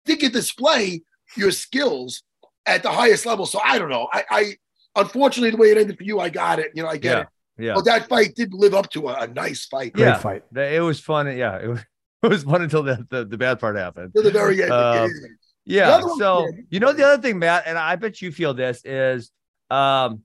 they 0.04 0.16
can 0.16 0.32
display 0.32 1.02
your 1.36 1.50
skills 1.50 2.22
at 2.66 2.82
the 2.82 2.90
highest 2.90 3.26
level. 3.26 3.46
So 3.46 3.58
I 3.64 3.78
don't 3.78 3.88
know. 3.90 4.08
I, 4.12 4.24
I 4.30 4.56
unfortunately 4.94 5.50
the 5.50 5.56
way 5.56 5.70
it 5.70 5.78
ended 5.78 5.96
for 5.98 6.04
you, 6.04 6.20
I 6.20 6.28
got 6.28 6.58
it. 6.58 6.72
You 6.74 6.82
know, 6.82 6.88
I 6.88 6.96
get 6.98 7.12
Yeah. 7.16 7.20
it. 7.22 7.26
Yeah. 7.58 7.74
But 7.74 7.86
that 7.86 8.08
fight 8.08 8.34
did 8.34 8.52
live 8.52 8.74
up 8.74 8.90
to 8.90 9.08
a, 9.08 9.22
a 9.22 9.26
nice 9.26 9.64
fight. 9.66 9.94
Great 9.94 10.04
Yeah. 10.04 10.18
fight. 10.18 10.44
It 10.54 10.82
was 10.82 11.00
fun. 11.00 11.26
Yeah, 11.36 11.56
it 11.58 11.68
was, 11.68 11.80
it 12.22 12.28
was 12.28 12.44
fun 12.44 12.62
until 12.62 12.82
the, 12.82 13.06
the, 13.10 13.24
the 13.24 13.38
bad 13.38 13.60
part 13.60 13.76
happened. 13.76 14.12
To 14.14 14.22
the 14.22 14.30
very 14.30 14.62
end. 14.62 14.72
Um, 14.72 15.10
Yeah. 15.10 15.28
Yeah. 15.68 15.86
The 15.86 15.92
other 15.94 16.06
one- 16.06 16.18
So 16.18 16.48
you 16.70 16.80
know 16.80 16.92
the 16.92 17.04
other 17.04 17.20
thing, 17.22 17.38
Matt, 17.38 17.64
and 17.66 17.76
I 17.76 17.96
bet 17.96 18.22
you 18.22 18.30
feel 18.32 18.54
this 18.54 18.82
is, 18.84 19.30
um, 19.70 20.22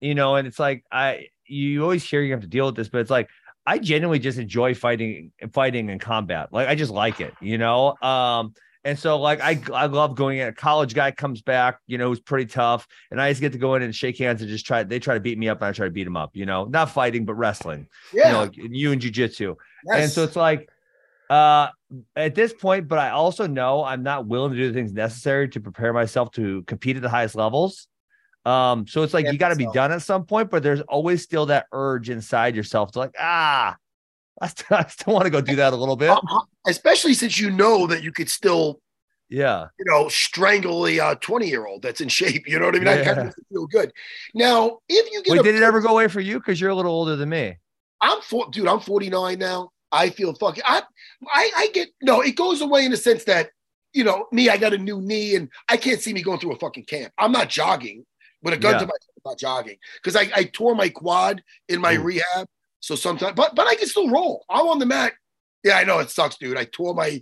you 0.00 0.14
know, 0.14 0.36
and 0.36 0.46
it's 0.46 0.58
like 0.58 0.84
I 0.92 1.26
you 1.46 1.82
always 1.82 2.04
hear 2.04 2.20
you 2.22 2.32
have 2.32 2.42
to 2.42 2.46
deal 2.46 2.66
with 2.66 2.76
this, 2.76 2.88
but 2.88 3.00
it's 3.00 3.10
like 3.10 3.28
I 3.66 3.78
genuinely 3.78 4.18
just 4.18 4.38
enjoy 4.38 4.74
fighting 4.74 5.32
fighting 5.52 5.88
in 5.90 5.98
combat. 5.98 6.52
Like 6.52 6.68
I 6.68 6.74
just 6.74 6.90
like 6.92 7.20
it, 7.20 7.34
you 7.40 7.56
know. 7.58 7.96
Um, 8.02 8.54
and 8.84 8.98
so 8.98 9.18
like 9.18 9.40
I 9.40 9.60
I 9.74 9.86
love 9.86 10.14
going 10.14 10.38
in. 10.38 10.48
A 10.48 10.52
college 10.52 10.94
guy 10.94 11.10
comes 11.10 11.40
back, 11.42 11.78
you 11.86 11.96
know, 11.98 12.08
who's 12.08 12.20
pretty 12.20 12.46
tough, 12.46 12.86
and 13.10 13.20
I 13.20 13.30
just 13.30 13.40
get 13.40 13.52
to 13.52 13.58
go 13.58 13.74
in 13.76 13.82
and 13.82 13.94
shake 13.94 14.18
hands 14.18 14.40
and 14.42 14.50
just 14.50 14.66
try. 14.66 14.82
They 14.82 14.98
try 14.98 15.14
to 15.14 15.20
beat 15.20 15.38
me 15.38 15.48
up, 15.48 15.58
and 15.58 15.66
I 15.68 15.72
try 15.72 15.86
to 15.86 15.90
beat 15.92 16.04
them 16.04 16.16
up. 16.16 16.30
You 16.34 16.46
know, 16.46 16.64
not 16.64 16.90
fighting, 16.90 17.24
but 17.24 17.34
wrestling. 17.34 17.86
Yeah. 18.12 18.26
You 18.26 18.32
know, 18.32 18.40
like 18.42 18.56
you 18.56 18.92
in 18.92 18.98
jujitsu. 19.00 19.56
And 19.90 20.10
so 20.10 20.24
it's 20.24 20.36
like, 20.36 20.68
uh, 21.30 21.68
at 22.16 22.34
this 22.34 22.52
point, 22.52 22.88
but 22.88 22.98
I 22.98 23.10
also 23.10 23.46
know 23.46 23.84
I'm 23.84 24.02
not 24.02 24.26
willing 24.26 24.50
to 24.52 24.58
do 24.58 24.68
the 24.68 24.74
things 24.74 24.92
necessary 24.92 25.48
to 25.50 25.60
prepare 25.60 25.92
myself 25.92 26.32
to 26.32 26.62
compete 26.64 26.96
at 26.96 27.02
the 27.02 27.08
highest 27.08 27.36
levels. 27.36 27.86
Um, 28.44 28.86
so 28.86 29.02
it's 29.02 29.14
like 29.14 29.26
Yeah, 29.26 29.32
you 29.32 29.38
got 29.38 29.50
to 29.50 29.56
be 29.56 29.68
done 29.72 29.92
at 29.92 30.02
some 30.02 30.24
point, 30.26 30.50
but 30.50 30.62
there's 30.62 30.80
always 30.82 31.22
still 31.22 31.46
that 31.46 31.66
urge 31.72 32.10
inside 32.10 32.56
yourself 32.56 32.90
to 32.92 32.98
like, 32.98 33.14
ah, 33.18 33.76
I 34.40 34.46
still, 34.48 34.66
I 34.76 34.86
still 34.86 35.14
want 35.14 35.24
to 35.24 35.30
go 35.30 35.40
do 35.40 35.56
that 35.56 35.72
a 35.72 35.76
little 35.76 35.96
bit. 35.96 36.10
Uh, 36.10 36.20
uh, 36.28 36.40
especially 36.66 37.14
since 37.14 37.38
you 37.38 37.50
know 37.50 37.86
that 37.86 38.02
you 38.02 38.10
could 38.12 38.28
still, 38.28 38.80
Yeah. 39.28 39.66
you 39.78 39.84
know, 39.86 40.08
strangle 40.08 40.86
a 40.86 41.14
20 41.14 41.48
year 41.48 41.66
old 41.66 41.82
that's 41.82 42.00
in 42.00 42.08
shape. 42.08 42.48
You 42.48 42.58
know 42.58 42.66
what 42.66 42.74
I 42.74 42.78
mean? 42.78 42.86
Yeah. 42.86 43.24
you 43.24 43.32
feel 43.52 43.66
good. 43.66 43.92
Now, 44.34 44.78
if 44.88 45.12
you 45.12 45.22
get 45.22 45.30
Wait, 45.32 45.40
a 45.40 45.42
did 45.44 45.54
it 45.54 45.62
ever 45.62 45.80
go 45.80 45.90
away 45.90 46.08
for 46.08 46.20
you? 46.20 46.38
Because 46.40 46.60
you're 46.60 46.70
a 46.70 46.74
little 46.74 46.92
older 46.92 47.14
than 47.14 47.28
me. 47.28 47.56
I'm 48.00 48.20
four, 48.22 48.48
dude. 48.50 48.66
I'm 48.66 48.80
49 48.80 49.38
now. 49.38 49.70
I 49.92 50.10
feel 50.10 50.34
fucking. 50.34 50.62
I, 50.66 50.82
I, 51.32 51.50
I 51.56 51.68
get 51.72 51.88
no. 52.02 52.20
It 52.20 52.36
goes 52.36 52.60
away 52.60 52.84
in 52.84 52.90
the 52.90 52.96
sense 52.96 53.24
that 53.24 53.50
you 53.92 54.04
know 54.04 54.26
me. 54.32 54.48
I 54.48 54.56
got 54.56 54.72
a 54.72 54.78
new 54.78 55.00
knee, 55.00 55.34
and 55.34 55.48
I 55.68 55.76
can't 55.76 56.00
see 56.00 56.12
me 56.12 56.22
going 56.22 56.38
through 56.38 56.52
a 56.52 56.58
fucking 56.58 56.84
camp. 56.84 57.12
I'm 57.18 57.32
not 57.32 57.48
jogging 57.48 58.04
with 58.42 58.54
a 58.54 58.56
gun 58.56 58.74
Yeah. 58.74 58.78
to 58.80 58.86
my. 58.86 58.92
I'm 58.92 59.30
not 59.32 59.38
jogging 59.38 59.76
because 60.02 60.16
I, 60.16 60.30
I 60.34 60.44
tore 60.44 60.74
my 60.74 60.88
quad 60.88 61.42
in 61.68 61.80
my 61.80 61.94
Ooh. 61.96 62.02
rehab. 62.02 62.46
So 62.80 62.94
sometimes, 62.94 63.34
but 63.36 63.54
but 63.54 63.66
I 63.66 63.74
can 63.74 63.86
still 63.88 64.08
roll. 64.10 64.44
I'm 64.48 64.66
on 64.66 64.78
the 64.78 64.86
mat. 64.86 65.12
Yeah, 65.62 65.74
I 65.76 65.84
know 65.84 65.98
it 65.98 66.08
sucks, 66.08 66.38
dude. 66.38 66.56
I 66.56 66.64
tore 66.64 66.94
my. 66.94 67.20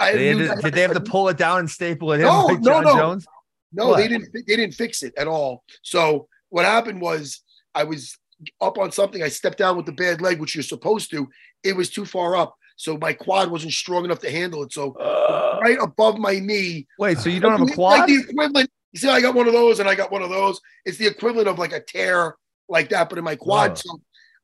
I 0.00 0.12
They 0.12 0.26
had 0.28 0.36
new- 0.38 0.46
to- 0.48 0.62
did 0.62 0.72
they 0.74 0.80
have 0.82 0.94
to 0.94 1.00
pull 1.00 1.28
it 1.28 1.36
down 1.36 1.58
and 1.58 1.70
staple 1.70 2.12
it 2.12 2.16
in 2.16 2.22
No, 2.22 2.44
like 2.46 2.60
no, 2.60 2.70
Jon 2.72 2.84
no. 2.84 2.94
Jones? 2.96 3.26
No, 3.72 3.88
What? 3.88 3.96
they 3.98 4.08
didn't. 4.08 4.32
They 4.32 4.40
didn't 4.42 4.72
fix 4.72 5.02
it 5.02 5.12
at 5.18 5.26
all. 5.28 5.64
So 5.82 6.28
what 6.48 6.64
happened 6.64 7.00
was 7.02 7.42
I 7.74 7.84
was 7.84 8.16
up 8.60 8.78
on 8.78 8.92
something. 8.92 9.22
I 9.22 9.28
stepped 9.28 9.58
down 9.58 9.76
with 9.76 9.86
the 9.86 9.92
bad 9.92 10.20
leg, 10.20 10.40
which 10.40 10.54
you're 10.54 10.62
supposed 10.62 11.10
to. 11.10 11.28
It 11.62 11.76
was 11.76 11.90
too 11.90 12.04
far 12.04 12.36
up, 12.36 12.56
so 12.76 12.96
my 12.98 13.12
quad 13.12 13.50
wasn't 13.50 13.72
strong 13.72 14.04
enough 14.04 14.20
to 14.20 14.30
handle 14.30 14.62
it. 14.62 14.72
So 14.72 14.92
Uh, 14.94 15.58
right 15.62 15.78
above 15.80 16.18
my 16.18 16.38
knee. 16.38 16.86
wait, 16.98 17.18
so 17.18 17.28
you 17.30 17.40
don't 17.40 17.52
have 17.52 17.60
a 17.60 17.64
Like 17.64 17.74
quad? 17.74 18.08
the 18.08 18.16
equivalent. 18.28 18.70
You 18.92 19.00
see, 19.00 19.08
I 19.08 19.20
got 19.20 19.34
one 19.34 19.46
of 19.46 19.52
those, 19.52 19.80
and 19.80 19.88
I 19.88 19.94
got 19.94 20.12
one 20.12 20.22
of 20.22 20.30
those. 20.30 20.60
It's 20.84 20.98
the 20.98 21.06
equivalent 21.06 21.48
of 21.48 21.58
like 21.58 21.72
a 21.72 21.80
tear 21.80 22.36
like 22.68 22.88
that, 22.90 23.08
but 23.08 23.18
in 23.18 23.24
my 23.24 23.36
quad. 23.36 23.70
Whoa. 23.70 23.74
So 23.76 24.00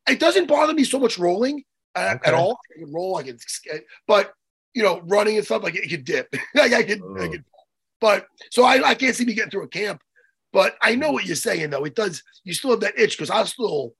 it 0.08 0.18
doesn't 0.18 0.46
bother 0.48 0.74
me 0.74 0.84
so 0.84 0.98
much 0.98 1.18
rolling 1.18 1.62
uh, 1.94 2.14
Okay. 2.16 2.28
at 2.28 2.34
all. 2.34 2.58
I 2.76 2.80
can 2.80 2.92
roll. 2.92 3.16
I 3.16 3.22
can, 3.22 3.38
but 4.06 4.32
you 4.74 4.82
know, 4.82 5.00
running 5.06 5.36
and 5.36 5.44
stuff 5.44 5.62
like 5.62 5.74
it, 5.74 5.84
it 5.84 5.88
could 5.90 6.04
dip. 6.04 6.28
like 6.54 6.72
I 6.72 6.82
could, 6.82 7.00
I 7.18 7.24
Ugh. 7.24 7.30
could. 7.32 7.44
But 8.00 8.26
so 8.50 8.64
I, 8.64 8.82
I 8.90 8.94
can't 8.94 9.14
see 9.14 9.24
me 9.24 9.34
getting 9.34 9.50
through 9.50 9.64
a 9.64 9.68
camp. 9.68 10.00
But 10.52 10.76
I 10.82 10.94
know 10.96 11.12
what 11.12 11.26
you're 11.26 11.36
saying 11.36 11.70
though. 11.70 11.84
It 11.84 11.94
does. 11.94 12.22
You 12.44 12.54
still 12.54 12.70
have 12.70 12.80
that 12.80 12.98
itch 12.98 13.16
because 13.16 13.30
I 13.30 13.44
still, 13.44 13.94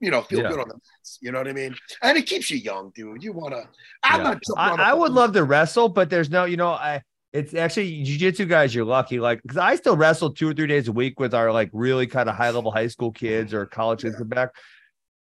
you 0.00 0.10
know, 0.10 0.22
feel 0.22 0.40
Yeah. 0.42 0.50
good 0.50 0.60
on 0.60 0.68
the 0.68 0.74
mats. 0.74 1.18
You 1.22 1.32
know 1.32 1.38
what 1.38 1.48
I 1.48 1.52
mean? 1.52 1.74
And 2.02 2.18
it 2.18 2.26
keeps 2.26 2.50
you 2.50 2.58
young, 2.58 2.92
dude. 2.94 3.22
You 3.22 3.32
want 3.32 3.54
to. 3.54 3.64
I'm 4.02 4.20
Yeah. 4.20 4.24
not. 4.24 4.42
jumping 4.46 4.72
on 4.74 4.80
a 4.80 4.82
I, 4.82 4.90
I 4.90 4.94
would 4.94 5.12
love 5.12 5.32
to 5.32 5.44
wrestle, 5.44 5.88
but 5.88 6.10
there's 6.10 6.30
no, 6.30 6.44
you 6.44 6.56
know, 6.56 6.68
I 6.70 7.02
it's 7.32 7.52
actually 7.54 8.02
jujitsu 8.04 8.48
guys, 8.48 8.74
you're 8.74 8.84
lucky. 8.86 9.20
Like, 9.20 9.42
because 9.42 9.58
I 9.58 9.74
still 9.76 9.96
wrestle 9.96 10.32
two 10.32 10.48
or 10.48 10.54
three 10.54 10.66
days 10.66 10.88
a 10.88 10.92
week 10.92 11.20
with 11.20 11.34
our 11.34 11.52
like 11.52 11.68
really 11.72 12.06
kind 12.06 12.28
of 12.30 12.34
high 12.34 12.50
level 12.50 12.70
high 12.70 12.86
school 12.86 13.12
kids 13.12 13.52
or 13.52 13.66
college 13.66 14.02
kids 14.02 14.16
come 14.16 14.28
back. 14.28 14.50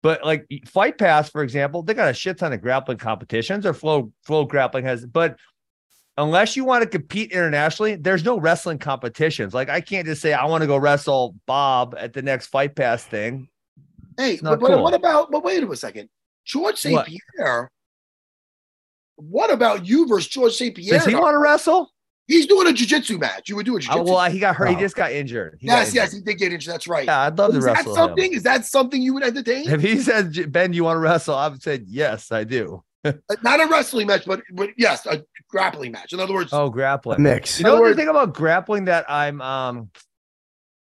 But 0.02 0.24
like 0.24 0.46
Fight 0.66 0.98
Pass, 0.98 1.30
for 1.30 1.42
example, 1.42 1.82
they 1.82 1.94
got 1.94 2.08
a 2.08 2.14
shit 2.14 2.38
ton 2.38 2.52
of 2.52 2.60
grappling 2.60 2.98
competitions 2.98 3.66
or 3.66 3.72
flow 3.72 4.12
flow 4.24 4.44
grappling 4.44 4.84
has, 4.84 5.04
but 5.04 5.36
unless 6.18 6.56
you 6.56 6.64
want 6.64 6.82
to 6.82 6.88
compete 6.88 7.32
internationally, 7.32 7.96
there's 7.96 8.24
no 8.24 8.38
wrestling 8.38 8.78
competitions. 8.78 9.54
Like 9.54 9.68
I 9.68 9.80
can't 9.80 10.06
just 10.06 10.22
say 10.22 10.32
I 10.32 10.44
want 10.46 10.62
to 10.62 10.66
go 10.66 10.76
wrestle 10.76 11.34
Bob 11.46 11.94
at 11.98 12.12
the 12.12 12.22
next 12.22 12.46
Fight 12.48 12.74
Pass 12.74 13.04
thing. 13.04 13.48
Hey, 14.16 14.38
but, 14.42 14.60
cool. 14.60 14.82
what 14.82 14.94
about? 14.94 15.30
But 15.30 15.44
wait 15.44 15.62
a 15.62 15.76
second, 15.76 16.08
George 16.44 16.76
St. 16.76 16.94
What? 16.94 17.06
Pierre. 17.06 17.70
What 19.16 19.50
about 19.50 19.86
you 19.86 20.06
versus 20.06 20.28
George 20.28 20.52
St. 20.54 20.74
Pierre? 20.74 20.98
Does 20.98 21.06
he 21.06 21.14
want 21.14 21.34
to 21.34 21.38
wrestle? 21.38 21.90
He's 22.28 22.46
doing 22.46 22.66
a 22.66 22.72
jiu-jitsu 22.72 23.18
match. 23.18 23.48
You 23.48 23.54
would 23.56 23.64
do 23.66 23.74
a 23.74 23.76
Uh, 23.76 23.80
jiu-jitsu. 23.80 24.02
well, 24.12 24.30
he 24.30 24.40
got 24.40 24.56
hurt. 24.56 24.68
He 24.68 24.74
Oh. 24.76 24.80
just 24.80 24.96
got 24.96 25.12
injured. 25.12 25.58
He 25.60 25.68
got 25.68 25.76
yes, 25.86 25.94
yes, 25.94 26.12
he 26.12 26.20
did 26.20 26.34
get 26.38 26.52
injured. 26.52 26.74
That's 26.74 26.88
right. 26.88 27.06
Yeah, 27.06 27.20
I'd 27.20 27.38
love 27.38 27.52
to 27.52 27.58
Is 27.58 27.64
that 27.64 27.76
wrestle 27.76 27.92
him. 27.92 27.96
something? 27.96 28.32
Is 28.32 28.42
that 28.42 28.64
something 28.66 29.00
you 29.00 29.14
would 29.14 29.22
entertain? 29.22 29.70
If 29.70 29.80
he 29.80 29.98
said, 30.00 30.50
Ben, 30.52 30.72
you 30.72 30.82
want 30.84 30.96
to 30.96 31.00
wrestle? 31.00 31.36
I 31.36 31.48
would 31.48 31.62
say, 31.62 31.82
yes, 31.86 32.32
I 32.32 32.42
do. 32.44 32.82
Uh, 33.30 33.36
Not 33.42 33.60
a 33.60 33.66
wrestling 33.66 34.06
match, 34.06 34.24
but, 34.26 34.42
but 34.52 34.70
yes, 34.76 35.06
a 35.06 35.22
grappling 35.48 35.92
match. 35.92 36.12
In 36.12 36.20
other 36.20 36.34
words, 36.34 36.50
Oh, 36.52 36.70
grappling. 36.70 37.22
mix. 37.22 37.58
You 37.58 37.64
know 37.64 37.76
other 37.76 37.90
the 37.90 37.94
thing 37.96 38.08
about 38.08 38.34
grappling 38.34 38.86
that 38.86 39.10
I'm 39.10 39.40
um 39.40 39.90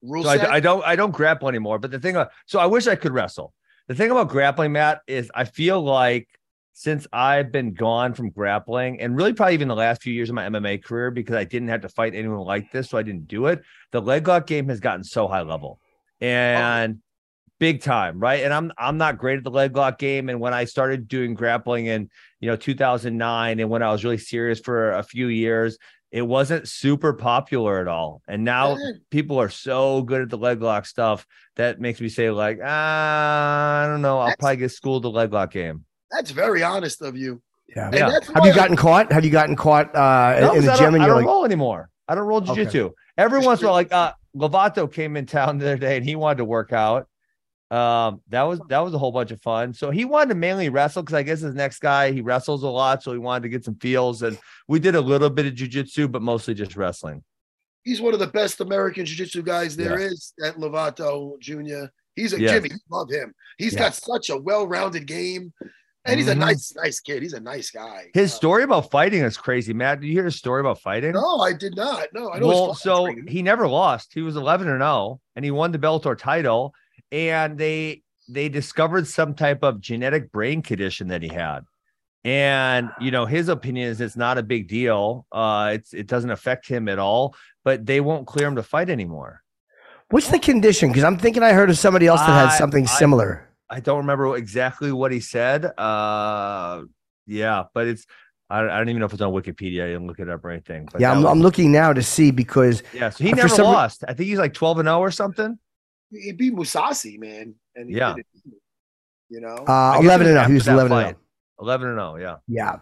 rule 0.02 0.24
so 0.24 0.30
I, 0.30 0.36
set. 0.36 0.50
I 0.50 0.60
don't 0.60 0.84
I 0.84 0.96
don't 0.96 1.12
grapple 1.12 1.48
anymore. 1.48 1.78
But 1.78 1.90
the 1.90 1.98
thing 1.98 2.16
about 2.16 2.30
so 2.46 2.58
I 2.58 2.66
wish 2.66 2.86
I 2.86 2.96
could 2.96 3.12
wrestle. 3.12 3.52
The 3.88 3.94
thing 3.94 4.10
about 4.10 4.28
grappling, 4.28 4.72
Matt, 4.72 5.00
is 5.06 5.30
I 5.34 5.44
feel 5.44 5.80
like 5.82 6.28
since 6.72 7.06
I've 7.12 7.52
been 7.52 7.72
gone 7.72 8.14
from 8.14 8.30
grappling 8.30 9.00
and 9.00 9.16
really 9.16 9.32
probably 9.32 9.54
even 9.54 9.68
the 9.68 9.76
last 9.76 10.02
few 10.02 10.12
years 10.12 10.28
of 10.28 10.34
my 10.34 10.44
MMA 10.48 10.82
career 10.82 11.10
because 11.10 11.36
I 11.36 11.44
didn't 11.44 11.68
have 11.68 11.82
to 11.82 11.88
fight 11.88 12.14
anyone 12.14 12.40
like 12.40 12.72
this, 12.72 12.90
so 12.90 12.98
I 12.98 13.02
didn't 13.02 13.28
do 13.28 13.46
it. 13.46 13.62
The 13.92 14.00
leg 14.00 14.26
lock 14.26 14.46
game 14.46 14.68
has 14.68 14.80
gotten 14.80 15.04
so 15.04 15.28
high 15.28 15.42
level 15.42 15.78
and 16.20 16.98
big 17.60 17.82
time, 17.82 18.18
right? 18.18 18.42
And 18.44 18.52
I'm 18.52 18.72
I'm 18.78 18.98
not 18.98 19.18
great 19.18 19.38
at 19.38 19.44
the 19.44 19.50
leg 19.50 19.76
lock 19.76 19.98
game. 19.98 20.28
And 20.28 20.40
when 20.40 20.52
I 20.54 20.64
started 20.64 21.08
doing 21.08 21.34
grappling 21.34 21.86
in 21.86 22.10
you 22.40 22.48
know 22.50 22.56
2009 22.56 23.60
and 23.60 23.70
when 23.70 23.82
I 23.82 23.90
was 23.90 24.04
really 24.04 24.18
serious 24.18 24.60
for 24.60 24.92
a 24.92 25.02
few 25.02 25.28
years, 25.28 25.78
it 26.10 26.22
wasn't 26.22 26.68
super 26.68 27.12
popular 27.12 27.80
at 27.80 27.88
all. 27.88 28.22
And 28.28 28.44
now 28.44 28.76
Yeah. 28.76 28.92
people 29.10 29.40
are 29.40 29.48
so 29.48 30.02
good 30.02 30.22
at 30.22 30.30
the 30.30 30.38
leg 30.38 30.62
lock 30.62 30.86
stuff 30.86 31.26
that 31.56 31.80
makes 31.80 32.00
me 32.00 32.08
say 32.08 32.30
like, 32.30 32.58
ah, 32.64 33.82
I 33.82 33.86
don't 33.86 34.02
know, 34.02 34.18
I'll 34.18 34.26
That's- 34.26 34.36
probably 34.40 34.56
get 34.58 34.70
schooled 34.72 35.02
the 35.04 35.10
leg 35.10 35.32
lock 35.32 35.50
game. 35.52 35.84
That's 36.10 36.30
very 36.30 36.62
honest 36.62 37.02
of 37.02 37.16
you. 37.16 37.42
Yeah. 37.74 37.86
And 37.86 37.94
Yeah. 37.94 38.10
that's 38.10 38.26
Have 38.28 38.44
you 38.44 38.50
why- 38.50 38.56
gotten 38.56 38.76
caught? 38.76 39.10
Have 39.12 39.24
you 39.24 39.30
gotten 39.30 39.56
caught 39.56 39.94
uh, 39.96 40.38
No, 40.40 40.48
in 40.50 40.54
'cause 40.56 40.64
the 40.66 40.72
I 40.72 40.76
gym 40.76 40.84
don't, 40.86 40.94
and 40.94 41.02
I 41.02 41.06
you're 41.06 41.14
don't 41.16 41.24
like, 41.24 41.32
roll 41.32 41.44
anymore. 41.44 41.88
I 42.06 42.14
don't 42.14 42.24
roll 42.26 42.38
Okay. 42.48 42.66
jujitsu. 42.66 42.92
Every 43.16 43.40
once 43.40 43.60
in 43.60 43.66
a 43.66 43.68
while, 43.68 43.74
like 43.80 43.92
uh 43.92 44.12
Lovato 44.36 44.92
came 44.92 45.16
in 45.16 45.26
town 45.26 45.58
the 45.58 45.66
other 45.66 45.76
day 45.78 45.96
and 45.96 46.04
he 46.04 46.16
wanted 46.16 46.38
to 46.38 46.44
work 46.44 46.72
out. 46.72 47.06
Um, 47.74 48.20
that 48.28 48.42
was 48.42 48.60
that 48.68 48.78
was 48.80 48.94
a 48.94 48.98
whole 48.98 49.10
bunch 49.12 49.30
of 49.30 49.40
fun. 49.42 49.72
So 49.72 49.90
he 49.90 50.04
wanted 50.04 50.28
to 50.30 50.34
mainly 50.36 50.68
wrestle 50.68 51.02
because 51.02 51.14
I 51.14 51.22
guess 51.22 51.40
his 51.40 51.54
next 51.54 51.80
guy 51.80 52.12
he 52.12 52.20
wrestles 52.20 52.62
a 52.62 52.68
lot, 52.68 53.02
so 53.02 53.12
he 53.12 53.18
wanted 53.18 53.42
to 53.44 53.48
get 53.48 53.64
some 53.64 53.76
feels. 53.76 54.22
And 54.22 54.38
we 54.68 54.78
did 54.78 54.94
a 54.94 55.00
little 55.00 55.30
bit 55.30 55.46
of 55.46 55.54
jujitsu, 55.54 56.10
but 56.10 56.22
mostly 56.22 56.54
just 56.54 56.76
wrestling. 56.76 57.24
He's 57.82 58.00
one 58.00 58.14
of 58.14 58.20
the 58.20 58.28
best 58.28 58.60
American 58.60 59.04
jiu-jitsu 59.04 59.42
guys 59.42 59.76
there 59.76 59.98
is. 59.98 60.32
At 60.42 60.56
Lovato 60.56 61.38
Jr. 61.40 61.86
He's 62.16 62.32
a 62.32 62.40
Yes. 62.40 62.52
Jimmy. 62.52 62.70
Love 62.90 63.10
him. 63.10 63.34
He's 63.58 63.74
Yeah. 63.74 63.80
got 63.80 63.94
such 63.94 64.30
a 64.30 64.36
well-rounded 64.38 65.06
game, 65.06 65.52
and 66.06 66.18
he's 66.18 66.28
a 66.28 66.34
Mhm. 66.34 66.38
nice, 66.38 66.74
nice 66.76 67.00
kid. 67.00 67.22
He's 67.22 67.34
a 67.34 67.40
nice 67.40 67.70
guy. 67.70 68.06
His 68.14 68.32
Uh, 68.32 68.36
story 68.36 68.62
about 68.62 68.90
fighting 68.90 69.22
is 69.22 69.36
crazy. 69.36 69.74
Matt, 69.74 70.00
did 70.00 70.06
you 70.06 70.12
hear 70.14 70.24
his 70.24 70.36
story 70.36 70.60
about 70.60 70.80
fighting? 70.80 71.12
no, 71.12 71.40
I 71.40 71.52
did 71.52 71.76
not. 71.76 72.06
No, 72.14 72.30
I 72.30 72.38
know. 72.38 72.48
his 72.48 72.54
well, 72.60 72.74
so 72.74 73.06
he 73.28 73.42
never 73.42 73.66
lost. 73.68 74.12
He 74.14 74.22
was 74.22 74.36
11 74.36 74.68
and 74.68 74.80
0 74.80 75.20
and 75.36 75.44
he 75.44 75.50
won 75.50 75.72
the 75.72 75.78
Bellator 75.78 76.16
title 76.16 76.72
and 77.14 77.56
they 77.56 78.02
they 78.28 78.48
discovered 78.48 79.06
some 79.06 79.34
type 79.34 79.62
of 79.62 79.80
genetic 79.80 80.32
brain 80.32 80.62
condition 80.62 81.08
that 81.08 81.22
he 81.22 81.28
had. 81.28 81.60
And 82.24 82.90
you 83.00 83.10
know, 83.10 83.26
his 83.26 83.48
opinion 83.48 83.88
is 83.88 84.00
it's 84.00 84.16
not 84.16 84.36
a 84.38 84.42
big 84.42 84.66
deal. 84.68 85.26
Uh 85.30 85.70
it's 85.74 85.94
it 85.94 86.06
doesn't 86.06 86.30
affect 86.30 86.66
him 86.66 86.88
at 86.88 86.98
all, 86.98 87.34
but 87.64 87.86
they 87.86 88.00
won't 88.00 88.26
clear 88.26 88.46
him 88.48 88.56
to 88.56 88.62
fight 88.62 88.90
anymore. 88.90 89.42
what's 90.10 90.28
the 90.30 90.38
condition? 90.38 90.88
Because 90.90 91.04
I'm 91.04 91.18
thinking 91.18 91.42
I 91.42 91.52
heard 91.52 91.70
of 91.70 91.78
somebody 91.78 92.06
else 92.06 92.20
that 92.20 92.50
had 92.50 92.56
something 92.56 92.84
I- 92.84 92.98
similar. 92.98 93.48
I 93.70 93.80
don't 93.80 93.98
remember 93.98 94.36
exactly 94.36 94.92
what 94.92 95.10
he 95.12 95.20
said. 95.20 95.64
Uh 95.78 96.82
yeah, 97.26 97.64
but 97.74 97.86
it's 97.86 98.06
I, 98.50 98.60
I 98.60 98.76
don't 98.78 98.88
even 98.90 99.00
know 99.00 99.06
if 99.06 99.12
it's 99.14 99.22
on 99.22 99.32
Wikipedia. 99.32 99.84
I 99.84 99.86
didn't 99.88 100.06
look 100.06 100.18
it 100.20 100.28
up 100.28 100.44
or 100.44 100.50
anything. 100.50 100.86
But 100.92 101.00
yeah, 101.00 101.12
I'm, 101.12 101.22
was- 101.22 101.30
I'm 101.32 101.40
looking 101.40 101.72
now 101.72 101.92
to 101.92 102.02
see 102.02 102.30
because 102.30 102.82
yeah, 102.92 103.08
so 103.10 103.24
he 103.24 103.32
never 103.32 103.48
some 103.48 103.66
re- 103.66 103.72
lost. 103.72 104.04
I 104.06 104.12
think 104.14 104.28
he's 104.28 104.38
like 104.38 104.52
12 104.54 104.80
and 104.80 104.86
0 104.86 104.98
or 104.98 105.10
something. 105.10 105.58
He 106.22 106.32
beat 106.32 106.54
Mousasi, 106.54 107.18
man. 107.18 107.54
And 107.76 107.90
he 107.90 107.96
Yeah. 107.96 108.14
did 108.14 108.26
it, 108.46 108.52
you 109.30 109.40
know. 109.40 109.56
uh, 109.66 109.98
11 110.00 110.26
it 110.26 110.30
and 110.30 110.34
0. 110.36 110.40
after 110.40 110.48
He 110.50 110.54
was 110.54 110.64
that 110.66 110.72
11 110.74 110.92
and 110.92 111.04
fight. 111.06 111.14
0. 111.14 111.20
11 111.60 111.88
and 111.88 111.98
0, 111.98 112.16
yeah. 112.16 112.36
Yeah. 112.48 112.76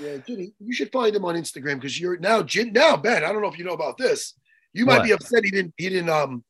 yeah, 0.00 0.16
Jimmy, 0.26 0.52
you 0.60 0.72
should 0.72 0.90
find 0.92 1.14
him 1.14 1.24
on 1.24 1.34
Instagram 1.34 1.76
because 1.76 1.98
you're 2.00 2.18
now 2.18 2.42
Jim. 2.42 2.72
Now, 2.72 2.96
Ben, 2.96 3.24
I 3.24 3.32
don't 3.32 3.42
know 3.42 3.48
if 3.48 3.58
you 3.58 3.64
know 3.64 3.72
about 3.74 3.98
this. 3.98 4.34
You 4.72 4.86
might 4.86 4.98
What? 4.98 5.04
be 5.04 5.12
upset 5.12 5.44
he 5.44 5.50
didn't. 5.50 5.74
He 5.76 5.88
didn't. 5.88 6.10
Um, 6.10 6.44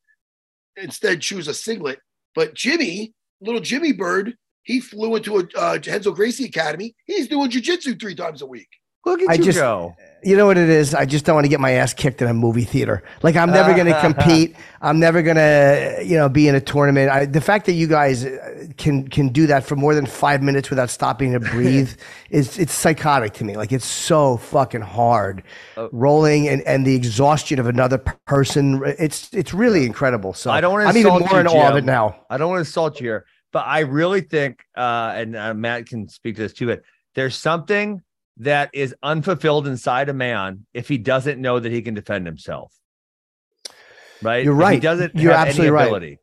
instead 0.77 1.21
choose 1.21 1.49
a 1.49 1.55
singlet. 1.55 1.99
But 2.35 2.55
Jimmy, 2.55 3.15
little 3.41 3.61
Jimmy 3.61 3.93
Bird, 3.93 4.37
he 4.63 4.81
flew 4.81 5.17
into 5.17 5.39
a 5.39 5.45
uh, 5.57 5.79
Renzo 5.87 6.13
Gracie 6.13 6.45
Academy. 6.45 6.95
He's 7.07 7.27
doing 7.29 7.51
jujitsu 7.51 7.99
three 7.99 8.15
times 8.15 8.43
a 8.43 8.47
week. 8.47 8.69
Look 9.07 9.23
at 9.23 9.31
I 9.31 9.35
you 9.35 9.45
just- 9.45 9.59
go. 9.59 9.95
You 10.21 10.37
know 10.37 10.47
what 10.47 10.59
it 10.59 10.69
is? 10.69 10.97
I 10.97 11.05
just 11.07 11.25
don't 11.25 11.37
want 11.37 11.45
to 11.45 11.49
get 11.49 11.61
my 11.61 11.71
ass 11.71 11.95
kicked 11.95 12.21
in 12.21 12.27
a 12.27 12.35
movie 12.35 12.65
theater. 12.65 13.05
Like 13.23 13.37
I'm 13.37 13.53
never 13.53 13.73
going 13.73 13.87
to 13.95 14.01
compete. 14.01 14.57
I'm 14.83 14.99
never 14.99 15.23
going 15.23 15.37
to, 15.37 16.03
you 16.05 16.17
know, 16.17 16.29
be 16.29 16.49
in 16.49 16.57
a 16.57 16.61
tournament. 16.61 17.09
I, 17.09 17.25
the 17.25 17.41
fact 17.41 17.67
that 17.67 17.75
you 17.75 17.87
guys 17.87 18.25
uh, 18.25 18.67
can 18.79 19.07
can 19.07 19.29
do 19.29 19.47
that 19.47 19.63
for 19.63 19.77
more 19.77 19.95
than 19.95 20.07
five 20.07 20.43
minutes 20.43 20.71
without 20.71 20.91
stopping 20.91 21.35
to 21.35 21.39
breathe 21.41 21.93
is 22.31 22.59
it's 22.59 22.75
psychotic 22.75 23.33
to 23.35 23.45
me. 23.45 23.57
Like 23.57 23.71
it's 23.71 23.85
so 23.87 24.39
fucking 24.39 24.81
hard, 24.81 25.45
Oh. 25.77 25.89
rolling 25.93 26.49
and, 26.49 26.63
and 26.63 26.85
the 26.85 26.97
exhaustion 26.97 27.61
of 27.61 27.69
another 27.69 27.99
person. 28.27 28.83
It's 28.99 29.33
it's 29.33 29.55
really 29.55 29.87
incredible. 29.87 30.35
So 30.35 30.51
I 30.51 30.61
don't 30.61 30.73
wanna 30.73 30.87
I'm 30.87 30.97
even 30.97 31.13
more 31.13 31.29
you, 31.31 31.37
in 31.39 31.47
awe 31.47 31.71
of 31.71 31.77
it 31.77 31.85
now. 31.85 32.25
I 32.29 32.39
don't 32.39 32.49
want 32.49 32.57
to 32.59 32.69
insult 32.69 32.99
you 33.01 33.07
here, 33.07 33.25
but 33.53 33.65
I 33.69 33.81
really 33.81 34.23
think, 34.23 34.65
uh, 34.77 35.13
and 35.15 35.37
uh, 35.37 35.55
Matt 35.55 35.87
can 35.87 36.09
speak 36.09 36.35
to 36.37 36.43
this 36.43 36.55
too, 36.55 36.67
but 36.67 36.83
there's 37.15 37.37
something 37.37 38.03
that 38.39 38.71
is 38.73 38.95
unfulfilled 39.03 39.67
inside 39.67 40.09
a 40.09 40.15
man 40.15 40.67
if 40.73 40.89
he 40.89 40.99
doesn't 40.99 41.41
know 41.41 41.59
that 41.59 41.73
he 41.73 41.83
can 41.83 41.95
defend 41.95 42.27
himself. 42.27 42.73
Right? 44.23 44.45
You're 44.45 44.55
If 44.55 44.59
He 44.59 44.65
right. 44.65 44.83
doesn't 44.83 45.15
You're 45.15 45.33
have 45.33 45.49
absolutely 45.49 45.67
any 45.69 45.75
right. 45.75 45.87
ability. 45.87 46.19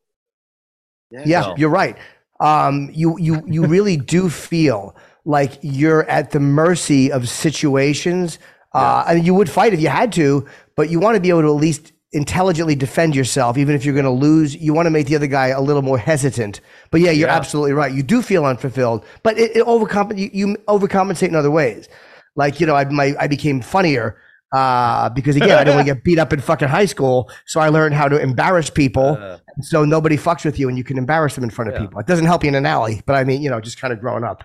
Yeah, 1.11 1.41
No. 1.41 1.55
you're 1.57 1.69
right. 1.69 1.97
Um, 2.39 2.89
you 2.93 3.17
you 3.17 3.41
you 3.47 3.65
really 3.65 3.95
do 3.95 4.29
feel 4.29 4.95
like 5.23 5.53
you're 5.61 6.03
at 6.09 6.31
the 6.31 6.39
mercy 6.41 7.11
of 7.11 7.29
situations. 7.29 8.37
Uh, 8.73 9.05
I 9.07 9.15
mean, 9.15 9.23
you 9.23 9.33
would 9.33 9.49
fight 9.49 9.73
if 9.73 9.79
you 9.79 9.87
had 9.87 10.11
to, 10.13 10.45
but 10.75 10.89
you 10.89 10.99
want 10.99 11.15
to 11.15 11.21
be 11.21 11.29
able 11.29 11.43
to 11.43 11.47
at 11.47 11.51
least 11.61 11.93
intelligently 12.15 12.75
defend 12.75 13.15
yourself, 13.15 13.57
even 13.57 13.75
if 13.75 13.85
you're 13.85 13.93
going 13.93 14.05
to 14.05 14.11
lose. 14.27 14.55
You 14.55 14.73
want 14.73 14.85
to 14.87 14.89
make 14.89 15.07
the 15.07 15.15
other 15.15 15.27
guy 15.27 15.47
a 15.47 15.61
little 15.61 15.81
more 15.81 15.97
hesitant. 15.97 16.61
But 16.91 17.01
yeah, 17.01 17.11
you're 17.11 17.27
Yeah. 17.29 17.35
absolutely 17.35 17.73
right. 17.73 17.93
You 17.93 18.01
do 18.03 18.21
feel 18.21 18.45
unfulfilled, 18.45 19.05
but 19.21 19.37
it, 19.37 19.55
it 19.55 19.65
overcomp- 19.65 20.17
you, 20.17 20.29
you 20.33 20.57
overcompensate 20.67 21.27
in 21.27 21.35
other 21.35 21.51
ways. 21.51 21.87
Like 22.35 22.59
you 22.59 22.65
know, 22.67 22.75
I 22.75 22.85
my, 22.85 23.15
I 23.19 23.27
became 23.27 23.61
funnier. 23.61 24.17
Uh, 24.53 25.09
because 25.09 25.35
again, 25.35 25.57
I 25.57 25.63
didn't 25.65 25.75
want 25.75 25.87
to 25.87 25.93
get 25.95 26.03
beat 26.05 26.17
up 26.17 26.31
in 26.31 26.39
fucking 26.39 26.69
high 26.69 26.85
school, 26.85 27.29
so 27.45 27.59
I 27.59 27.67
learned 27.69 27.93
how 27.93 28.07
to 28.07 28.17
embarrass 28.21 28.69
people 28.69 29.17
Uh, 29.19 29.37
so 29.61 29.83
nobody 29.83 30.15
fucks 30.17 30.45
with 30.45 30.57
you 30.59 30.69
and 30.69 30.77
you 30.77 30.83
can 30.83 30.97
embarrass 30.97 31.35
them 31.35 31.43
in 31.43 31.49
front 31.49 31.69
of 31.69 31.75
Yeah. 31.75 31.81
people. 31.81 31.99
It 31.99 32.07
doesn't 32.07 32.25
help 32.25 32.43
you 32.43 32.49
in 32.49 32.55
an 32.55 32.65
alley, 32.65 33.01
but 33.05 33.15
I 33.15 33.23
mean, 33.25 33.41
you 33.41 33.49
know, 33.49 33.59
just 33.59 33.79
kind 33.81 33.91
of 33.91 33.99
growing 33.99 34.23
up. 34.23 34.43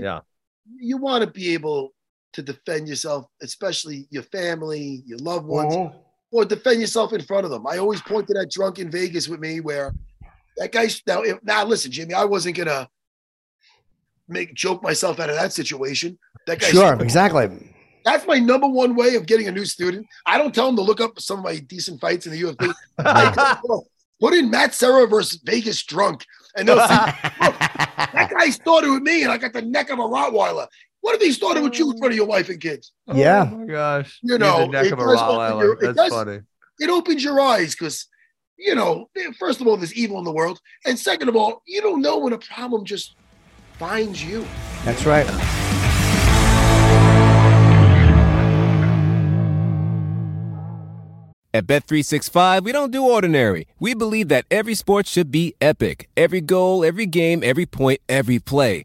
yeah. 0.00 0.20
You 0.80 0.96
want 0.96 1.22
to 1.24 1.30
be 1.30 1.54
able 1.54 1.94
to 2.32 2.42
defend 2.42 2.88
yourself, 2.88 3.26
especially 3.42 4.06
your 4.10 4.22
family, 4.24 5.02
your 5.06 5.18
loved 5.18 5.46
ones, 5.46 5.74
or 6.30 6.44
defend 6.44 6.80
yourself 6.80 7.12
in 7.12 7.22
front 7.22 7.44
of 7.44 7.50
them. 7.50 7.66
I 7.66 7.78
always 7.78 8.02
point 8.02 8.26
to 8.28 8.34
that 8.34 8.50
drunk 8.50 8.78
in 8.78 8.90
Vegas 8.90 9.28
with 9.28 9.40
me 9.40 9.60
where 9.60 9.94
that 10.56 10.72
guy. 10.72 10.88
Now, 11.06 11.22
if, 11.22 11.42
now 11.42 11.64
listen, 11.64 11.90
Jimmy, 11.90 12.14
I 12.14 12.24
wasn't 12.24 12.56
gonna 12.56 12.88
make 14.28 14.54
joke 14.54 14.82
myself 14.82 15.20
out 15.20 15.30
of 15.30 15.36
that 15.36 15.52
situation. 15.52 16.18
That 16.46 16.60
guy. 16.60 16.68
Sure, 16.68 16.94
exactly. 17.00 17.74
That's 18.04 18.26
my 18.26 18.38
number 18.38 18.68
one 18.68 18.94
way 18.94 19.16
of 19.16 19.26
getting 19.26 19.48
a 19.48 19.52
new 19.52 19.64
student. 19.64 20.06
I 20.24 20.38
don't 20.38 20.54
tell 20.54 20.66
them 20.66 20.76
to 20.76 20.82
look 20.82 21.00
up 21.00 21.20
some 21.20 21.38
of 21.38 21.44
my 21.44 21.58
decent 21.58 22.00
fights 22.00 22.26
in 22.26 22.32
the 22.32 22.40
UFC. 22.40 23.82
Put 24.20 24.34
in 24.34 24.50
Matt 24.50 24.74
Serra 24.74 25.06
versus 25.06 25.40
Vegas 25.44 25.82
drunk, 25.84 26.24
and 26.56 26.66
they'll 26.66 26.80
see 26.80 26.86
that 26.88 28.30
guy 28.36 28.50
started 28.50 28.90
with 28.90 29.02
me, 29.02 29.22
and 29.22 29.30
I 29.30 29.38
got 29.38 29.52
the 29.52 29.62
neck 29.62 29.90
of 29.90 29.98
a 29.98 30.02
Rottweiler. 30.02 30.66
What 31.08 31.16
if 31.16 31.22
he 31.22 31.32
started 31.32 31.62
with 31.62 31.78
you 31.78 31.90
in 31.90 31.96
front 31.96 32.12
of 32.12 32.16
your 32.18 32.26
wife 32.26 32.50
and 32.50 32.60
kids? 32.60 32.92
Oh, 33.06 33.16
yeah. 33.16 33.48
Oh 33.50 33.56
my 33.56 33.64
gosh. 33.64 34.18
You 34.22 34.36
know, 34.36 34.58
the 34.58 34.66
neck 34.66 34.84
it 34.84 34.92
of 34.92 34.98
a 34.98 35.04
does 35.06 35.18
open 35.18 35.36
Rottweiler. 35.36 35.62
your- 35.62 35.72
it 35.72 35.80
That's 35.80 35.96
does- 35.96 36.10
funny. 36.12 36.40
It 36.80 36.90
opens 36.90 37.24
your 37.24 37.40
eyes 37.40 37.74
because, 37.74 38.06
you 38.58 38.74
know, 38.74 39.08
first 39.38 39.62
of 39.62 39.66
all, 39.66 39.78
there's 39.78 39.94
evil 39.94 40.18
in 40.18 40.24
the 40.24 40.30
world, 40.32 40.60
and 40.84 40.98
second 40.98 41.30
of 41.30 41.34
all, 41.34 41.62
you 41.66 41.80
don't 41.80 42.02
know 42.02 42.18
when 42.18 42.34
a 42.34 42.38
problem 42.38 42.84
just 42.84 43.14
finds 43.78 44.22
you. 44.22 44.46
That's 44.84 45.06
right. 45.06 45.26
At 51.54 51.66
Bet365, 51.66 52.62
we 52.62 52.72
don't 52.72 52.92
do 52.92 53.02
ordinary. 53.02 53.66
We 53.80 53.94
believe 53.94 54.28
that 54.28 54.44
every 54.50 54.74
sport 54.74 55.06
should 55.06 55.30
be 55.32 55.54
epic. 55.60 56.08
Every 56.16 56.42
goal, 56.42 56.84
every 56.84 57.06
game, 57.06 57.42
every 57.42 57.64
point, 57.66 58.00
every 58.08 58.38
play. 58.38 58.84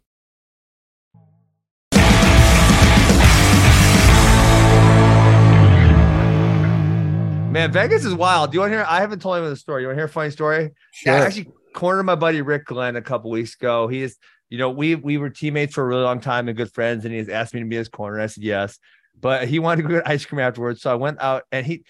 Man, 7.61 7.71
Vegas 7.71 8.05
is 8.05 8.15
wild. 8.15 8.49
Do 8.49 8.55
you 8.55 8.61
want 8.61 8.71
to 8.71 8.77
hear? 8.77 8.85
I 8.89 9.01
haven't 9.01 9.21
told 9.21 9.37
him 9.37 9.45
the 9.45 9.55
story. 9.55 9.83
You 9.83 9.89
want 9.89 9.97
to 9.97 9.99
hear 9.99 10.05
a 10.05 10.09
funny 10.09 10.31
story? 10.31 10.71
Sure. 10.93 11.13
I 11.13 11.17
actually 11.17 11.51
cornered 11.75 12.05
my 12.05 12.15
buddy 12.15 12.41
Rick 12.41 12.65
Glenn 12.65 12.95
a 12.95 13.03
couple 13.03 13.29
weeks 13.29 13.53
ago. 13.53 13.87
He 13.87 14.01
is, 14.01 14.17
you 14.49 14.57
know, 14.57 14.71
we 14.71 14.95
we 14.95 15.19
were 15.19 15.29
teammates 15.29 15.75
for 15.75 15.83
a 15.83 15.85
really 15.85 16.01
long 16.01 16.21
time 16.21 16.47
and 16.47 16.57
good 16.57 16.73
friends, 16.73 17.05
and 17.05 17.13
he 17.13 17.19
has 17.19 17.29
asked 17.29 17.53
me 17.53 17.59
to 17.59 17.65
be 17.67 17.75
his 17.75 17.87
corner. 17.87 18.19
I 18.19 18.25
said 18.25 18.43
yes, 18.43 18.79
but 19.19 19.47
he 19.47 19.59
wanted 19.59 19.83
to 19.83 19.87
go 19.87 19.93
get 19.93 20.07
ice 20.07 20.25
cream 20.25 20.39
afterwards. 20.39 20.81
So 20.81 20.91
I 20.91 20.95
went 20.95 21.21
out 21.21 21.43
and 21.51 21.63
he 21.63 21.83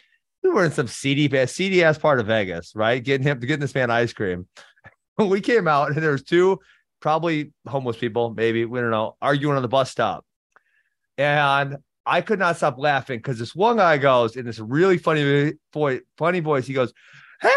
we 0.43 0.49
were 0.49 0.65
in 0.65 0.74
some 0.74 0.88
seedy 0.88 1.45
seedy 1.45 1.86
ass 1.86 1.97
part 1.97 2.19
of 2.19 2.28
Vegas, 2.28 2.76
right? 2.76 3.01
Getting 3.01 3.26
him 3.26 3.39
getting 3.39 3.61
this 3.61 3.74
man 3.74 3.89
ice 3.89 4.11
cream. 4.11 4.49
we 5.17 5.39
came 5.39 5.69
out 5.69 5.91
and 5.91 6.03
there 6.03 6.11
was 6.11 6.24
two 6.24 6.59
probably 6.99 7.53
homeless 7.65 7.95
people, 7.95 8.34
maybe 8.34 8.65
we 8.65 8.82
don't 8.82 8.91
know, 8.91 9.15
arguing 9.22 9.55
on 9.55 9.61
the 9.61 9.69
bus 9.69 9.89
stop, 9.89 10.26
and 11.17 11.78
I 12.06 12.22
could 12.22 12.39
not 12.39 12.58
stop 12.58 12.78
laughing 12.80 13.20
because 13.20 13.38
this 13.38 13.56
one 13.56 13.78
guy 13.78 13.97
goes 13.97 14.36
in 14.36 14.45
this 14.45 14.60
really 14.60 14.97
funny 14.97 15.54
boy, 15.72 15.99
funny 16.18 16.39
voice. 16.39 16.66
He 16.66 16.74
goes, 16.74 16.93
"Hey, 17.41 17.49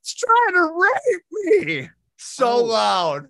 it's 0.00 0.14
trying 0.14 0.54
to 0.54 0.72
rape 0.72 1.66
me!" 1.66 1.90
So 2.16 2.48
Oh. 2.48 2.64
loud. 2.64 3.28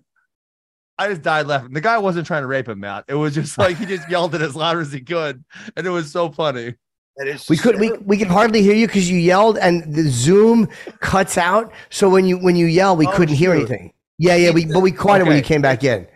I 0.99 1.07
just 1.09 1.23
died 1.23 1.47
laughing. 1.47 1.73
The 1.73 1.81
guy 1.81 1.97
wasn't 1.97 2.27
trying 2.27 2.43
to 2.43 2.47
rape 2.47 2.69
him, 2.69 2.79
Matt. 2.81 3.05
It 3.07 3.15
was 3.15 3.33
just 3.33 3.57
like 3.57 3.77
he 3.77 3.85
just 3.87 4.07
yelled 4.09 4.35
it 4.35 4.41
as 4.41 4.55
loud 4.55 4.77
as 4.77 4.91
he 4.91 5.01
could, 5.01 5.43
and 5.75 5.87
it 5.87 5.89
was 5.89 6.11
so 6.11 6.29
funny. 6.29 6.75
That 7.17 7.27
is 7.27 7.49
We 7.49 7.57
could 7.57 7.79
we 7.79 7.91
we 8.05 8.17
could 8.17 8.27
hardly 8.27 8.61
hear 8.61 8.75
you 8.75 8.87
because 8.87 9.09
you 9.09 9.17
yelled 9.17 9.57
and 9.57 9.93
the 9.93 10.03
Zoom 10.03 10.69
cuts 10.99 11.37
out. 11.37 11.73
So 11.89 12.09
when 12.09 12.25
you 12.25 12.37
when 12.37 12.55
you 12.55 12.67
yell, 12.67 12.95
we 12.95 13.07
Oh, 13.07 13.11
couldn't 13.11 13.35
hear 13.35 13.51
anything. 13.51 13.93
Yeah, 14.17 14.35
yeah, 14.35 14.51
we 14.51 14.65
but 14.65 14.81
we 14.81 14.91
caught 14.91 15.19
it 15.19 15.25
when 15.25 15.35
you 15.35 15.41
came 15.41 15.61
back 15.61 15.83
in. 15.83 16.07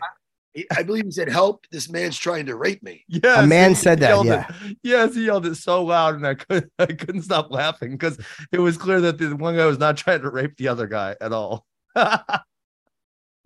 He- 0.56 0.66
I 0.76 0.82
believe 0.84 1.04
he 1.06 1.12
said, 1.12 1.30
"Help! 1.30 1.66
This 1.70 1.90
man's 1.92 2.18
trying 2.18 2.46
to 2.48 2.56
rape 2.56 2.82
me." 2.82 3.04
Yeah, 3.08 3.44
A 3.44 3.46
man 3.48 3.70
he 3.72 3.76
said 3.76 4.00
that, 4.00 4.26
yeah. 4.26 4.48
It. 4.64 4.78
Yes, 4.84 5.14
he 5.14 5.26
yelled 5.26 5.46
it 5.46 5.56
so 5.56 5.84
loud, 5.84 6.16
and 6.16 6.26
I 6.26 6.34
couldn't, 6.36 6.72
I 6.80 6.86
couldn't 6.88 7.22
stop 7.24 7.52
laughing 7.52 7.92
because 7.92 8.18
it 8.52 8.60
was 8.60 8.78
clear 8.78 9.02
that 9.02 9.18
the 9.20 9.36
one 9.36 9.56
guy 9.56 9.66
was 9.66 9.78
not 9.80 9.98
trying 9.98 10.22
to 10.22 10.30
rape 10.32 10.56
the 10.58 10.70
other 10.70 10.88
guy 10.88 11.16
at 11.22 11.32
all. 11.34 11.66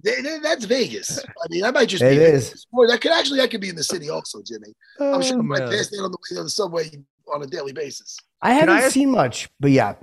Th- 0.02 0.24
th- 0.24 0.42
That's 0.42 0.64
Vegas. 0.66 1.20
I 1.20 1.48
mean, 1.50 1.64
I 1.66 1.72
might 1.72 1.90
just 1.90 2.02
It 2.04 2.12
be 2.18 2.24
is. 2.24 2.46
Vegas. 2.48 2.66
Or 2.72 2.88
that 2.88 3.02
could 3.02 3.12
actually 3.12 3.40
that 3.40 3.52
could 3.52 3.60
be 3.62 3.70
in 3.70 3.76
the 3.76 3.84
city 3.84 4.10
also, 4.10 4.40
Jimmy. 4.46 4.74
I'm 5.00 5.22
sure 5.22 5.34
Oh, 5.34 5.38
you 5.42 5.44
might 5.44 5.60
pass 5.60 5.90
that 5.90 6.02
on 6.02 6.12
the 6.12 6.18
way 6.32 6.38
on 6.38 6.44
the 6.46 6.50
subway 6.50 6.90
on 7.34 7.44
a 7.44 7.48
daily 7.48 7.74
basis. 7.74 8.18
I 8.42 8.54
haven't 8.54 8.70
I 8.70 8.82
ask- 8.84 8.92
seen 8.94 9.12
much, 9.12 9.50
but 9.60 9.72
yeah. 9.72 9.96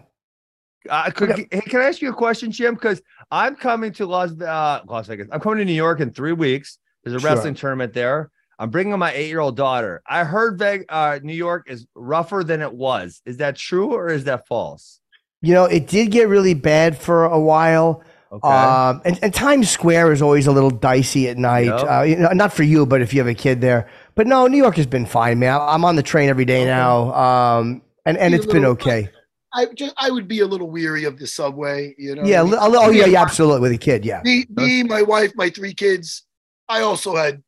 Uh, 0.89 1.11
could, 1.11 1.31
Okay. 1.33 1.49
hey, 1.51 1.61
can 1.63 1.81
I 1.81 1.85
ask 1.87 2.01
you 2.01 2.11
a 2.11 2.15
question, 2.15 2.53
Jim? 2.53 2.75
Because 2.75 3.01
I'm 3.33 3.57
coming 3.57 3.91
to 3.95 4.07
Las 4.07 4.31
uh, 4.41 4.83
Las 4.87 5.07
Vegas. 5.09 5.27
I'm 5.33 5.41
coming 5.41 5.59
to 5.59 5.65
New 5.65 5.73
York 5.73 6.01
in 6.01 6.13
three 6.13 6.33
weeks. 6.33 6.79
There's 7.07 7.15
a 7.17 7.21
Sure. 7.21 7.31
wrestling 7.37 7.55
tournament 7.55 7.95
there. 7.95 8.31
I'm 8.59 8.71
bringing 8.71 8.99
my 8.99 9.13
eight 9.13 9.29
year 9.29 9.39
old 9.39 9.57
daughter. 9.57 10.03
I 10.09 10.25
heard 10.25 10.59
Veg, 10.59 10.87
uh, 10.89 11.21
New 11.23 11.35
York 11.35 11.67
is 11.71 11.87
rougher 11.95 12.43
than 12.43 12.63
it 12.63 12.73
was. 12.73 13.23
Is 13.25 13.37
that 13.37 13.55
true 13.57 13.93
or 13.93 14.09
is 14.09 14.25
that 14.25 14.49
false? 14.49 14.99
You 15.41 15.55
know, 15.55 15.67
it 15.67 15.87
did 15.87 16.11
get 16.11 16.27
really 16.29 16.55
bad 16.55 16.97
for 16.99 17.25
a 17.27 17.39
while. 17.39 18.03
Okay. 18.33 18.49
Um, 18.49 19.03
and, 19.05 19.19
and 19.23 19.33
Times 19.33 19.71
Square 19.71 20.11
is 20.13 20.21
always 20.21 20.49
a 20.49 20.53
little 20.53 20.71
dicey 20.71 21.29
at 21.29 21.37
night. 21.39 21.67
Yep. 21.67 21.81
Uh, 21.89 22.03
you 22.03 22.17
know, 22.17 22.29
not 22.31 22.53
for 22.53 22.65
you, 22.65 22.87
but 22.87 23.01
if 23.03 23.15
you 23.15 23.21
have 23.21 23.29
a 23.29 23.35
kid 23.35 23.61
there. 23.61 23.89
But 24.17 24.27
no, 24.27 24.49
New 24.49 24.57
York 24.57 24.75
has 24.77 24.87
been 24.87 25.07
fine, 25.07 25.39
man. 25.39 25.61
I'm 25.61 25.85
on 25.85 25.95
the 25.95 26.03
train 26.03 26.29
every 26.29 26.45
day 26.45 26.63
Okay. 26.63 26.67
now, 26.71 27.15
um, 27.15 27.83
and 28.05 28.17
and 28.19 28.33
Be 28.33 28.37
a 28.39 28.43
it's 28.43 28.53
been 28.53 28.65
okay. 28.65 29.11
I 29.55 29.67
just 29.77 29.95
I 29.97 30.11
would 30.11 30.27
be 30.27 30.41
a 30.41 30.47
little 30.47 30.71
weary 30.71 31.05
of 31.05 31.19
the 31.21 31.27
subway. 31.27 31.95
You 31.99 32.17
know. 32.17 32.25
Yeah, 32.25 32.41
I 32.41 32.45
mean, 32.45 32.55
a 32.55 32.69
li- 32.69 32.79
oh 32.81 32.91
yeah, 32.91 33.07
yeah, 33.07 33.23
absolutely 33.23 33.61
with 33.61 33.73
a 33.73 33.79
kid, 33.79 34.05
yeah. 34.05 34.23
Me, 34.25 34.45
me, 34.51 34.83
my 34.83 35.03
wife, 35.03 35.33
my 35.37 35.49
three 35.51 35.73
kids. 35.75 36.25
I 36.69 36.81
also 36.83 37.15
had 37.17 37.43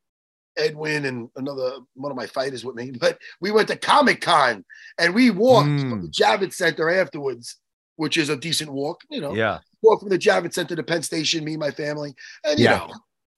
Edwin 0.57 1.05
and 1.05 1.29
another 1.37 1.79
one 1.95 2.11
of 2.11 2.17
my 2.17 2.27
fighters 2.27 2.65
with 2.65 2.75
me, 2.77 2.91
but 3.01 3.19
we 3.41 3.51
went 3.51 3.69
to 3.69 3.77
Comic 3.77 4.21
Con 4.21 4.65
and 4.99 5.15
we 5.15 5.31
walked 5.31 5.67
from 5.69 6.01
Mm. 6.01 6.03
the 6.03 6.09
Javits 6.09 6.55
Center 6.55 6.91
afterwards, 6.91 7.57
which 7.97 8.17
is 8.17 8.29
a 8.29 8.37
decent 8.37 8.71
walk. 8.73 9.01
You 9.11 9.21
know, 9.21 9.35
yeah. 9.35 9.59
walk 9.83 10.01
from 10.01 10.09
the 10.09 10.19
Javits 10.19 10.55
Center 10.55 10.75
to 10.77 10.83
Penn 10.83 11.03
Station, 11.03 11.45
me 11.45 11.53
and 11.55 11.61
my 11.61 11.71
family, 11.71 12.15
and 12.45 12.59
you 12.59 12.65
Yeah. 12.67 12.87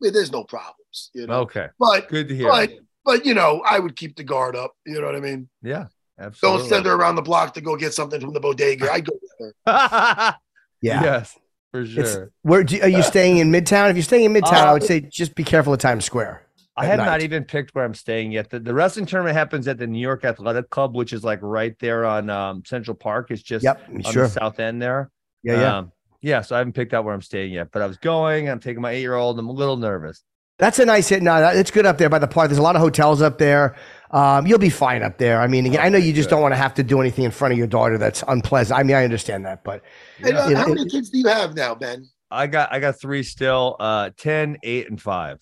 know, 0.01 0.11
there's 0.11 0.33
no 0.33 0.45
problems. 0.45 1.11
You 1.15 1.27
know, 1.27 1.41
Okay. 1.41 1.69
but 1.79 2.09
Good 2.09 2.29
to 2.29 2.37
hear. 2.37 2.49
but 2.49 2.71
but 3.05 3.25
you 3.27 3.35
know, 3.35 3.63
I 3.69 3.79
would 3.79 3.97
keep 3.97 4.17
the 4.17 4.25
guard 4.25 4.57
up. 4.57 4.73
You 4.87 5.01
know 5.01 5.07
what 5.07 5.17
I 5.17 5.21
mean? 5.21 5.49
yeah. 5.63 5.87
Absolutely. 6.19 6.59
Don't 6.61 6.69
send 6.69 6.85
her 6.87 6.93
around 6.93 7.15
the 7.17 7.23
block 7.23 7.55
to 7.55 7.63
go 7.63 7.77
get 7.77 7.95
something 7.95 8.21
from 8.21 8.35
the 8.35 8.41
bodega. 8.41 8.93
I 8.93 9.01
go 9.01 9.13
with 9.41 9.55
her. 9.67 10.35
Yeah. 10.83 11.03
Yes, 11.03 11.39
for 11.73 11.81
It's- 11.83 12.13
sure. 12.15 12.31
Where 12.43 12.65
do, 12.65 12.81
are 12.83 12.89
you 12.89 13.03
staying 13.03 13.39
in 13.39 13.51
Midtown? 13.51 13.91
If 13.91 13.97
you're 13.97 14.03
staying 14.03 14.25
in 14.25 14.33
Midtown, 14.33 14.53
I 14.55 14.69
Uh, 14.71 14.73
would 14.75 14.83
say 14.83 15.01
just 15.01 15.35
be 15.35 15.45
careful 15.45 15.73
of 15.73 15.79
Times 15.79 16.05
Square. 16.05 16.43
I 16.77 16.87
have 16.87 16.99
not 16.99 17.21
even 17.23 17.45
picked 17.45 17.75
where 17.75 17.85
I'm 17.85 17.93
staying 17.95 18.33
yet. 18.33 18.49
The, 18.49 18.59
the 18.59 18.73
wrestling 18.73 19.05
tournament 19.05 19.37
happens 19.37 19.69
at 19.69 19.77
the 19.77 19.87
New 19.87 19.99
York 20.01 20.25
Athletic 20.25 20.71
Club, 20.71 20.97
which 20.97 21.13
is 21.13 21.23
like 21.23 21.39
right 21.43 21.77
there 21.79 22.07
on 22.07 22.31
um, 22.31 22.63
Central 22.65 22.95
Park. 22.95 23.31
It's 23.31 23.43
just 23.43 23.65
Yep, 23.65 23.83
on 23.93 24.03
sure. 24.13 24.23
the 24.25 24.29
south 24.31 24.59
end 24.61 24.81
there. 24.81 25.11
Yeah, 25.43 25.61
yeah. 25.61 25.77
Um, 25.79 25.93
yeah. 26.23 26.41
So 26.41 26.55
I 26.55 26.59
haven't 26.59 26.73
picked 26.73 26.95
out 26.95 27.05
where 27.05 27.13
I'm 27.13 27.21
staying 27.23 27.53
yet, 27.53 27.69
but 27.71 27.83
I 27.83 27.87
was 27.87 27.99
going. 27.99 28.49
I'm 28.49 28.61
taking 28.61 28.81
my 28.81 28.93
eight 28.93 29.01
year 29.01 29.15
old. 29.15 29.39
I'm 29.39 29.49
a 29.49 29.53
little 29.53 29.77
nervous. 29.77 30.23
That's 30.59 30.79
a 30.79 30.87
nice 30.87 31.09
hit. 31.09 31.23
No, 31.23 31.39
that- 31.39 31.57
it's 31.57 31.71
good 31.71 31.85
up 31.87 31.99
there 31.99 32.09
by 32.09 32.19
the 32.19 32.29
park. 32.29 32.49
There's 32.49 32.59
a 32.59 32.63
lot 32.63 32.77
of 32.77 32.83
hotels 32.83 33.21
up 33.21 33.37
there. 33.39 33.75
Um, 34.11 34.47
you'll 34.47 34.59
be 34.59 34.71
fine 34.71 35.03
up 35.03 35.19
there. 35.19 35.41
I 35.41 35.47
mean, 35.47 35.67
again, 35.67 35.81
I 35.81 35.89
know 35.89 35.99
you 35.99 36.13
just 36.13 36.29
good. 36.29 36.35
don't 36.37 36.43
want 36.43 36.53
to 36.53 36.57
have 36.57 36.75
to 36.75 36.83
do 36.83 37.01
anything 37.01 37.25
in 37.25 37.31
front 37.31 37.53
of 37.53 37.59
your 37.59 37.69
daughter 37.69 37.97
that's 37.97 38.25
unpleasant. 38.27 38.79
I 38.79 38.83
mean, 38.83 38.97
I 38.97 39.05
understand 39.05 39.47
that, 39.47 39.63
but 39.63 39.83
And, 40.23 40.37
uh, 40.37 40.49
Yeah. 40.51 40.59
how 40.59 40.67
many 40.69 40.85
kids 40.89 41.11
do 41.11 41.19
you 41.19 41.29
have 41.29 41.55
now, 41.55 41.75
Ben? 41.75 42.09
I 42.31 42.47
got 42.47 42.73
I 42.73 42.79
got 42.81 43.01
three 43.01 43.23
still. 43.23 43.77
Uh, 43.79 44.11
10, 44.17 44.59
8, 44.63 44.89
and 44.91 45.01
five. 45.01 45.41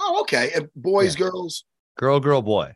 Oh, 0.00 0.20
okay. 0.22 0.50
And 0.54 0.68
boys, 0.76 1.16
girls. 1.16 1.64
Girl, 1.96 2.20
girl, 2.20 2.42
boy. 2.42 2.74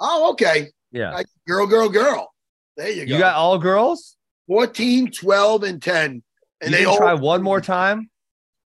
Oh, 0.00 0.30
okay. 0.32 0.68
Yeah. 0.92 1.12
Like 1.12 1.26
girl, 1.46 1.66
girl, 1.66 1.88
girl. 1.88 2.32
There 2.76 2.90
you 2.90 3.06
go. 3.06 3.12
You 3.14 3.18
got 3.18 3.36
all 3.36 3.58
girls? 3.58 4.16
14, 4.46 5.10
12, 5.10 5.62
and 5.62 5.82
10. 5.82 6.22
And 6.60 6.70
you 6.70 6.76
they 6.76 6.84
all 6.84 6.96
try 6.96 7.14
one 7.14 7.42
more 7.42 7.60
time. 7.60 8.10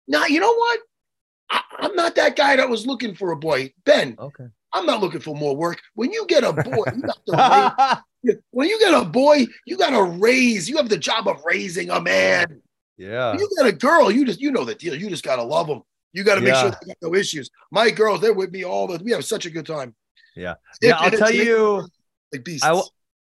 Now, 0.08 0.26
you 0.26 0.40
know 0.40 0.54
what? 0.54 0.80
I, 1.50 1.60
I'm 1.78 1.94
not 1.94 2.14
that 2.16 2.36
guy 2.36 2.56
that 2.56 2.68
was 2.68 2.86
looking 2.86 3.14
for 3.14 3.32
a 3.32 3.36
boy. 3.36 3.72
Ben, 3.84 4.16
Okay. 4.18 4.46
I'm 4.72 4.86
not 4.86 5.00
looking 5.00 5.20
for 5.20 5.34
more 5.34 5.56
work. 5.56 5.80
When 5.94 6.12
you 6.12 6.26
get 6.26 6.44
a 6.44 6.52
boy, 6.52 6.84
you 6.94 7.02
got 7.02 7.26
to 7.26 7.96
raise, 8.24 8.36
when 8.50 8.68
you 8.68 8.78
get 8.78 8.94
a 8.94 9.04
boy, 9.04 9.46
you 9.64 9.76
got 9.78 9.90
to 9.90 10.02
raise. 10.02 10.68
You 10.68 10.76
have 10.76 10.88
the 10.88 10.98
job 10.98 11.28
of 11.28 11.42
raising 11.44 11.90
a 11.90 12.00
man. 12.00 12.60
yeah. 12.96 13.30
When 13.30 13.40
you 13.40 13.50
got 13.56 13.66
a 13.66 13.72
girl, 13.72 14.10
you 14.10 14.24
just 14.26 14.40
you 14.40 14.50
know 14.50 14.64
the 14.64 14.74
deal. 14.74 14.94
You 14.94 15.08
just 15.08 15.24
got 15.24 15.36
to 15.36 15.42
love 15.42 15.66
them. 15.68 15.82
You 16.12 16.24
got 16.24 16.36
to 16.36 16.40
make 16.40 16.54
sure 16.54 16.64
Yeah. 16.68 16.74
they 16.82 16.86
got 16.88 16.96
no 17.02 17.14
issues. 17.14 17.50
My 17.70 17.90
girls, 17.90 18.20
they're 18.20 18.32
with 18.34 18.50
me 18.50 18.64
all 18.64 18.86
the. 18.86 19.02
We 19.02 19.12
have 19.12 19.24
such 19.24 19.46
a 19.46 19.50
good 19.50 19.66
time. 19.66 19.94
Yeah. 20.34 20.54
Yeah, 20.82 20.96
I'll 20.98 21.10
tell 21.10 21.30
you, 21.30 21.86
like 22.32 22.44
beasts. 22.44 22.64
I 22.64 22.68
w- 22.68 22.86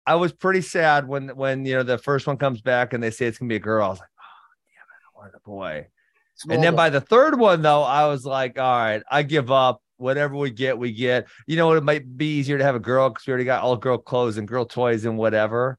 I 0.07 0.17
was 0.17 0.33
pretty 0.33 0.63
sad 0.63 1.07
when 1.09 1.29
when 1.31 1.65
you 1.65 1.77
know 1.77 1.83
the 1.85 1.99
first 1.99 2.27
one 2.27 2.37
comes 2.37 2.61
back 2.61 2.93
and 2.93 3.03
they 3.03 3.11
say 3.11 3.27
it's 3.27 3.39
gonna 3.39 3.49
be 3.49 3.57
a 3.57 3.61
girl. 3.61 3.85
I 3.87 3.89
was 3.89 3.99
like, 4.01 4.09
oh 4.19 4.53
damn 4.67 4.83
it, 4.83 5.03
I 5.07 5.19
wanted 5.19 5.35
a 5.37 5.41
boy. 5.49 5.87
Small 6.35 6.55
And 6.55 6.65
then 6.65 6.75
by 6.75 6.91
the 6.91 7.01
third 7.01 7.39
one, 7.39 7.63
though, 7.63 7.83
I 7.83 8.07
was 8.09 8.25
like, 8.25 8.59
all 8.59 8.77
right, 8.79 9.03
I 9.11 9.23
give 9.23 9.51
up. 9.53 9.81
Whatever 10.03 10.37
we 10.37 10.51
get, 10.51 10.77
we 10.77 10.93
get. 10.93 11.27
You 11.47 11.57
know, 11.57 11.69
what 11.69 11.77
it 11.79 11.85
might 11.85 12.17
be 12.17 12.39
easier 12.39 12.59
to 12.59 12.65
have 12.65 12.75
a 12.75 12.81
girl 12.81 13.09
because 13.09 13.27
we 13.27 13.31
already 13.31 13.45
got 13.45 13.63
all 13.63 13.77
girl 13.77 13.99
clothes 13.99 14.37
and 14.37 14.47
girl 14.47 14.65
toys 14.67 15.05
and 15.05 15.17
whatever. 15.17 15.79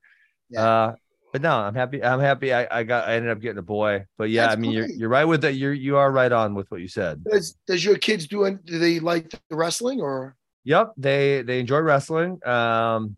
Yeah. 0.50 0.62
Uh, 0.64 0.96
but 1.32 1.42
no, 1.42 1.52
I'm 1.52 1.74
happy. 1.76 2.04
I'm 2.04 2.20
happy. 2.20 2.54
I, 2.54 2.80
I 2.80 2.84
got. 2.84 3.08
I 3.08 3.16
ended 3.16 3.32
up 3.32 3.42
getting 3.42 3.58
a 3.58 3.64
boy. 3.64 4.06
But 4.18 4.30
yeah, 4.30 4.44
That's 4.48 4.58
I 4.58 4.60
mean, 4.60 4.72
you're 4.72 4.88
you're 4.88 5.10
right 5.10 5.26
with 5.26 5.42
that. 5.42 5.54
You're 5.54 5.74
you 5.74 5.98
are 5.98 6.12
right 6.12 6.32
on 6.32 6.54
with 6.54 6.70
what 6.72 6.80
you 6.80 6.88
said. 6.88 7.24
does 7.24 7.58
does 7.68 7.84
your 7.84 7.98
kids 7.98 8.28
do? 8.28 8.46
any- 8.46 8.58
Do 8.64 8.80
they 8.80 9.00
like 9.00 9.30
the 9.50 9.56
wrestling 9.56 10.00
or? 10.00 10.36
Yep, 10.64 10.94
they 10.96 11.42
they 11.42 11.60
enjoy 11.60 11.80
wrestling. 11.80 12.40
Um, 12.48 13.18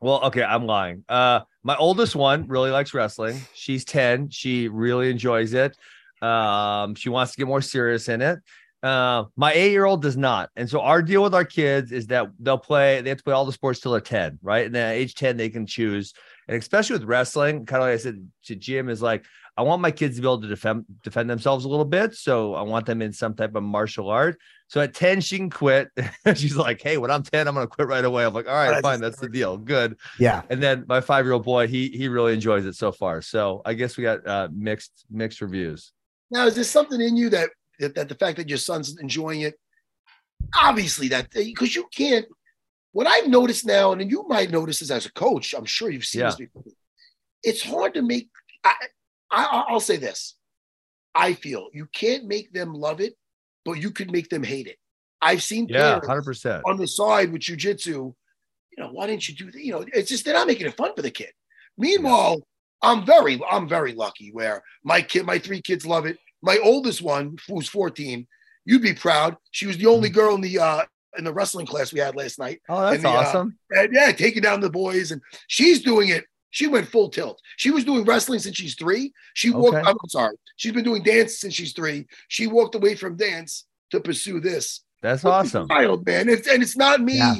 well, 0.00 0.24
okay, 0.26 0.42
I'm 0.44 0.66
lying. 0.66 1.04
Uh, 1.08 1.40
my 1.64 1.76
oldest 1.76 2.14
one 2.14 2.46
really 2.46 2.70
likes 2.70 2.94
wrestling. 2.94 3.40
She's 3.54 3.84
10. 3.84 4.30
She 4.30 4.68
really 4.68 5.10
enjoys 5.10 5.54
it. 5.54 5.76
Um, 6.22 6.94
she 6.94 7.08
wants 7.08 7.32
to 7.32 7.38
get 7.38 7.46
more 7.46 7.60
serious 7.62 8.08
in 8.08 8.22
it. 8.22 8.38
Uh, 8.82 9.24
my 9.36 9.52
eight-year-old 9.52 10.02
does 10.02 10.16
not. 10.16 10.50
And 10.56 10.68
so 10.70 10.80
our 10.80 11.02
deal 11.02 11.22
with 11.22 11.34
our 11.34 11.44
kids 11.44 11.90
is 11.90 12.06
that 12.08 12.28
they'll 12.38 12.58
play, 12.58 13.00
they 13.00 13.08
have 13.08 13.18
to 13.18 13.24
play 13.24 13.34
all 13.34 13.44
the 13.44 13.52
sports 13.52 13.80
till 13.80 13.92
they're 13.92 14.00
10, 14.00 14.38
right? 14.42 14.66
And 14.66 14.74
then 14.74 14.90
at 14.90 14.96
age 14.96 15.14
10, 15.14 15.36
they 15.36 15.48
can 15.48 15.66
choose. 15.66 16.12
And 16.46 16.56
especially 16.56 16.94
with 16.94 17.04
wrestling, 17.04 17.66
kind 17.66 17.82
of 17.82 17.88
like 17.88 17.94
I 17.94 17.98
said 17.98 18.28
to 18.44 18.54
Jim, 18.56 18.88
is 18.88 19.02
like 19.02 19.24
I 19.58 19.62
want 19.62 19.82
my 19.82 19.90
kids 19.90 20.14
to 20.14 20.22
be 20.22 20.26
able 20.28 20.40
to 20.42 20.46
defend 20.46 20.84
defend 21.02 21.28
themselves 21.28 21.64
a 21.64 21.68
little 21.68 21.84
bit. 21.84 22.14
So 22.14 22.54
I 22.54 22.62
want 22.62 22.86
them 22.86 23.02
in 23.02 23.12
some 23.12 23.34
type 23.34 23.56
of 23.56 23.64
martial 23.64 24.08
art. 24.08 24.38
So 24.68 24.80
at 24.80 24.94
10, 24.94 25.20
she 25.20 25.36
can 25.36 25.50
quit. 25.50 25.88
She's 26.36 26.56
like, 26.56 26.80
hey, 26.80 26.96
when 26.96 27.10
I'm 27.10 27.24
10, 27.24 27.48
I'm 27.48 27.54
gonna 27.54 27.66
quit 27.66 27.88
right 27.88 28.04
away. 28.04 28.24
I'm 28.24 28.32
like, 28.32 28.46
all 28.46 28.54
right, 28.54 28.70
That's 28.70 28.82
fine, 28.82 29.00
that's 29.00 29.18
the 29.18 29.28
deal. 29.28 29.56
Good. 29.58 29.98
yeah. 30.20 30.42
And 30.48 30.62
then 30.62 30.84
my 30.88 31.00
five-year-old 31.00 31.44
boy, 31.44 31.66
he 31.66 31.88
he 31.88 32.06
really 32.06 32.34
enjoys 32.34 32.66
it 32.66 32.76
so 32.76 32.92
far. 32.92 33.20
So 33.20 33.60
I 33.64 33.74
guess 33.74 33.96
we 33.96 34.04
got 34.04 34.24
uh 34.24 34.48
mixed 34.52 35.04
mixed 35.10 35.40
reviews. 35.40 35.92
Now, 36.30 36.46
is 36.46 36.54
there 36.54 36.62
something 36.64 37.00
in 37.00 37.16
you 37.16 37.28
that 37.30 37.50
that, 37.78 37.94
that 37.94 38.08
the 38.08 38.14
fact 38.14 38.36
that 38.38 38.48
your 38.48 38.58
son's 38.58 38.98
enjoying 39.00 39.42
it? 39.42 39.54
Obviously, 40.60 41.08
that 41.08 41.30
because 41.30 41.74
you 41.74 41.86
can't. 41.94 42.26
What 42.92 43.06
I've 43.06 43.28
noticed 43.28 43.66
now, 43.66 43.92
and 43.92 44.10
you 44.10 44.24
might 44.28 44.50
notice 44.50 44.78
this 44.80 44.90
as 44.90 45.06
a 45.06 45.12
coach, 45.12 45.54
I'm 45.56 45.66
sure 45.66 45.90
you've 45.90 46.04
seen 46.04 46.22
this 46.22 46.36
before. 46.36 46.62
It's 47.42 47.62
hard 47.62 47.94
to 47.94 48.02
make. 48.02 48.28
I, 48.64 48.72
I 49.30 49.64
I'll 49.68 49.80
say 49.80 49.96
this. 49.98 50.36
I 51.14 51.34
feel 51.34 51.68
you 51.72 51.86
can't 51.92 52.26
make 52.26 52.52
them 52.52 52.72
love 52.72 53.00
it, 53.00 53.14
but 53.64 53.72
you 53.74 53.90
could 53.90 54.10
make 54.10 54.28
them 54.30 54.42
hate 54.42 54.66
it. 54.68 54.76
I've 55.20 55.42
seen 55.42 55.66
Yeah, 55.68 56.00
hundred 56.06 56.24
percent. 56.24 56.62
on 56.66 56.76
the 56.78 56.86
side 56.86 57.32
with 57.32 57.42
jujitsu. 57.42 57.86
you 57.86 58.14
know, 58.78 58.90
why 58.90 59.06
didn't 59.08 59.28
you 59.28 59.34
do 59.34 59.50
that? 59.50 59.62
You 59.64 59.72
know, 59.72 59.84
it's 59.92 60.08
just 60.08 60.24
they're 60.24 60.34
not 60.34 60.46
making 60.46 60.66
it 60.66 60.76
fun 60.76 60.92
for 60.94 61.02
the 61.02 61.10
kid. 61.10 61.30
Meanwhile, 61.76 62.40
I'm 62.82 63.04
very, 63.04 63.40
I'm 63.50 63.68
very 63.68 63.92
lucky 63.92 64.30
where 64.32 64.62
my 64.84 65.02
kid, 65.02 65.26
my 65.26 65.38
three 65.38 65.60
kids 65.60 65.84
love 65.84 66.06
it. 66.06 66.18
My 66.42 66.58
oldest 66.62 67.02
one, 67.02 67.36
who's 67.48 67.68
14, 67.68 68.26
you'd 68.64 68.82
be 68.82 68.94
proud. 68.94 69.36
She 69.50 69.66
was 69.66 69.76
the 69.76 69.86
only 69.86 70.08
girl 70.08 70.34
in 70.34 70.40
the 70.40 70.58
uh 70.58 70.82
in 71.16 71.24
the 71.24 71.32
wrestling 71.32 71.66
class 71.66 71.92
we 71.92 72.00
had 72.00 72.14
last 72.14 72.38
night. 72.38 72.60
Oh, 72.68 72.90
that's 72.90 73.02
the, 73.02 73.08
uh, 73.08 73.12
awesome. 73.12 73.58
And 73.70 73.92
yeah, 73.92 74.12
taking 74.12 74.42
down 74.42 74.60
the 74.60 74.70
boys, 74.70 75.10
and 75.10 75.20
she's 75.48 75.82
doing 75.82 76.10
it. 76.10 76.24
She 76.50 76.66
went 76.66 76.88
full 76.88 77.08
tilt. 77.10 77.40
She 77.56 77.70
was 77.70 77.84
doing 77.84 78.04
wrestling 78.04 78.38
since 78.38 78.56
she's 78.56 78.74
three. 78.74 79.12
She 79.34 79.50
walked. 79.50 79.76
Okay. 79.76 79.88
I'm 79.88 79.96
sorry. 80.08 80.36
She's 80.56 80.72
been 80.72 80.84
doing 80.84 81.02
dance 81.02 81.38
since 81.40 81.54
she's 81.54 81.72
three. 81.72 82.06
She 82.28 82.46
walked 82.46 82.74
away 82.74 82.94
from 82.94 83.16
dance 83.16 83.64
to 83.90 84.00
pursue 84.00 84.40
this. 84.40 84.80
That's 85.02 85.24
awesome. 85.24 85.66
Wild, 85.68 86.06
man. 86.06 86.28
It's, 86.28 86.48
and 86.48 86.62
it's 86.62 86.76
not 86.76 87.00
me, 87.00 87.18
Yeah. 87.18 87.34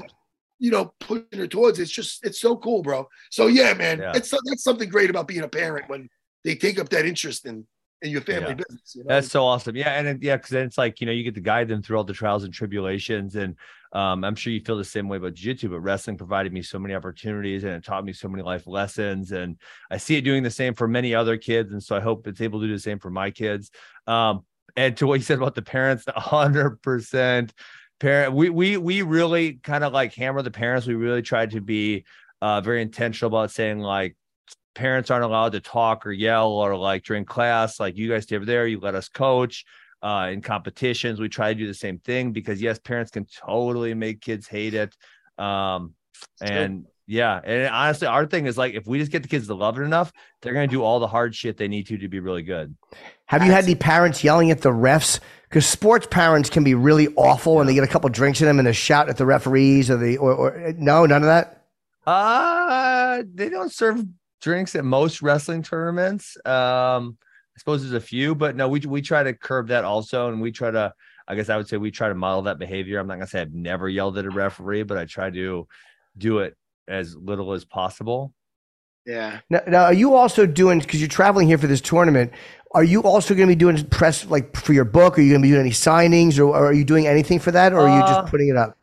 you 0.58 0.70
know, 0.70 0.92
pushing 1.00 1.26
her 1.36 1.46
towards. 1.46 1.78
it. 1.78 1.82
It's 1.82 1.90
just 1.90 2.24
it's 2.24 2.40
so 2.40 2.56
cool, 2.56 2.82
bro. 2.82 3.08
So 3.30 3.46
yeah, 3.46 3.74
man. 3.74 3.98
Yeah. 4.00 4.12
It's 4.14 4.30
that's 4.30 4.62
something 4.64 4.88
great 4.88 5.10
about 5.10 5.28
being 5.28 5.42
a 5.42 5.48
parent 5.48 5.88
when 5.88 6.08
they 6.44 6.54
take 6.54 6.78
up 6.78 6.88
that 6.90 7.04
interest 7.06 7.46
in 7.46 7.66
in 8.02 8.10
your 8.10 8.20
family 8.20 8.50
Yeah. 8.50 8.54
business. 8.54 8.94
You 8.94 9.04
know? 9.04 9.08
That's 9.08 9.30
so 9.30 9.44
awesome. 9.44 9.76
Yeah, 9.76 9.90
and 9.98 10.06
it, 10.08 10.22
yeah, 10.22 10.36
because 10.36 10.50
then 10.50 10.66
it's 10.66 10.78
like 10.78 11.00
you 11.00 11.06
know 11.06 11.12
you 11.12 11.24
get 11.24 11.34
to 11.34 11.40
guide 11.40 11.68
them 11.68 11.82
through 11.82 11.96
all 11.96 12.04
the 12.04 12.12
trials 12.12 12.44
and 12.44 12.52
tribulations, 12.52 13.36
and 13.36 13.56
um, 13.92 14.24
I'm 14.24 14.34
sure 14.34 14.52
you 14.52 14.60
feel 14.60 14.76
the 14.76 14.84
same 14.84 15.08
way 15.08 15.16
about 15.16 15.34
jiu-jitsu. 15.34 15.68
But 15.70 15.80
wrestling 15.80 16.16
provided 16.16 16.52
me 16.52 16.62
so 16.62 16.78
many 16.78 16.94
opportunities, 16.94 17.64
and 17.64 17.72
it 17.72 17.84
taught 17.84 18.04
me 18.04 18.12
so 18.12 18.28
many 18.28 18.42
life 18.42 18.66
lessons, 18.66 19.32
and 19.32 19.56
I 19.90 19.96
see 19.96 20.16
it 20.16 20.22
doing 20.22 20.42
the 20.42 20.50
same 20.50 20.74
for 20.74 20.86
many 20.86 21.14
other 21.14 21.36
kids, 21.36 21.72
and 21.72 21.82
so 21.82 21.96
I 21.96 22.00
hope 22.00 22.26
it's 22.26 22.40
able 22.40 22.60
to 22.60 22.66
do 22.66 22.72
the 22.72 22.80
same 22.80 22.98
for 22.98 23.10
my 23.10 23.30
kids. 23.30 23.70
Um, 24.06 24.44
and 24.76 24.96
to 24.98 25.06
what 25.06 25.14
you 25.14 25.24
said 25.24 25.38
about 25.38 25.54
the 25.54 25.62
parents, 25.62 26.04
100 26.06 26.82
percent 26.82 27.52
parent. 27.98 28.32
We 28.32 28.50
we 28.50 28.76
we 28.76 29.02
really 29.02 29.54
kind 29.54 29.82
of 29.82 29.92
like 29.92 30.14
hammer 30.14 30.42
the 30.42 30.50
parents. 30.50 30.86
We 30.86 30.94
really 30.94 31.22
tried 31.22 31.50
to 31.52 31.60
be 31.60 32.04
uh, 32.40 32.60
very 32.60 32.80
intentional 32.82 33.28
about 33.36 33.50
saying 33.50 33.80
like 33.80 34.16
parents 34.74 35.10
aren't 35.10 35.24
allowed 35.24 35.52
to 35.52 35.60
talk 35.60 36.06
or 36.06 36.12
yell 36.12 36.50
or 36.52 36.76
like 36.76 37.04
during 37.04 37.24
class 37.24 37.80
like 37.80 37.96
you 37.96 38.08
guys 38.08 38.24
stay 38.24 38.36
over 38.36 38.44
there 38.44 38.66
you 38.66 38.78
let 38.80 38.94
us 38.94 39.08
coach 39.08 39.64
uh 40.02 40.28
in 40.32 40.40
competitions 40.40 41.20
we 41.20 41.28
try 41.28 41.52
to 41.52 41.58
do 41.58 41.66
the 41.66 41.74
same 41.74 41.98
thing 41.98 42.32
because 42.32 42.60
yes 42.62 42.78
parents 42.78 43.10
can 43.10 43.26
totally 43.26 43.94
make 43.94 44.20
kids 44.20 44.46
hate 44.46 44.74
it 44.74 44.94
um 45.38 45.94
and 46.40 46.86
yeah 47.06 47.40
and 47.42 47.74
honestly 47.74 48.06
our 48.06 48.26
thing 48.26 48.46
is 48.46 48.56
like 48.58 48.74
if 48.74 48.86
we 48.86 48.98
just 48.98 49.10
get 49.10 49.22
the 49.22 49.28
kids 49.28 49.46
to 49.46 49.54
love 49.54 49.78
it 49.78 49.82
enough 49.82 50.12
they're 50.42 50.52
going 50.52 50.68
to 50.68 50.72
do 50.72 50.82
all 50.82 51.00
the 51.00 51.06
hard 51.06 51.34
shit 51.34 51.56
they 51.56 51.66
need 51.68 51.86
to 51.86 51.96
to 51.96 52.08
be 52.08 52.20
really 52.20 52.42
good 52.42 52.76
Have 53.26 53.44
you 53.44 53.50
had 53.50 53.64
any 53.64 53.74
parents 53.74 54.22
yelling 54.22 54.50
at 54.50 54.60
the 54.62 54.70
refs? 54.70 55.20
Because 55.48 55.66
sports 55.66 56.06
parents 56.10 56.50
can 56.50 56.62
be 56.62 56.74
really 56.74 57.08
awful, 57.16 57.60
and 57.60 57.68
they 57.68 57.72
get 57.74 57.82
a 57.84 57.86
couple 57.86 58.08
drinks 58.10 58.40
in 58.42 58.46
them 58.46 58.58
and 58.58 58.66
they 58.66 58.72
shout 58.72 59.08
at 59.08 59.16
the 59.16 59.24
referees 59.24 59.90
or 59.90 59.96
the 59.96 60.18
or, 60.18 60.34
or 60.34 60.74
no, 60.76 61.06
none 61.06 61.22
of 61.22 61.28
that. 61.28 61.64
Uh 62.06 63.22
they 63.34 63.48
don't 63.48 63.72
serve 63.72 64.04
drinks 64.40 64.74
at 64.74 64.84
most 64.84 65.22
wrestling 65.22 65.62
tournaments. 65.62 66.36
Um, 66.44 67.18
I 67.56 67.58
suppose 67.58 67.82
there's 67.82 67.92
a 67.94 68.06
few, 68.06 68.34
but 68.34 68.54
no, 68.56 68.68
we 68.68 68.80
we 68.80 69.02
try 69.02 69.22
to 69.22 69.32
curb 69.34 69.68
that 69.68 69.84
also, 69.84 70.28
and 70.28 70.40
we 70.40 70.52
try 70.52 70.70
to. 70.70 70.92
I 71.26 71.34
guess 71.34 71.50
I 71.50 71.56
would 71.58 71.68
say 71.68 71.76
we 71.76 71.90
try 71.90 72.08
to 72.08 72.14
model 72.14 72.42
that 72.42 72.58
behavior. 72.58 72.98
I'm 72.98 73.06
not 73.06 73.14
gonna 73.16 73.26
say 73.26 73.40
I've 73.42 73.52
never 73.52 73.88
yelled 73.88 74.16
at 74.16 74.24
a 74.24 74.30
referee, 74.30 74.84
but 74.84 74.96
I 74.96 75.04
try 75.04 75.28
to 75.30 75.66
do 76.16 76.38
it 76.38 76.56
as 76.86 77.14
little 77.16 77.52
as 77.52 77.66
possible. 77.66 78.32
yeah. 79.04 79.40
Now, 79.50 79.60
now 79.66 79.82
are 79.84 79.92
you 79.92 80.14
also 80.14 80.46
doing 80.46 80.78
because 80.78 81.00
you're 81.00 81.08
traveling 81.08 81.46
here 81.46 81.58
for 81.58 81.66
this 81.66 81.80
tournament? 81.82 82.32
Are 82.72 82.84
you 82.84 83.02
also 83.02 83.34
going 83.34 83.48
to 83.48 83.54
be 83.54 83.58
doing 83.58 83.84
press 83.88 84.24
like 84.26 84.56
for 84.56 84.72
your 84.72 84.84
book? 84.86 85.18
Are 85.18 85.22
you 85.22 85.32
going 85.32 85.42
to 85.42 85.46
be 85.46 85.50
doing 85.50 85.62
any 85.62 85.70
signings, 85.70 86.38
or, 86.38 86.44
or 86.44 86.68
are 86.68 86.72
you 86.72 86.84
doing 86.84 87.06
anything 87.06 87.40
for 87.40 87.50
that, 87.50 87.72
or 87.74 87.80
are 87.80 87.88
you 87.98 88.04
Uh, 88.04 88.06
just 88.06 88.30
putting 88.30 88.48
it 88.48 88.56
up? 88.56 88.77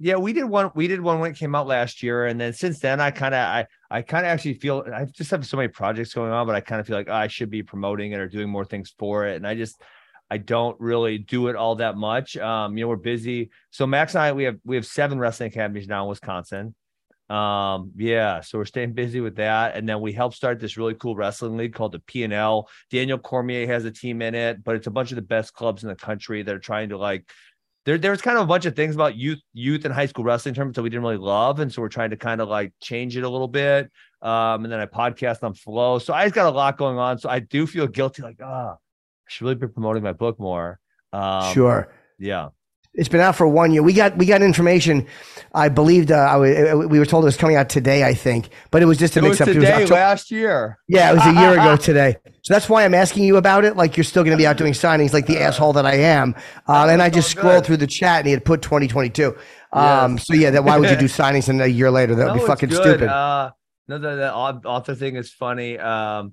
Yeah, 0.00 0.16
we 0.16 0.32
did 0.32 0.44
one. 0.44 0.70
We 0.76 0.86
did 0.86 1.00
one 1.00 1.18
when 1.18 1.32
it 1.32 1.36
came 1.36 1.56
out 1.56 1.66
last 1.66 2.04
year, 2.04 2.26
and 2.26 2.40
then 2.40 2.52
since 2.52 2.78
then, 2.78 3.00
I 3.00 3.10
kind 3.10 3.34
of, 3.34 3.40
I, 3.40 3.66
I 3.90 4.02
kind 4.02 4.24
of 4.24 4.30
actually 4.30 4.54
feel 4.54 4.84
I 4.94 5.06
just 5.06 5.30
have 5.32 5.44
so 5.44 5.56
many 5.56 5.68
projects 5.68 6.14
going 6.14 6.30
on, 6.30 6.46
but 6.46 6.54
I 6.54 6.60
kind 6.60 6.80
of 6.80 6.86
feel 6.86 6.96
like 6.96 7.08
oh, 7.08 7.14
I 7.14 7.26
should 7.26 7.50
be 7.50 7.64
promoting 7.64 8.12
it 8.12 8.20
or 8.20 8.28
doing 8.28 8.48
more 8.48 8.64
things 8.64 8.94
for 8.96 9.26
it, 9.26 9.36
and 9.36 9.46
I 9.46 9.56
just, 9.56 9.82
I 10.30 10.38
don't 10.38 10.78
really 10.80 11.18
do 11.18 11.48
it 11.48 11.56
all 11.56 11.76
that 11.76 11.96
much. 11.96 12.36
Um, 12.36 12.76
you 12.76 12.84
know, 12.84 12.88
we're 12.88 12.96
busy. 12.96 13.50
So 13.70 13.88
Max 13.88 14.14
and 14.14 14.22
I, 14.22 14.32
we 14.32 14.44
have 14.44 14.58
we 14.64 14.76
have 14.76 14.86
seven 14.86 15.18
wrestling 15.18 15.48
academies 15.48 15.88
now 15.88 16.04
in 16.04 16.10
Wisconsin. 16.10 16.76
Um, 17.28 17.92
yeah, 17.96 18.40
so 18.40 18.56
we're 18.56 18.64
staying 18.66 18.92
busy 18.92 19.20
with 19.20 19.36
that, 19.36 19.74
and 19.74 19.86
then 19.88 20.00
we 20.00 20.12
helped 20.12 20.36
start 20.36 20.60
this 20.60 20.76
really 20.76 20.94
cool 20.94 21.16
wrestling 21.16 21.56
league 21.56 21.74
called 21.74 21.92
the 21.92 21.98
P 21.98 22.22
and 22.22 22.32
L. 22.32 22.68
Daniel 22.90 23.18
Cormier 23.18 23.66
has 23.66 23.84
a 23.84 23.90
team 23.90 24.22
in 24.22 24.36
it, 24.36 24.62
but 24.62 24.76
it's 24.76 24.86
a 24.86 24.92
bunch 24.92 25.10
of 25.10 25.16
the 25.16 25.22
best 25.22 25.52
clubs 25.54 25.82
in 25.82 25.88
the 25.88 25.96
country 25.96 26.42
that 26.42 26.54
are 26.54 26.60
trying 26.60 26.90
to 26.90 26.96
like 26.96 27.28
there 27.84 27.98
there 27.98 28.10
was 28.10 28.20
kind 28.20 28.36
of 28.36 28.44
a 28.44 28.46
bunch 28.46 28.66
of 28.66 28.76
things 28.76 28.94
about 28.94 29.16
youth 29.16 29.40
youth 29.52 29.84
and 29.84 29.94
high 29.94 30.06
school 30.06 30.24
wrestling 30.24 30.54
tournaments 30.54 30.76
that 30.76 30.82
we 30.82 30.90
didn't 30.90 31.02
really 31.02 31.16
love 31.16 31.60
and 31.60 31.72
so 31.72 31.80
we're 31.82 31.88
trying 31.88 32.10
to 32.10 32.16
kind 32.16 32.40
of 32.40 32.48
like 32.48 32.72
change 32.80 33.16
it 33.16 33.22
a 33.22 33.28
little 33.28 33.48
bit. 33.48 33.90
Um 34.20 34.64
and 34.64 34.72
then 34.72 34.80
i 34.80 34.86
podcast 34.86 35.42
on 35.42 35.54
flow. 35.54 35.98
So 35.98 36.12
i 36.12 36.24
just 36.24 36.34
got 36.34 36.46
a 36.46 36.54
lot 36.54 36.76
going 36.76 36.98
on. 36.98 37.18
So 37.18 37.28
i 37.28 37.38
do 37.38 37.66
feel 37.66 37.86
guilty 37.86 38.22
like 38.22 38.40
ah 38.42 38.72
i 38.72 38.76
should 39.28 39.44
really 39.44 39.54
be 39.54 39.68
promoting 39.68 40.02
my 40.02 40.12
book 40.12 40.38
more. 40.38 40.78
Um 41.12 41.52
sure. 41.54 41.92
yeah 42.18 42.48
It's 42.94 43.08
been 43.08 43.20
out 43.20 43.36
for 43.36 43.46
one 43.46 43.72
year. 43.72 43.82
We 43.82 43.92
got 43.92 44.16
we 44.16 44.26
got 44.26 44.42
information. 44.42 45.06
I 45.54 45.68
believed 45.68 46.10
uh, 46.10 46.16
I 46.16 46.32
w- 46.32 46.88
we 46.88 46.98
were 46.98 47.06
told 47.06 47.24
it 47.24 47.26
was 47.26 47.36
coming 47.36 47.54
out 47.56 47.68
today. 47.68 48.02
I 48.04 48.12
think, 48.14 48.48
but 48.70 48.82
it 48.82 48.86
was 48.86 48.98
just 48.98 49.16
a 49.16 49.20
it 49.20 49.22
mix 49.22 49.40
up. 49.40 49.48
It 49.48 49.56
was 49.56 49.68
October- 49.68 49.94
last 49.94 50.30
year 50.30 50.78
Yeah, 50.88 51.10
it 51.10 51.14
was 51.14 51.26
a 51.26 51.32
year 51.40 51.52
ago 51.52 51.76
today. 51.90 52.16
So 52.42 52.54
that's 52.54 52.68
why 52.68 52.84
I'm 52.84 52.94
asking 52.94 53.24
you 53.24 53.36
about 53.36 53.64
it. 53.64 53.76
Like 53.76 53.96
you're 53.96 54.04
still 54.04 54.24
going 54.24 54.36
to 54.36 54.40
be 54.40 54.46
out 54.46 54.56
doing 54.56 54.72
signings, 54.72 55.12
like 55.12 55.26
the 55.26 55.40
asshole 55.40 55.74
that 55.74 55.86
I 55.86 55.94
am. 55.96 56.34
Um, 56.66 56.88
and 56.88 57.02
I 57.02 57.10
just 57.10 57.36
all 57.36 57.42
scrolled 57.42 57.66
through 57.66 57.76
the 57.76 57.86
chat, 57.86 58.18
and 58.20 58.26
he 58.26 58.32
had 58.32 58.44
put 58.44 58.62
2022. 58.62 59.36
Um, 59.72 60.18
So 60.18 60.34
yeah, 60.34 60.50
that 60.50 60.64
why 60.64 60.78
would 60.78 60.90
you 60.90 60.96
do 60.96 61.04
signings 61.08 61.48
and 61.48 61.60
a 61.60 61.70
year 61.70 61.90
later? 61.90 62.14
That 62.14 62.26
would 62.26 62.34
No, 62.36 62.40
be 62.40 62.46
fucking 62.46 62.70
stupid. 62.70 63.08
Uh, 63.08 63.50
no, 63.86 63.98
the, 63.98 64.16
the 64.16 64.34
author 64.34 64.94
thing 64.94 65.16
is 65.16 65.30
funny. 65.30 65.78
Um, 65.78 66.32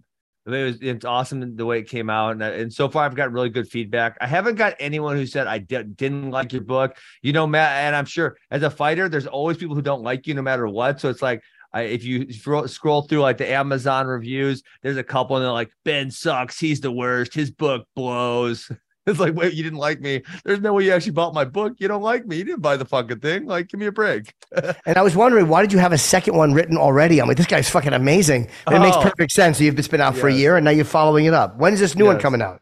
it 0.53 0.63
was 0.63 0.77
it's 0.81 1.05
awesome 1.05 1.55
the 1.55 1.65
way 1.65 1.79
it 1.79 1.89
came 1.89 2.09
out, 2.09 2.33
and, 2.33 2.43
uh, 2.43 2.51
and 2.51 2.71
so 2.71 2.87
far 2.87 3.05
I've 3.05 3.15
got 3.15 3.31
really 3.31 3.49
good 3.49 3.67
feedback. 3.67 4.17
I 4.21 4.27
haven't 4.27 4.55
got 4.55 4.75
anyone 4.79 5.15
who 5.15 5.25
said 5.25 5.47
I 5.47 5.57
di- 5.57 5.83
didn't 5.83 6.31
like 6.31 6.53
your 6.53 6.61
book. 6.61 6.97
You 7.21 7.33
know, 7.33 7.47
Matt, 7.47 7.71
and 7.83 7.95
I'm 7.95 8.05
sure 8.05 8.37
as 8.51 8.61
a 8.61 8.69
fighter, 8.69 9.09
there's 9.09 9.27
always 9.27 9.57
people 9.57 9.75
who 9.75 9.81
don't 9.81 10.03
like 10.03 10.27
you 10.27 10.33
no 10.33 10.41
matter 10.41 10.67
what. 10.67 10.99
So 10.99 11.09
it's 11.09 11.21
like. 11.21 11.43
I, 11.73 11.81
if 11.81 12.05
you 12.05 12.31
scroll, 12.31 12.69
scroll 12.69 13.01
through 13.01 13.19
like 13.19 13.37
the 13.37 13.51
Amazon 13.51 14.07
reviews, 14.07 14.63
there's 14.81 14.95
a 14.95 15.03
couple 15.03 15.35
and 15.35 15.43
they're 15.43 15.51
like, 15.51 15.71
Ben 15.83 16.09
sucks. 16.09 16.57
He's 16.57 16.79
the 16.79 16.89
worst. 16.89 17.33
His 17.33 17.51
book 17.51 17.85
blows. 17.97 18.71
It's 19.08 19.20
like, 19.20 19.36
wait, 19.36 19.53
you 19.53 19.62
didn't 19.64 19.78
like 19.80 20.01
me. 20.01 20.24
There's 20.43 20.62
no 20.62 20.74
way 20.74 20.86
you 20.86 20.91
actually 20.91 21.12
bought 21.12 21.34
my 21.34 21.45
book. 21.45 21.74
You 21.78 21.88
don't 21.88 22.01
like 22.01 22.26
me. 22.26 22.38
You 22.38 22.43
didn't 22.43 22.62
buy 22.62 22.76
the 22.76 22.86
fucking 22.86 23.20
thing. 23.20 23.45
Like, 23.45 23.68
give 23.68 23.80
me 23.80 23.86
a 23.86 23.91
break. 23.91 24.34
and 24.86 24.97
I 24.97 25.01
was 25.03 25.16
wondering, 25.16 25.47
why 25.47 25.62
did 25.62 25.72
you 25.72 25.78
have 25.80 25.91
a 25.93 25.97
second 25.97 26.36
one 26.36 26.53
written 26.53 26.76
already? 26.78 27.22
I'm 27.22 27.28
like, 27.28 27.38
this 27.38 27.45
guy's 27.45 27.70
fucking 27.70 27.93
amazing. 27.93 28.45
It 28.70 28.80
makes 28.80 28.97
Oh. 28.97 29.01
perfect 29.03 29.32
sense. 29.32 29.62
You've 29.62 29.78
it's 29.78 29.88
been 29.88 30.01
out 30.01 30.16
for 30.18 30.28
a 30.28 30.34
year, 30.34 30.56
and 30.58 30.66
now 30.66 30.72
you're 30.72 30.86
following 30.86 31.26
it 31.26 31.34
up. 31.36 31.58
When's 31.58 31.80
this 31.80 31.95
new 31.95 32.06
one 32.06 32.20
coming 32.20 32.41
out? 32.41 32.62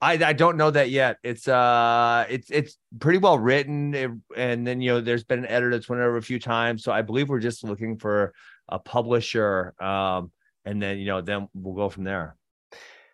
I, 0.00 0.14
I 0.14 0.32
don't 0.32 0.56
know 0.56 0.70
that 0.70 0.90
yet. 0.90 1.18
It's 1.22 1.46
uh 1.46 2.26
it's 2.28 2.50
it's 2.50 2.76
pretty 2.98 3.18
well 3.18 3.38
written, 3.38 3.94
it- 3.94 4.10
and 4.36 4.66
then 4.66 4.80
you 4.80 4.90
know 4.92 5.00
there's 5.00 5.22
been 5.22 5.38
an 5.40 5.46
editor 5.46 5.70
that's 5.70 5.88
went 5.88 6.02
over 6.02 6.16
a 6.16 6.22
few 6.22 6.40
times. 6.40 6.82
So 6.82 6.90
I 6.90 7.02
believe 7.02 7.28
we're 7.28 7.38
just 7.38 7.62
looking 7.62 7.98
for 7.98 8.32
a 8.68 8.80
publisher, 8.80 9.74
um, 9.80 10.32
and 10.64 10.82
then 10.82 10.98
you 10.98 11.06
know 11.06 11.20
then 11.20 11.48
we'll 11.54 11.74
go 11.74 11.88
from 11.88 12.02
there. 12.04 12.36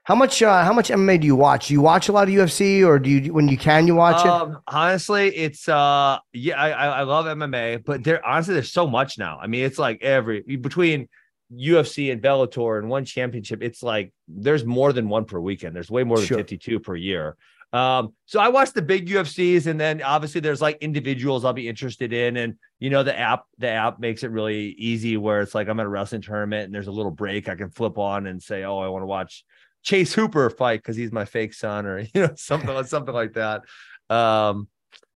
How 0.08 0.14
much? 0.14 0.42
Uh, 0.42 0.64
how 0.64 0.72
much 0.72 0.88
MMA 0.88 1.20
do 1.20 1.26
you 1.26 1.36
watch? 1.36 1.68
Do 1.68 1.74
you 1.74 1.82
watch 1.82 2.08
a 2.08 2.12
lot 2.12 2.28
of 2.28 2.34
UFC, 2.34 2.82
or 2.82 2.98
do 2.98 3.10
you, 3.10 3.30
when 3.30 3.46
you 3.46 3.58
can, 3.58 3.86
you 3.86 3.94
watch 3.94 4.24
it? 4.24 4.30
Um, 4.30 4.58
honestly, 4.66 5.28
it's 5.36 5.68
uh 5.68 6.16
yeah, 6.32 6.58
I 6.58 6.70
I 6.70 6.86
I 6.86 7.02
love 7.02 7.26
MMA, 7.26 7.84
but 7.84 8.04
there 8.04 8.24
honestly 8.24 8.54
there's 8.54 8.72
so 8.72 8.86
much 8.86 9.18
now. 9.18 9.38
I 9.38 9.48
mean, 9.48 9.66
it's 9.66 9.78
like 9.78 10.02
every 10.02 10.40
between 10.40 11.10
UFC 11.52 12.10
and 12.10 12.22
Bellator 12.22 12.78
and 12.78 12.88
one 12.88 13.04
championship, 13.04 13.62
it's 13.62 13.82
like 13.82 14.14
there's 14.26 14.64
more 14.64 14.94
than 14.94 15.10
one 15.10 15.26
per 15.26 15.38
weekend. 15.38 15.76
There's 15.76 15.90
way 15.90 16.04
more 16.04 16.16
than 16.16 16.26
Sure. 16.26 16.38
52 16.38 16.80
per 16.80 16.96
year. 16.96 17.36
Um, 17.74 18.14
so 18.24 18.40
I 18.40 18.48
watch 18.48 18.72
the 18.72 18.80
big 18.80 19.08
UFCs, 19.08 19.66
and 19.66 19.78
then 19.78 20.00
obviously 20.00 20.40
there's 20.40 20.62
like 20.62 20.78
individuals 20.80 21.44
I'll 21.44 21.52
be 21.52 21.68
interested 21.68 22.14
in, 22.14 22.38
and 22.38 22.54
you 22.80 22.88
know 22.88 23.02
the 23.02 23.18
app 23.18 23.44
the 23.58 23.68
app 23.68 24.00
makes 24.00 24.22
it 24.22 24.30
really 24.30 24.68
easy 24.78 25.18
where 25.18 25.42
it's 25.42 25.54
like 25.54 25.68
I'm 25.68 25.78
at 25.80 25.84
a 25.84 25.88
wrestling 25.90 26.22
tournament 26.22 26.64
and 26.64 26.74
there's 26.74 26.86
a 26.86 26.92
little 26.92 27.12
break 27.12 27.46
I 27.46 27.56
can 27.56 27.68
flip 27.68 27.98
on 27.98 28.26
and 28.26 28.42
say, 28.42 28.64
oh, 28.64 28.78
I 28.78 28.88
want 28.88 29.02
to 29.02 29.06
watch 29.06 29.44
Chase 29.82 30.12
Hooper 30.12 30.50
fight 30.50 30.80
because 30.80 30.96
he's 30.96 31.12
my 31.12 31.24
fake 31.24 31.54
son, 31.54 31.86
or 31.86 31.98
you 32.14 32.22
know 32.22 32.30
something 32.36 32.68
like 32.70 32.86
something 32.86 33.14
like 33.14 33.34
that. 33.34 33.62
Um, 34.10 34.68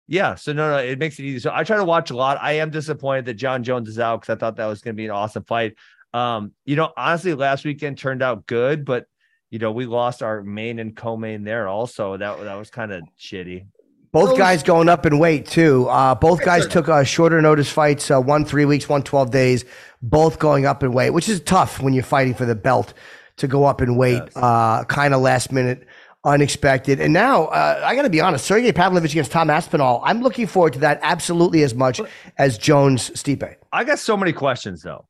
yeah, 0.07 0.35
so 0.35 0.53
no, 0.53 0.71
no, 0.71 0.77
it 0.77 0.97
makes 0.97 1.19
it 1.19 1.23
easy. 1.23 1.39
So 1.39 1.51
I 1.53 1.63
try 1.63 1.77
to 1.77 1.85
watch 1.85 2.09
a 2.09 2.15
lot. 2.15 2.39
I 2.41 2.53
am 2.53 2.71
disappointed 2.71 3.25
that 3.25 3.35
Jon 3.35 3.63
Jones 3.63 3.87
is 3.87 3.99
out 3.99 4.21
because 4.21 4.35
I 4.35 4.39
thought 4.39 4.55
that 4.55 4.65
was 4.65 4.81
going 4.81 4.95
to 4.95 4.97
be 4.97 5.05
an 5.05 5.11
awesome 5.11 5.43
fight. 5.43 5.75
Um, 6.13 6.53
you 6.65 6.75
know, 6.75 6.91
honestly, 6.97 7.35
last 7.35 7.63
weekend 7.63 7.99
turned 7.99 8.23
out 8.23 8.47
good, 8.47 8.85
but 8.85 9.05
you 9.51 9.59
know, 9.59 9.71
we 9.71 9.85
lost 9.85 10.23
our 10.23 10.43
main 10.43 10.79
and 10.79 10.95
co-main 10.95 11.43
there 11.43 11.67
also. 11.67 12.17
That 12.17 12.39
that 12.43 12.55
was 12.55 12.69
kind 12.71 12.91
of 12.91 13.03
shitty. 13.19 13.67
Both 14.11 14.35
guys 14.39 14.63
going 14.63 14.89
up 14.89 15.05
in 15.05 15.19
weight 15.19 15.45
too. 15.45 15.87
Uh, 15.87 16.15
both 16.15 16.43
guys 16.43 16.63
Sure. 16.63 16.71
took 16.71 16.89
uh, 16.89 17.03
shorter 17.03 17.39
notice 17.43 17.71
fights, 17.71 18.09
uh, 18.09 18.19
one 18.19 18.43
three 18.43 18.65
weeks, 18.65 18.89
one 18.89 19.03
12 19.03 19.29
days, 19.29 19.65
both 20.01 20.39
going 20.39 20.65
up 20.65 20.81
in 20.81 20.93
weight, 20.93 21.11
which 21.11 21.29
is 21.29 21.39
tough 21.41 21.79
when 21.79 21.93
you're 21.93 22.03
fighting 22.03 22.33
for 22.33 22.45
the 22.45 22.55
belt 22.55 22.95
to 23.39 23.47
go 23.47 23.65
up 23.65 23.81
in 23.81 23.95
weight, 23.95 24.21
Yes. 24.25 24.35
uh, 24.35 24.83
kind 24.85 25.13
of 25.13 25.21
last 25.21 25.51
minute. 25.51 25.87
unexpected. 26.25 26.99
And 26.99 27.13
now 27.13 27.45
uh, 27.45 27.81
I 27.85 27.95
got 27.95 28.01
to 28.01 28.09
be 28.09 28.19
honest, 28.19 28.45
Sergei 28.45 28.73
Pavlovich 28.73 29.11
against 29.13 29.31
Tom 29.31 29.49
Aspinall. 29.49 30.01
I'm 30.03 30.19
looking 30.21 30.47
forward 30.47 30.73
to 30.73 30.79
that 30.79 30.99
absolutely 31.01 31.63
as 31.63 31.73
much 31.73 32.01
as 32.37 32.57
Jones 32.57 33.09
Stipe. 33.11 33.55
I 33.71 33.85
got 33.85 33.99
so 33.99 34.17
many 34.17 34.33
questions 34.33 34.81
though. 34.83 35.07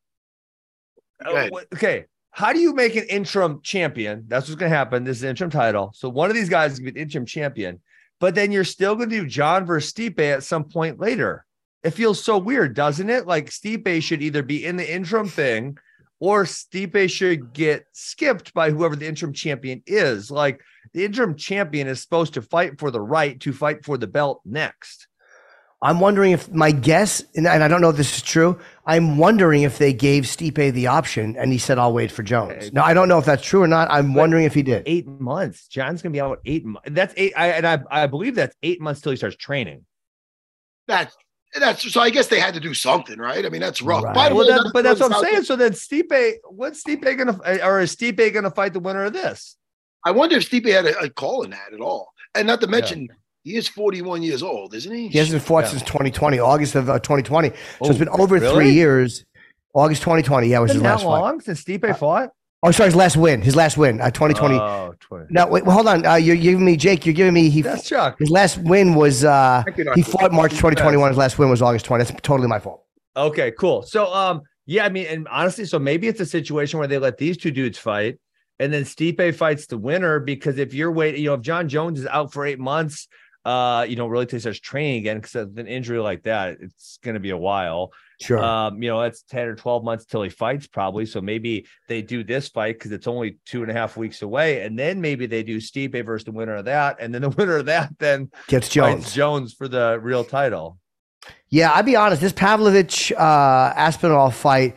Uh, 1.26 1.50
okay. 1.74 2.06
How 2.32 2.54
do 2.54 2.60
you 2.60 2.74
make 2.76 2.96
an 2.96 3.06
interim 3.10 3.60
champion? 3.64 4.26
That's 4.28 4.48
what's 4.48 4.60
going 4.60 4.72
to 4.72 4.78
happen. 4.78 5.04
This 5.04 5.18
is 5.18 5.24
an 5.24 5.30
interim 5.30 5.50
title. 5.50 5.92
So 5.96 6.10
one 6.10 6.30
of 6.30 6.36
these 6.36 6.48
guys 6.48 6.74
is 6.74 6.80
going 6.80 6.90
to 6.90 6.94
be 6.94 7.00
an 7.00 7.08
interim 7.08 7.26
champion, 7.26 7.82
but 8.20 8.36
then 8.36 8.52
you're 8.52 8.64
still 8.64 8.96
going 8.96 9.10
to 9.10 9.22
do 9.22 9.26
Jon 9.28 9.66
versus 9.66 9.92
Stipe 9.92 10.20
at 10.20 10.44
some 10.44 10.64
point 10.64 11.00
later. 11.00 11.44
It 11.84 11.92
feels 11.92 12.24
so 12.24 12.38
weird, 12.38 12.76
doesn't 12.76 13.10
it? 13.10 13.26
Like 13.26 13.50
Stipe 13.50 14.04
should 14.04 14.22
either 14.22 14.44
be 14.44 14.64
in 14.64 14.78
the 14.78 14.90
interim 14.90 15.28
thing 15.28 15.78
or 16.20 16.44
Stipe 16.44 17.10
should 17.10 17.54
get 17.54 17.86
skipped 17.94 18.54
by 18.54 18.72
whoever 18.72 18.96
the 18.96 19.08
interim 19.08 19.34
champion 19.34 19.82
is. 19.86 20.30
Like 20.30 20.62
the 20.94 21.06
interim 21.06 21.36
champion 21.36 21.88
is 21.88 22.02
supposed 22.02 22.34
to 22.34 22.42
fight 22.42 22.80
for 22.80 22.92
the 22.92 23.02
right 23.02 23.40
to 23.42 23.54
fight 23.54 23.86
for 23.86 23.98
the 23.98 24.08
belt 24.08 24.42
next. 24.46 25.08
I'm 25.82 26.02
wondering 26.02 26.34
if 26.34 26.52
my 26.52 26.72
guess, 26.72 27.24
and 27.36 27.48
and 27.48 27.64
I 27.64 27.70
don't 27.70 27.80
know 27.80 27.90
if 27.90 27.96
this 27.96 28.18
is 28.18 28.22
true. 28.22 28.60
I'm 28.86 29.18
wondering 29.18 29.62
if 29.64 29.78
they 29.78 29.94
gave 29.94 30.26
Stipe 30.26 30.74
the 30.74 30.88
option 30.88 31.38
and 31.38 31.54
he 31.54 31.58
said, 31.58 31.78
"I'll 31.78 31.94
wait 31.94 32.12
for 32.12 32.22
Jones." 32.22 32.74
Now 32.74 32.84
I 32.84 32.94
don't 32.94 33.08
know 33.08 33.18
if 33.18 33.24
that's 33.24 33.44
true 33.44 33.64
or 33.64 33.68
not. 33.68 33.90
I'm 33.90 34.14
wondering 34.14 34.44
if 34.44 34.54
he 34.54 34.62
did. 34.62 34.84
Eight 34.86 35.08
months. 35.08 35.70
Jon's 35.70 36.02
going 36.02 36.12
to 36.12 36.18
be 36.18 36.22
out 36.22 36.42
eight 36.46 36.66
months. 36.66 36.90
That's 36.92 37.14
eight. 37.16 37.32
I, 37.38 37.48
and 37.52 37.66
I, 37.66 37.80
I 37.90 38.08
believe 38.08 38.36
that's 38.36 38.58
eight 38.62 38.82
months 38.82 39.00
till 39.00 39.12
he 39.12 39.16
starts 39.16 39.38
training. 39.38 39.86
That's 40.88 41.16
that's 41.58 41.92
so. 41.92 42.02
I 42.02 42.10
guess 42.10 42.28
they 42.28 42.40
had 42.40 42.54
to 42.54 42.60
do 42.60 42.74
something, 42.74 43.18
right? 43.18 43.46
I 43.46 43.50
mean, 43.50 43.62
that's 43.62 43.82
rough. 43.82 44.04
Right. 44.04 44.14
By 44.16 44.28
Well, 44.34 44.48
way, 44.48 44.54
that, 44.54 44.72
but 44.74 44.84
that's 44.84 45.00
what 45.00 45.08
I'm 45.12 45.22
South- 45.24 45.30
saying. 45.32 45.44
So 45.44 45.56
then 45.56 45.72
Stipe, 45.72 46.36
what's 46.50 46.84
Stipe 46.84 47.18
gonna 47.18 47.40
or 47.66 47.80
is 47.82 47.96
Stipe 47.96 48.34
gonna 48.34 48.52
fight 48.52 48.74
the 48.74 48.80
winner 48.80 49.06
of 49.06 49.14
this? 49.14 49.56
I 50.06 50.12
wonder 50.12 50.38
if 50.38 50.50
Stipe 50.50 50.68
had 50.72 50.86
a, 50.86 50.98
a 51.00 51.10
call 51.10 51.44
in 51.44 51.52
that 51.52 51.74
at 51.74 51.82
all. 51.82 52.14
And 52.36 52.46
not 52.48 52.62
to 52.62 52.68
mention, 52.68 53.08
he 53.44 53.56
is 53.56 53.68
41 53.68 54.22
years 54.22 54.44
old, 54.44 54.74
isn't 54.76 54.94
he? 54.94 55.08
He 55.08 55.18
hasn't 55.18 55.42
fought 55.42 55.64
Yeah. 55.66 55.72
since 55.72 55.82
2020, 55.84 56.40
August 56.40 56.76
of 56.76 56.90
uh, 56.90 57.00
2020. 57.00 57.50
So 57.50 57.56
Oh, 57.82 57.90
it's 57.90 57.98
been 58.00 58.10
over 58.10 58.36
really? 58.36 58.54
three 58.56 58.72
years. 58.74 59.26
August 59.74 60.02
2020. 60.04 60.48
Yeah, 60.48 60.60
was 60.60 60.72
his 60.72 60.78
Been 60.78 60.84
that 60.84 60.92
last 60.94 61.04
fight. 61.04 61.10
long 61.20 61.42
since 61.42 61.64
Stipe 61.64 61.98
fought? 61.98 62.30
Oh, 62.62 62.72
sorry, 62.72 62.88
his 62.88 62.96
last 62.96 63.16
win. 63.16 63.42
His 63.42 63.56
last 63.56 63.78
win. 63.78 64.02
Uh, 64.02 64.12
2020. 64.12 64.56
Oh, 64.56 64.94
20. 65.00 65.28
no, 65.30 65.48
wait, 65.48 65.64
well, 65.64 65.76
hold 65.76 65.88
on. 65.88 66.06
Uh, 66.06 66.16
you're 66.16 66.36
giving 66.36 66.66
me 66.66 66.76
Jake. 66.76 67.06
You're 67.06 67.14
giving 67.14 67.34
me 67.34 67.50
he. 67.50 67.62
That's 67.62 67.88
Chuck. 67.88 68.20
His 68.20 68.30
last 68.30 68.58
win 68.58 68.96
was 68.96 69.24
uh, 69.24 69.64
I 69.66 69.94
he 69.96 70.02
fought 70.02 70.34
March 70.34 70.52
2021. 70.52 71.10
His 71.10 71.18
last 71.18 71.40
win 71.40 71.50
was 71.50 71.62
August 71.62 71.86
20. 71.86 72.04
That's 72.04 72.22
totally 72.22 72.50
my 72.50 72.60
fault. 72.60 72.84
Okay, 73.16 73.52
cool. 73.52 73.84
So, 73.84 74.14
um, 74.14 74.42
yeah, 74.66 74.86
I 74.86 74.90
mean, 74.90 75.08
and 75.08 75.28
honestly, 75.30 75.66
so 75.66 75.80
maybe 75.80 76.08
it's 76.08 76.20
a 76.20 76.26
situation 76.26 76.80
where 76.80 76.88
they 76.88 76.98
let 76.98 77.18
these 77.18 77.38
two 77.38 77.52
dudes 77.52 77.78
fight, 77.78 78.20
and 78.60 78.74
then 78.74 78.84
Stipe 78.84 79.36
fights 79.36 79.66
the 79.66 79.78
winner 79.78 80.20
because 80.20 80.58
if 80.58 80.74
you're 80.74 80.92
waiting, 80.92 81.22
you 81.22 81.30
know, 81.30 81.36
if 81.36 81.42
Jon 81.42 81.70
Jones 81.70 82.02
is 82.02 82.08
out 82.08 82.34
for 82.34 82.46
eight 82.46 82.60
months, 82.60 83.08
uh, 83.46 83.86
you 83.88 83.96
know, 83.96 84.08
really 84.08 84.26
till 84.26 84.38
he 84.38 84.42
starts 84.42 84.60
training 84.60 84.98
again 84.98 85.18
because 85.18 85.36
an 85.36 85.68
injury 85.68 86.00
like 86.00 86.24
that, 86.24 86.58
it's 86.60 87.00
going 87.04 87.14
to 87.14 87.20
be 87.20 87.30
a 87.30 87.38
while. 87.38 87.92
Sure. 88.22 88.44
Um, 88.44 88.84
you 88.84 88.90
know, 88.90 89.02
that's 89.02 89.22
10 89.24 89.48
or 89.48 89.56
12 89.56 89.84
months 89.84 90.06
till 90.06 90.22
he 90.22 90.30
fights, 90.30 90.68
probably. 90.68 91.06
So 91.06 91.22
maybe 91.22 91.66
they 91.88 92.02
do 92.02 92.24
this 92.24 92.50
fight 92.50 92.76
because 92.76 92.92
it's 92.92 93.08
only 93.08 93.38
two 93.46 93.62
and 93.62 93.72
a 93.72 93.74
half 93.74 93.96
weeks 93.96 94.22
away. 94.22 94.64
And 94.64 94.78
then 94.78 95.00
maybe 95.00 95.26
they 95.26 95.42
do 95.42 95.58
Stipe 95.58 96.06
versus 96.06 96.26
the 96.26 96.32
winner 96.32 96.56
of 96.56 96.66
that. 96.66 96.98
And 97.00 97.14
then 97.14 97.22
the 97.22 97.30
winner 97.38 97.58
of 97.58 97.68
that 97.68 97.98
then 97.98 98.30
Gets 98.48 98.70
Jones. 98.70 99.04
Jones. 99.06 99.14
Jones 99.14 99.54
for 99.54 99.68
the 99.68 100.00
real 100.02 100.26
title. 100.26 100.78
Yeah, 101.50 101.72
I'd 101.74 101.86
be 101.86 101.96
honest. 101.96 102.22
This 102.22 102.34
Pavlovich 102.34 103.12
uh, 103.14 103.74
Aspinall 103.76 104.32
fight 104.32 104.76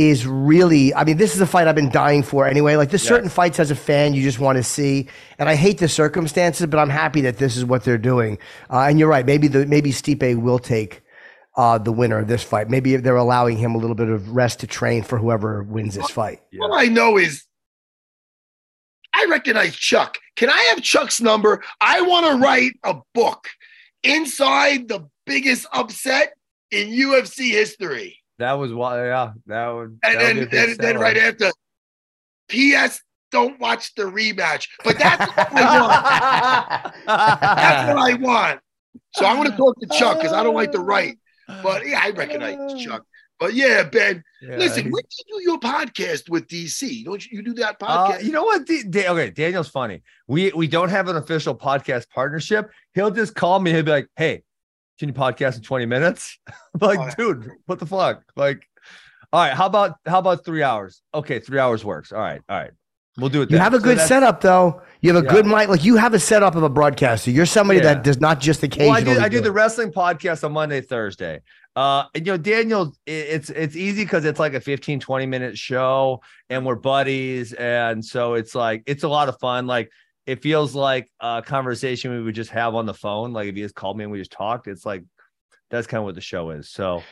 is 0.00 0.26
really. 0.26 0.94
I 0.94 1.04
mean, 1.04 1.18
this 1.18 1.34
is 1.34 1.40
a 1.42 1.46
fight 1.46 1.68
I've 1.68 1.74
been 1.74 1.90
dying 1.90 2.22
for 2.22 2.46
anyway. 2.46 2.76
Like, 2.76 2.88
there's 2.88 3.04
Yeah. 3.04 3.08
certain 3.10 3.28
fights 3.28 3.60
as 3.60 3.70
a 3.70 3.74
fan 3.76 4.14
you 4.14 4.22
just 4.22 4.38
want 4.38 4.56
to 4.56 4.62
see, 4.62 5.08
and 5.38 5.48
I 5.48 5.54
hate 5.54 5.76
the 5.78 5.88
circumstances, 5.88 6.66
but 6.66 6.78
I'm 6.78 6.88
happy 6.88 7.20
that 7.22 7.36
this 7.36 7.56
is 7.56 7.64
what 7.66 7.84
they're 7.84 7.98
doing. 7.98 8.38
Uh, 8.70 8.86
and 8.88 8.98
you're 8.98 9.08
right. 9.08 9.26
Maybe 9.26 9.46
the 9.46 9.66
maybe 9.66 9.90
Stipe 9.92 10.40
will 10.40 10.58
take 10.58 11.02
uh, 11.56 11.76
the 11.76 11.92
winner 11.92 12.18
of 12.18 12.28
this 12.28 12.42
fight. 12.42 12.70
Maybe 12.70 12.96
they're 12.96 13.16
allowing 13.16 13.58
him 13.58 13.74
a 13.74 13.78
little 13.78 13.96
bit 13.96 14.08
of 14.08 14.30
rest 14.30 14.60
to 14.60 14.66
train 14.66 15.02
for 15.02 15.18
whoever 15.18 15.62
wins 15.64 15.96
this 15.96 16.08
fight. 16.08 16.40
Yeah. 16.52 16.62
All 16.64 16.72
I 16.72 16.86
know 16.86 17.18
is 17.18 17.44
I 19.14 19.26
recognize 19.28 19.74
Chuck. 19.76 20.16
Can 20.36 20.48
I 20.48 20.60
have 20.70 20.82
Chuck's 20.82 21.20
number? 21.20 21.62
I 21.80 22.00
want 22.02 22.26
to 22.26 22.36
write 22.36 22.72
a 22.84 22.94
book 23.12 23.48
inside 24.02 24.88
the 24.88 25.06
biggest 25.26 25.66
upset 25.72 26.32
in 26.70 26.88
UFC 26.88 27.50
history. 27.50 28.16
That 28.40 28.54
was 28.54 28.72
why, 28.72 29.06
yeah, 29.06 29.32
that 29.46 29.68
would. 29.68 29.98
And 30.02 30.14
that 30.18 30.18
then, 30.18 30.36
be 30.48 30.56
a 30.72 30.74
then, 30.76 30.98
right 30.98 31.16
after, 31.16 31.50
P.S. 32.48 33.00
Don't 33.30 33.60
watch 33.60 33.94
the 33.94 34.02
rematch. 34.04 34.66
But 34.82 34.98
that's 34.98 35.26
what 35.36 35.52
I 35.52 35.80
want. 35.80 36.94
That's 37.06 37.94
what 37.94 38.10
I 38.10 38.14
want. 38.14 38.60
So 39.14 39.24
I'm 39.26 39.36
going 39.36 39.50
to 39.50 39.56
talk 39.56 39.78
to 39.80 39.86
Chuck 39.98 40.18
because 40.18 40.32
I 40.32 40.42
don't 40.42 40.54
like 40.54 40.72
to 40.72 40.80
write. 40.80 41.16
But 41.62 41.86
yeah, 41.86 42.00
I 42.02 42.10
recognize 42.10 42.82
Chuck. 42.82 43.04
But 43.38 43.54
yeah, 43.54 43.84
Ben, 43.84 44.22
Yeah, 44.42 44.56
listen, 44.56 44.84
when 44.90 45.02
did 45.02 45.12
you 45.26 45.38
do 45.38 45.42
your 45.50 45.58
podcast 45.60 46.28
with 46.28 46.46
DC? 46.46 47.04
Don't 47.04 47.24
you, 47.24 47.38
you 47.38 47.42
do 47.42 47.54
that 47.54 47.76
Uh, 47.80 48.08
podcast? 48.12 48.24
you 48.24 48.32
know 48.32 48.44
what? 48.44 48.66
D- 48.66 48.82
Da- 48.88 49.08
okay, 49.08 49.30
Daniel's 49.30 49.68
funny. 49.68 50.02
We 50.26 50.52
we 50.52 50.66
don't 50.66 50.90
have 50.90 51.08
an 51.08 51.16
official 51.16 51.54
podcast 51.54 52.08
partnership. 52.10 52.70
He'll 52.94 53.10
just 53.10 53.34
call 53.34 53.58
me. 53.60 53.70
He'll 53.72 53.82
be 53.82 53.90
like, 53.92 54.08
"Hey, 54.16 54.42
can 55.00 55.08
you 55.08 55.14
podcast 55.14 55.56
in 55.56 55.62
twenty 55.62 55.86
minutes?" 55.86 56.38
I'm 56.48 56.54
like, 56.80 57.18
Oh, 57.18 57.34
dude, 57.34 57.50
what 57.66 57.80
the 57.80 57.86
fuck? 57.86 58.22
Like, 58.36 58.62
all 59.32 59.40
right, 59.42 59.52
how 59.52 59.66
about 59.66 59.96
how 60.06 60.20
about 60.20 60.44
three 60.44 60.62
hours? 60.62 61.02
Okay, 61.12 61.40
three 61.40 61.58
hours 61.58 61.84
works. 61.84 62.12
All 62.12 62.20
right, 62.20 62.40
all 62.48 62.58
right, 62.58 62.70
we'll 63.18 63.30
do 63.30 63.42
it. 63.42 63.50
You 63.50 63.56
then. 63.56 63.62
have 63.64 63.74
a 63.74 63.78
So 63.78 63.82
good 63.84 63.92
that's- 63.96 64.08
setup, 64.08 64.40
though. 64.40 64.82
You 65.00 65.12
have 65.14 65.24
a 65.24 65.26
Yeah. 65.26 65.32
good 65.32 65.46
mic. 65.46 65.68
Like 65.68 65.82
you 65.84 65.96
have 65.96 66.14
a 66.14 66.20
setup 66.20 66.54
of 66.54 66.62
a 66.62 66.68
broadcaster. 66.68 67.30
You're 67.32 67.46
somebody 67.46 67.78
Yeah. 67.80 67.94
that 67.94 68.04
does 68.04 68.20
not 68.20 68.38
just 68.40 68.62
occasionally. 68.62 68.90
Well, 69.02 69.12
I 69.12 69.14
do, 69.18 69.20
I 69.24 69.28
do 69.28 69.38
it. 69.38 69.44
the 69.44 69.52
wrestling 69.52 69.92
podcast 69.92 70.44
on 70.44 70.52
Monday, 70.52 70.80
Thursday. 70.82 71.40
Uh, 71.76 72.04
and 72.14 72.26
you 72.26 72.32
know, 72.32 72.36
Daniel, 72.36 72.92
it's 73.06 73.48
it's 73.48 73.76
easy 73.76 74.02
because 74.04 74.24
it's 74.24 74.38
like 74.40 74.54
a 74.54 74.60
15, 74.60 74.98
20 75.00 75.24
minute 75.26 75.56
show 75.56 76.20
and 76.50 76.66
we're 76.66 76.74
buddies. 76.74 77.52
And 77.54 78.04
so 78.04 78.34
it's 78.34 78.54
like 78.56 78.82
it's 78.86 79.04
a 79.04 79.08
lot 79.08 79.28
of 79.28 79.38
fun. 79.38 79.66
Like 79.68 79.90
it 80.26 80.42
feels 80.42 80.74
like 80.74 81.08
a 81.20 81.42
conversation 81.44 82.12
we 82.12 82.22
would 82.22 82.34
just 82.34 82.50
have 82.50 82.74
on 82.74 82.86
the 82.86 82.94
phone. 82.94 83.32
Like 83.32 83.48
if 83.48 83.54
he 83.56 83.62
just 83.62 83.74
called 83.74 83.96
me 83.96 84.04
and 84.04 84.12
we 84.12 84.18
just 84.18 84.32
talked, 84.32 84.66
it's 84.68 84.84
like 84.86 85.02
that's 85.70 85.86
kind 85.86 85.98
of 86.00 86.04
what 86.04 86.14
the 86.14 86.20
show 86.20 86.50
is. 86.50 86.68
So 86.70 87.02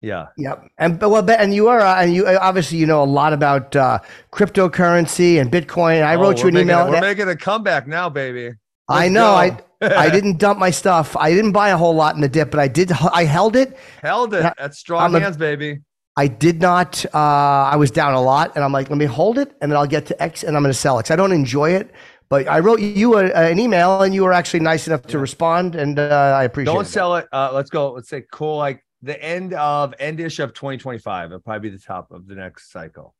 yeah. 0.00 0.26
Yep. 0.36 0.68
And 0.78 0.98
but 0.98 1.08
well, 1.10 1.28
and 1.30 1.54
you 1.54 1.68
are, 1.68 1.80
uh, 1.80 2.02
and 2.02 2.12
you 2.14 2.26
uh, 2.26 2.38
obviously 2.40 2.78
you 2.78 2.86
know 2.86 3.02
a 3.02 3.04
lot 3.04 3.32
about 3.32 3.74
uh, 3.76 3.98
cryptocurrency 4.32 5.40
and 5.40 5.50
Bitcoin. 5.50 6.02
I 6.02 6.14
Oh, 6.16 6.20
wrote 6.22 6.40
you 6.42 6.48
an 6.48 6.54
making 6.54 6.70
email. 6.70 6.90
we're 6.90 7.00
making 7.00 7.28
a 7.28 7.36
comeback 7.36 7.86
now, 7.86 8.08
baby. 8.08 8.52
I 8.88 9.08
Let's 9.08 9.12
know. 9.14 9.20
go. 9.22 9.34
I 9.34 9.60
I 10.06 10.10
didn't 10.10 10.38
dump 10.38 10.58
my 10.58 10.70
stuff. 10.70 11.16
I 11.16 11.30
didn't 11.32 11.52
buy 11.52 11.70
a 11.70 11.76
whole 11.76 11.94
lot 11.94 12.14
in 12.14 12.20
the 12.20 12.28
dip, 12.28 12.50
but 12.50 12.60
I 12.60 12.68
did. 12.68 12.90
I 12.92 13.24
held 13.24 13.56
it. 13.56 13.76
held 14.02 14.34
it. 14.34 14.42
Yeah, 14.42 14.52
That's 14.58 14.78
strong 14.78 15.02
I'm 15.02 15.14
a- 15.14 15.20
hands, 15.20 15.36
baby. 15.36 15.80
I 16.16 16.28
did 16.28 16.60
not. 16.62 17.04
Uh, 17.12 17.18
I 17.18 17.74
was 17.76 17.90
down 17.90 18.14
a 18.14 18.20
lot, 18.22 18.52
and 18.54 18.62
I'm 18.62 18.70
like, 18.72 18.88
let 18.88 18.98
me 18.98 19.04
hold 19.04 19.36
it, 19.36 19.52
and 19.60 19.70
then 19.72 19.76
I'll 19.76 19.86
get 19.86 20.06
to 20.06 20.22
X, 20.22 20.44
and 20.44 20.56
I'm 20.56 20.62
going 20.62 20.72
to 20.72 20.78
sell 20.78 20.98
it. 21.00 21.02
'Cause 21.04 21.10
I 21.10 21.16
don't 21.16 21.32
enjoy 21.32 21.70
it. 21.70 21.90
But 22.34 22.48
I 22.48 22.58
wrote 22.58 22.80
you 22.80 23.16
a, 23.16 23.26
an 23.26 23.60
email, 23.60 24.02
and 24.02 24.12
you 24.12 24.24
were 24.24 24.32
actually 24.32 24.58
nice 24.58 24.88
enough 24.88 25.02
to 25.02 25.20
respond, 25.20 25.76
and 25.76 26.00
uh, 26.00 26.34
I 26.36 26.42
appreciate 26.42 26.72
it. 26.72 26.74
Don't 26.74 26.84
sell 26.84 27.14
it. 27.14 27.28
Uh, 27.32 27.52
let's 27.52 27.70
go. 27.70 27.92
Let's 27.92 28.08
say 28.08 28.24
cool. 28.32 28.56
Like 28.56 28.84
the 29.02 29.22
end 29.22 29.54
of 29.54 29.94
endish 30.00 30.42
of 30.42 30.52
2025. 30.52 31.26
It'll 31.26 31.38
probably 31.38 31.70
be 31.70 31.76
the 31.76 31.80
top 31.80 32.10
of 32.10 32.26
the 32.26 32.34
next 32.34 32.72
cycle. 32.72 33.14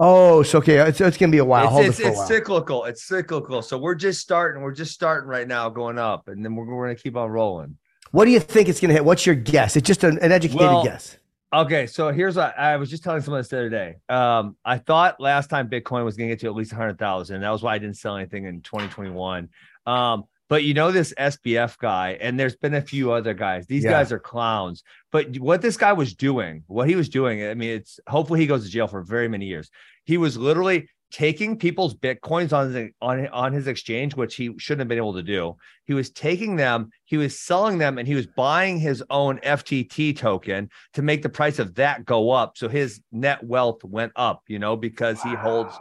Oh, 0.00 0.42
so 0.42 0.60
okay. 0.60 0.78
It's, 0.78 0.98
it's 0.98 1.18
going 1.18 1.30
to 1.30 1.34
be 1.34 1.40
a 1.40 1.44
while. 1.44 1.64
it's 1.64 1.72
hold 1.72 1.86
it's, 1.88 2.00
it 2.00 2.06
it's 2.06 2.16
while. 2.16 2.26
cyclical. 2.26 2.84
It's 2.84 3.02
cyclical. 3.02 3.60
So 3.60 3.76
we're 3.76 3.94
just 3.94 4.22
starting. 4.22 4.62
We're 4.62 4.72
just 4.72 4.94
starting 4.94 5.28
right 5.28 5.46
now, 5.46 5.68
going 5.68 5.98
up, 5.98 6.28
and 6.28 6.42
then 6.42 6.56
we're, 6.56 6.64
we're 6.64 6.86
going 6.86 6.96
to 6.96 7.02
keep 7.02 7.18
on 7.18 7.28
rolling. 7.28 7.76
What 8.12 8.24
do 8.24 8.30
you 8.30 8.40
think 8.40 8.70
it's 8.70 8.80
going 8.80 8.88
to 8.88 8.94
hit? 8.94 9.04
What's 9.04 9.26
your 9.26 9.34
guess? 9.34 9.76
It's 9.76 9.86
just 9.86 10.04
an, 10.04 10.18
an 10.20 10.32
educated 10.32 10.62
Well, 10.62 10.84
guess. 10.84 11.18
Okay, 11.50 11.86
so 11.86 12.12
here's 12.12 12.36
what 12.36 12.58
I 12.58 12.76
was 12.76 12.90
just 12.90 13.02
telling 13.02 13.22
someone 13.22 13.40
this 13.40 13.48
the 13.48 13.56
other 13.56 13.70
day. 13.70 13.96
Um, 14.10 14.56
I 14.66 14.76
thought 14.76 15.18
last 15.18 15.48
time 15.48 15.70
Bitcoin 15.70 16.04
was 16.04 16.14
going 16.16 16.28
to 16.28 16.34
get 16.36 16.40
to 16.40 16.46
at 16.46 16.54
least 16.54 16.72
100,000. 16.72 17.40
That 17.40 17.50
was 17.50 17.62
why 17.62 17.74
I 17.74 17.78
didn't 17.78 17.96
sell 17.96 18.16
anything 18.16 18.44
in 18.44 18.60
2021. 18.60 19.48
Um, 19.86 20.24
but 20.50 20.64
you 20.64 20.74
know 20.74 20.92
this 20.92 21.14
SBF 21.18 21.78
guy, 21.78 22.18
and 22.20 22.38
there's 22.38 22.56
been 22.56 22.74
a 22.74 22.82
few 22.82 23.12
other 23.12 23.32
guys. 23.32 23.66
These 23.66 23.84
Yeah. 23.84 23.92
guys 23.92 24.12
are 24.12 24.18
clowns. 24.18 24.82
But 25.10 25.38
what 25.38 25.62
this 25.62 25.78
guy 25.78 25.94
was 25.94 26.14
doing, 26.14 26.64
what 26.66 26.86
he 26.86 26.96
was 26.96 27.08
doing, 27.08 27.42
I 27.42 27.54
mean, 27.54 27.70
it's 27.70 27.98
hopefully 28.06 28.40
he 28.40 28.46
goes 28.46 28.64
to 28.64 28.70
jail 28.70 28.86
for 28.86 29.02
very 29.02 29.28
many 29.28 29.46
years. 29.46 29.70
He 30.04 30.18
was 30.18 30.36
literally 30.36 30.88
taking 31.10 31.58
people's 31.58 31.94
bitcoins 31.94 32.52
on 32.52 32.72
his, 32.72 32.90
on 33.00 33.26
on 33.28 33.52
his 33.52 33.66
exchange, 33.66 34.14
which 34.14 34.36
he 34.36 34.50
shouldn't 34.58 34.80
have 34.80 34.88
been 34.88 34.98
able 34.98 35.14
to 35.14 35.22
do. 35.22 35.56
He 35.84 35.94
was 35.94 36.10
taking 36.10 36.56
them, 36.56 36.90
he 37.04 37.16
was 37.16 37.38
selling 37.38 37.78
them, 37.78 37.98
and 37.98 38.06
he 38.06 38.14
was 38.14 38.26
buying 38.26 38.78
his 38.78 39.02
own 39.10 39.38
FTT 39.38 40.16
token 40.16 40.68
to 40.94 41.02
make 41.02 41.22
the 41.22 41.28
price 41.28 41.58
of 41.58 41.74
that 41.76 42.04
go 42.04 42.30
up. 42.30 42.56
So 42.56 42.68
his 42.68 43.00
net 43.10 43.42
wealth 43.42 43.82
went 43.84 44.12
up, 44.16 44.42
you 44.48 44.58
know, 44.58 44.76
because 44.76 45.22
he 45.22 45.34
holds 45.34 45.74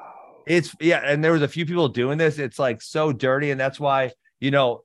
it's 0.47 0.73
yeah, 0.79 1.01
and 1.03 1.23
there 1.23 1.33
was 1.33 1.41
a 1.41 1.47
few 1.47 1.65
people 1.65 1.89
doing 1.89 2.17
this. 2.17 2.39
It's 2.39 2.57
like 2.57 2.81
so 2.81 3.11
dirty, 3.11 3.51
and 3.51 3.59
that's 3.59 3.79
why 3.79 4.11
you 4.39 4.51
know, 4.51 4.83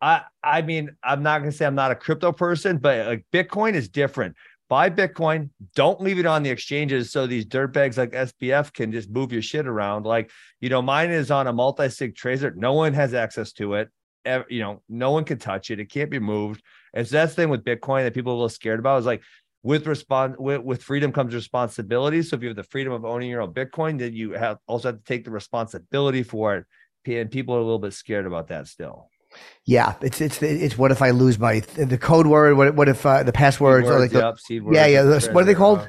I 0.00 0.22
I 0.42 0.62
mean, 0.62 0.90
I'm 1.02 1.22
not 1.22 1.38
gonna 1.38 1.52
say 1.52 1.64
I'm 1.64 1.74
not 1.74 1.90
a 1.90 1.96
crypto 1.96 2.32
person, 2.32 2.78
but 2.78 3.06
like 3.06 3.24
Bitcoin 3.32 3.74
is 3.74 3.88
different. 3.88 4.36
Buy 4.70 4.88
Bitcoin. 4.88 5.50
Don't 5.74 6.00
leave 6.00 6.20
it 6.20 6.24
on 6.24 6.44
the 6.44 6.48
exchanges 6.48 7.10
so 7.10 7.26
these 7.26 7.44
dirtbags 7.44 7.98
like 7.98 8.12
SBF 8.12 8.72
can 8.72 8.92
just 8.92 9.10
move 9.10 9.32
your 9.32 9.42
shit 9.42 9.66
around. 9.66 10.06
Like, 10.06 10.30
you 10.60 10.70
know, 10.70 10.80
mine 10.80 11.10
is 11.10 11.30
on 11.30 11.48
a 11.48 11.52
multi 11.52 11.90
sig 11.90 12.14
tracer. 12.14 12.54
No 12.56 12.72
one 12.72 12.94
has 12.94 13.12
access 13.12 13.52
to 13.54 13.74
it. 13.74 13.90
You 14.48 14.60
know, 14.60 14.82
no 14.88 15.10
one 15.10 15.24
can 15.24 15.38
touch 15.38 15.70
it. 15.70 15.80
It 15.80 15.90
can't 15.90 16.08
be 16.10 16.20
moved. 16.20 16.62
And 16.94 17.06
so 17.06 17.16
that's 17.16 17.32
the 17.34 17.42
thing 17.42 17.50
with 17.50 17.64
Bitcoin 17.64 18.04
that 18.04 18.14
people 18.14 18.32
are 18.32 18.34
a 18.34 18.38
little 18.38 18.48
scared 18.48 18.78
about 18.78 19.00
is 19.00 19.06
like 19.06 19.22
with 19.62 19.86
respond 19.86 20.36
with, 20.38 20.62
with 20.62 20.82
freedom 20.82 21.12
comes 21.12 21.34
responsibility. 21.34 22.22
So 22.22 22.36
if 22.36 22.42
you 22.42 22.48
have 22.48 22.56
the 22.56 22.62
freedom 22.62 22.92
of 22.92 23.04
owning 23.04 23.28
your 23.28 23.42
own 23.42 23.52
Bitcoin, 23.52 23.98
then 23.98 24.14
you 24.14 24.32
have 24.32 24.58
also 24.68 24.88
have 24.88 24.98
to 24.98 25.04
take 25.04 25.24
the 25.24 25.32
responsibility 25.32 26.22
for 26.22 26.56
it. 26.56 26.66
And 27.06 27.30
people 27.30 27.56
are 27.56 27.58
a 27.58 27.62
little 27.62 27.78
bit 27.80 27.94
scared 27.94 28.26
about 28.26 28.48
that 28.48 28.68
still. 28.68 29.09
Yeah, 29.64 29.94
it's 30.00 30.20
it's 30.20 30.42
it's 30.42 30.76
what 30.76 30.90
if 30.90 31.02
I 31.02 31.10
lose 31.10 31.38
my 31.38 31.60
the 31.60 31.98
code 31.98 32.26
word? 32.26 32.56
What 32.56 32.74
what 32.74 32.88
if 32.88 33.04
uh, 33.04 33.22
the 33.22 33.32
passwords? 33.32 33.86
Words, 33.86 34.00
like 34.00 34.10
the, 34.10 34.18
yep, 34.18 34.38
seed 34.38 34.62
words, 34.62 34.76
yeah, 34.76 34.86
yeah. 34.86 35.32
What 35.32 35.42
are 35.42 35.44
they 35.44 35.54
called? 35.54 35.88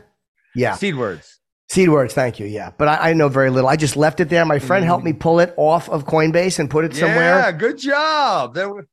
Yeah, 0.55 0.75
seed 0.75 0.95
words. 0.95 1.39
Seed 1.69 1.89
words. 1.89 2.13
Thank 2.13 2.39
you. 2.39 2.45
Yeah, 2.45 2.71
but 2.77 2.87
I, 2.87 3.11
I 3.11 3.13
know 3.13 3.29
very 3.29 3.49
little. 3.49 3.69
I 3.69 3.77
just 3.77 3.95
left 3.95 4.19
it 4.19 4.29
there. 4.29 4.45
My 4.45 4.59
friend 4.59 4.83
mm. 4.83 4.87
helped 4.87 5.05
me 5.05 5.13
pull 5.13 5.39
it 5.39 5.53
off 5.57 5.89
of 5.89 6.05
Coinbase 6.05 6.59
and 6.59 6.69
put 6.69 6.85
it 6.85 6.93
somewhere. 6.93 7.39
Yeah, 7.39 7.51
good 7.53 7.77
job. 7.77 8.53
There, 8.53 8.87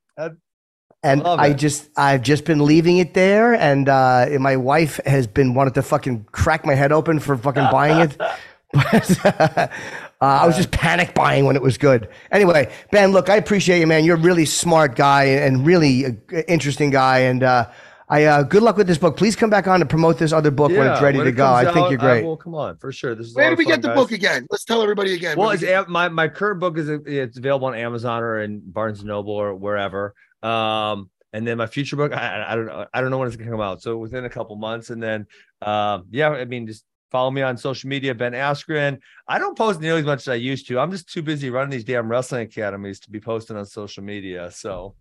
and 1.03 1.27
I, 1.27 1.35
I 1.35 1.53
just 1.53 1.91
I've 1.97 2.23
just 2.23 2.45
been 2.45 2.65
leaving 2.65 2.99
it 2.99 3.15
there, 3.15 3.55
and 3.55 3.89
uh, 3.89 4.27
my 4.41 4.57
wife 4.57 5.01
has 5.07 5.27
been 5.27 5.55
wanting 5.55 5.75
to 5.75 5.83
fucking 5.83 6.27
crack 6.33 6.65
my 6.67 6.75
head 6.75 6.93
open 6.93 7.19
for 7.21 7.37
fucking 7.37 7.67
buying 7.71 8.11
it. 8.11 8.21
But 8.71 9.25
uh, 9.25 9.69
I 10.21 10.47
was 10.47 10.57
just 10.57 10.73
panic 10.73 11.15
buying 11.15 11.45
when 11.45 11.55
it 11.55 11.63
was 11.63 11.79
good. 11.79 12.09
Anyway, 12.33 12.73
Ben, 12.91 13.13
look, 13.13 13.31
I 13.31 13.37
appreciate 13.37 13.79
you, 13.79 13.87
man. 13.87 14.05
You're 14.05 14.17
a 14.17 14.21
really 14.21 14.47
smart 14.47 14.97
guy 14.97 15.25
and 15.25 15.65
really 15.65 16.19
interesting 16.49 16.91
guy, 16.91 17.21
and 17.21 17.45
uh, 17.45 17.71
I 18.09 18.25
uh, 18.25 18.43
good 18.43 18.65
luck 18.65 18.77
with 18.77 18.89
this 18.89 18.99
book. 18.99 19.17
Please 19.17 19.37
come 19.37 19.49
back 19.49 19.69
on 19.69 19.79
to 19.79 19.87
promote 19.87 20.19
this 20.19 20.33
other 20.33 20.51
book 20.51 20.73
yeah, 20.73 20.79
when 20.79 20.87
it's 20.89 21.01
ready 21.01 21.19
to 21.19 21.27
it 21.27 21.33
go. 21.33 21.47
I 21.47 21.65
think 21.65 21.77
out, 21.77 21.91
you're 21.91 21.99
great. 21.99 22.25
Well, 22.25 22.37
come 22.37 22.55
on 22.55 22.79
for 22.79 22.91
sure. 22.91 23.15
This 23.15 23.29
is 23.29 23.35
where 23.35 23.51
do 23.51 23.57
we 23.57 23.65
get 23.65 23.81
the 23.81 23.89
guys. 23.89 23.97
book 23.97 24.11
again? 24.11 24.47
Let's 24.51 24.65
tell 24.65 24.83
everybody 24.83 25.15
again. 25.15 25.37
Well, 25.37 25.51
it's 25.51 25.89
my 25.89 26.09
my 26.09 26.27
current 26.27 26.59
book 26.59 26.79
is 26.79 26.89
it's 26.89 27.39
available 27.39 27.69
on 27.69 27.77
Amazon 27.77 28.23
or 28.23 28.41
in 28.41 28.61
Barnes 28.65 28.99
and 29.01 29.09
Noble 29.09 29.35
or 29.35 29.55
wherever. 29.55 30.15
Um, 30.43 31.11
and 31.33 31.47
then 31.47 31.59
my 31.59 31.67
future 31.67 31.97
book, 31.97 32.13
I, 32.13 32.47
I, 32.49 32.57
don't 32.57 32.67
know, 32.67 32.87
I 32.93 33.01
don't 33.01 33.11
know 33.11 33.19
when 33.19 33.29
it's 33.29 33.37
gonna 33.37 33.51
come 33.51 33.61
out. 33.61 33.83
So 33.83 33.99
within 33.99 34.25
a 34.25 34.31
couple 34.31 34.57
months, 34.57 34.91
and 34.91 35.03
then, 35.03 35.27
um, 35.61 36.07
yeah, 36.11 36.31
I 36.31 36.47
mean, 36.47 36.67
just 36.67 36.85
follow 37.11 37.31
me 37.31 37.43
on 37.43 37.57
social 37.57 37.89
media, 37.89 38.15
Ben 38.15 38.33
Askren. 38.33 38.99
I 39.27 39.39
don't 39.39 39.57
post 39.57 39.81
nearly 39.81 40.01
as 40.01 40.07
much 40.07 40.21
as 40.21 40.29
I 40.29 40.35
used 40.35 40.69
to. 40.69 40.79
I'm 40.79 40.91
just 40.91 41.13
too 41.13 41.23
busy 41.23 41.51
running 41.51 41.71
these 41.71 41.85
damn 41.85 42.09
wrestling 42.11 42.43
academies 42.43 43.01
to 43.01 43.11
be 43.11 43.21
posting 43.21 43.57
on 43.57 43.67
social 43.67 44.03
media. 44.03 44.51
So, 44.51 44.95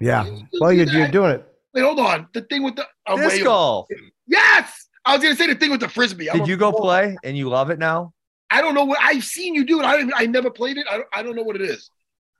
yeah, 0.00 0.28
well, 0.60 0.72
you're, 0.72 0.86
you're 0.86 1.08
doing 1.08 1.32
it. 1.32 1.48
Wait, 1.72 1.82
hold 1.82 1.98
on. 1.98 2.28
The 2.32 2.42
thing 2.42 2.62
with 2.62 2.76
the 2.76 2.86
uh, 3.06 3.16
disc 3.16 3.42
golf. 3.42 3.88
Yes, 4.26 4.88
I 5.04 5.14
was 5.14 5.22
gonna 5.22 5.36
say 5.36 5.48
the 5.48 5.56
thing 5.56 5.70
with 5.70 5.80
the 5.80 5.88
frisbee. 5.88 6.28
Did 6.32 6.46
you 6.46 6.56
go 6.56 6.72
play 6.72 7.16
and 7.24 7.36
you 7.36 7.48
love 7.48 7.70
it 7.70 7.78
now? 7.78 8.12
I 8.50 8.60
don't 8.60 8.74
know 8.74 8.84
what 8.84 8.98
I've 9.02 9.24
seen 9.24 9.54
you 9.54 9.64
do 9.64 9.80
it. 9.80 9.84
I 9.84 10.08
I 10.14 10.26
never 10.26 10.50
played 10.50 10.76
it. 10.78 10.86
I 10.90 10.98
don't, 10.98 11.08
I 11.12 11.22
don't 11.22 11.34
know 11.34 11.42
what 11.42 11.56
it 11.56 11.62
is. 11.62 11.90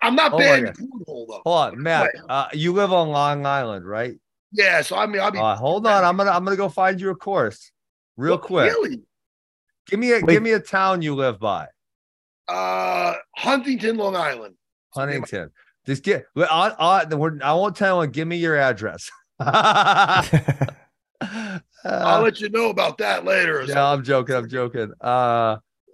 I'm 0.00 0.14
not 0.14 0.34
oh 0.34 0.38
bad 0.38 0.64
at 0.64 0.76
cornhole 0.76 1.26
though. 1.28 1.42
Hold 1.44 1.72
on, 1.72 1.82
Matt. 1.82 2.10
Uh, 2.28 2.46
you 2.52 2.72
live 2.72 2.92
on 2.92 3.08
Long 3.08 3.46
Island, 3.46 3.86
right? 3.86 4.14
Yeah. 4.52 4.82
So 4.82 4.96
I 4.96 5.06
mean, 5.06 5.20
I'll 5.20 5.30
be. 5.30 5.38
Uh, 5.38 5.56
hold 5.56 5.86
on. 5.86 6.04
I'm 6.04 6.16
gonna 6.16 6.30
I'm 6.30 6.44
gonna 6.44 6.56
go 6.56 6.68
find 6.68 7.00
you 7.00 7.10
a 7.10 7.16
course, 7.16 7.72
real 8.16 8.38
quick. 8.38 8.70
Really? 8.72 9.00
Give 9.86 10.00
me 10.00 10.12
a 10.12 10.20
Wait. 10.20 10.28
give 10.28 10.42
me 10.42 10.52
a 10.52 10.60
town 10.60 11.02
you 11.02 11.14
live 11.14 11.38
by. 11.38 11.68
Uh, 12.48 13.14
Huntington, 13.36 13.96
Long 13.96 14.16
Island. 14.16 14.54
Huntington. 14.94 15.50
Just 15.86 16.02
get. 16.02 16.24
I, 16.36 16.74
I, 16.78 17.04
I 17.10 17.52
won't 17.54 17.76
tell 17.76 18.00
anyone. 18.00 18.12
Give 18.12 18.26
me 18.26 18.36
your 18.36 18.56
address. 18.56 19.10
I'll 19.40 20.70
let 22.22 22.40
you 22.40 22.48
know 22.48 22.70
about 22.70 22.98
that 22.98 23.24
later. 23.24 23.62
Yeah, 23.64 23.86
I'm 23.86 24.02
joking. 24.02 24.34
I'm 24.34 24.48
joking. 24.48 24.92
Uh, 25.00 25.04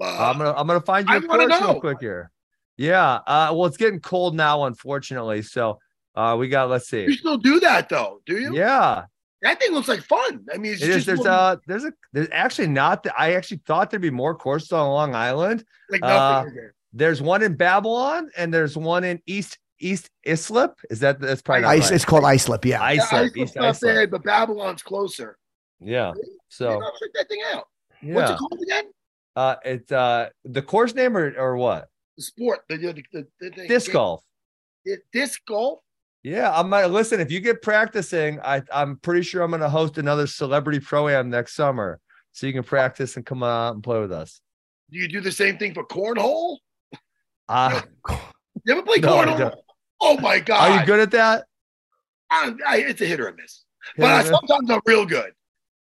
uh, 0.01 0.30
I'm 0.30 0.38
gonna 0.38 0.53
I'm 0.53 0.66
gonna 0.66 0.80
find 0.80 1.09
you 1.09 1.16
a 1.16 1.22
course 1.22 1.61
real 1.61 1.80
quick 1.80 1.99
here. 2.01 2.30
Yeah. 2.76 3.20
Uh, 3.26 3.53
well, 3.53 3.66
it's 3.66 3.76
getting 3.76 4.01
cold 4.01 4.34
now, 4.34 4.64
unfortunately. 4.64 5.43
So 5.43 5.78
uh, 6.14 6.36
we 6.38 6.49
got. 6.49 6.70
Let's 6.70 6.88
see. 6.88 7.03
You 7.03 7.12
still 7.14 7.38
do 7.38 7.61
that 7.61 7.88
though, 7.88 8.20
do 8.24 8.38
you? 8.38 8.55
Yeah. 8.55 9.05
That 9.43 9.59
thing 9.61 9.72
looks 9.72 9.88
like 9.88 10.03
fun. 10.03 10.45
I 10.53 10.59
mean, 10.59 10.72
it's 10.72 10.82
it 10.82 10.86
just 10.86 10.99
is, 10.99 11.07
there's 11.07 11.26
uh 11.26 11.57
there's 11.66 11.84
a 11.84 11.93
there's 12.12 12.28
actually 12.32 12.68
not. 12.68 13.03
The, 13.03 13.18
I 13.18 13.32
actually 13.32 13.62
thought 13.66 13.91
there'd 13.91 14.03
be 14.03 14.11
more 14.11 14.34
courses 14.34 14.72
on 14.72 14.88
Long 14.88 15.14
Island. 15.14 15.64
Like 15.91 16.03
nothing. 16.03 16.59
Uh, 16.59 16.62
there's 16.93 17.22
one 17.22 17.43
in 17.43 17.57
Babylon 17.57 18.30
and 18.36 18.53
there's 18.53 18.76
one 18.76 19.05
in 19.05 19.20
East 19.26 19.59
East 19.78 20.11
Islip. 20.26 20.74
Is 20.91 21.01
that 21.01 21.20
that's 21.20 21.43
probably 21.43 21.64
Ice, 21.64 21.84
right. 21.84 21.93
It's 21.93 22.05
called 22.05 22.24
Islip. 22.24 22.64
Yeah, 22.64 22.82
Islip. 22.82 23.32
Yeah, 23.34 23.43
East 23.45 23.57
not 23.57 23.64
Islip. 23.64 23.95
Bad, 23.95 24.11
but 24.11 24.24
Babylon's 24.24 24.82
closer. 24.82 25.38
Yeah. 25.80 26.12
So 26.49 26.80
check 26.80 27.11
that 27.14 27.28
thing 27.28 27.41
out. 27.53 27.64
Yeah. 28.03 28.14
What's 28.14 28.30
it 28.32 28.38
called 28.38 28.61
again? 28.62 28.84
Uh, 29.36 29.57
it's 29.64 29.91
uh 29.91 30.28
the 30.45 30.62
course 30.62 30.95
name 30.95 31.16
or 31.16 31.32
or 31.38 31.57
what? 31.57 31.88
the 32.20 32.24
sport, 32.24 32.61
the, 32.68 32.76
the, 32.76 33.03
the, 33.41 33.51
the 33.51 33.66
disc 33.66 33.91
golf. 33.93 34.22
disc 35.12 35.41
golf. 35.47 35.80
Yeah, 36.22 36.52
I'm 36.52 36.68
gonna 36.68 36.88
listen. 36.88 37.20
If 37.20 37.30
you 37.30 37.40
get 37.40 37.62
practicing, 37.62 38.40
I 38.40 38.62
I'm 38.72 38.96
pretty 38.96 39.22
sure 39.22 39.42
I'm 39.42 39.50
gonna 39.50 39.70
host 39.70 39.96
another 39.96 40.26
celebrity 40.26 40.78
pro 40.78 41.08
am 41.08 41.30
next 41.30 41.54
summer, 41.54 41.98
so 42.32 42.46
you 42.46 42.52
can 42.52 42.62
practice 42.62 43.16
and 43.16 43.24
come 43.24 43.42
out 43.42 43.74
and 43.74 43.82
play 43.82 44.00
with 44.00 44.12
us. 44.12 44.40
Do 44.90 44.98
you 44.98 45.08
do 45.08 45.20
the 45.20 45.32
same 45.32 45.56
thing 45.56 45.72
for 45.72 45.84
cornhole? 45.84 46.58
Uh, 47.48 47.80
you 48.64 48.72
ever 48.72 48.82
play 48.82 48.96
no, 49.00 49.08
cornhole? 49.08 49.54
Oh 50.00 50.18
my 50.20 50.40
god! 50.40 50.70
Are 50.70 50.80
you 50.80 50.86
good 50.86 51.00
at 51.00 51.10
that? 51.12 51.46
I, 52.30 52.52
I, 52.66 52.76
it's 52.78 53.00
a 53.00 53.06
hit 53.06 53.18
or 53.18 53.28
a 53.28 53.34
miss, 53.34 53.64
hit 53.96 54.02
but 54.02 54.10
I, 54.10 54.22
sometimes 54.22 54.70
I'm 54.70 54.80
real 54.86 55.06
good. 55.06 55.32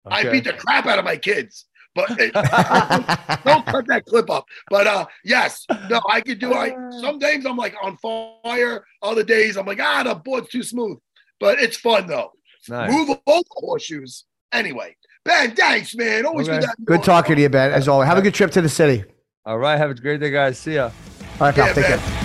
Okay. 0.05 0.27
I 0.27 0.31
beat 0.31 0.43
the 0.43 0.53
crap 0.53 0.86
out 0.86 0.99
of 0.99 1.05
my 1.05 1.15
kids. 1.15 1.65
But 1.96 2.10
don't 3.46 3.66
cut 3.66 3.88
that 3.88 4.04
clip 4.06 4.30
up. 4.30 4.46
But 4.70 4.86
uh, 4.86 5.06
yes, 5.24 5.66
no, 5.89 6.02
I 6.12 6.22
could 6.22 6.39
do. 6.39 6.54
I 6.54 6.76
some 7.02 7.18
days 7.20 7.46
I'm 7.46 7.58
like 7.58 7.76
on 7.82 7.98
fire. 7.98 8.86
Other 9.02 9.24
days 9.24 9.58
I'm 9.58 9.66
like, 9.66 9.80
ah, 9.80 10.04
the 10.04 10.16
board's 10.16 10.50
too 10.50 10.62
smooth. 10.62 10.98
But 11.39 11.60
it's 11.60 11.78
fun 11.78 12.08
though. 12.08 12.32
Nice. 12.68 12.91
Move 12.91 13.18
all 13.26 13.43
the 13.43 13.50
horseshoes. 13.50 14.26
Anyway, 14.52 14.96
Ben, 15.24 15.56
thanks, 15.56 15.96
man. 15.96 16.26
Always 16.26 16.50
okay. 16.50 16.60
good. 16.60 16.86
Good 16.86 17.04
talking 17.04 17.36
to 17.36 17.41
you, 17.41 17.50
Ben. 17.50 17.72
As 17.72 17.88
always, 17.88 18.08
have 18.08 18.18
a 18.18 18.22
good 18.22 18.34
trip 18.34 18.52
to 18.52 18.62
the 18.62 18.70
city. 18.70 19.04
All 19.46 19.58
right, 19.58 19.78
have 19.78 19.91
a 19.91 19.96
great 19.96 20.20
day, 20.20 20.32
guys. 20.32 20.60
See 20.60 20.76
ya. 20.76 20.91
All 21.39 21.48
right, 21.48 21.56
pal. 21.56 21.68
Yeah, 21.68 21.74
take 21.74 21.89
man. 21.89 22.00
care. 22.00 22.24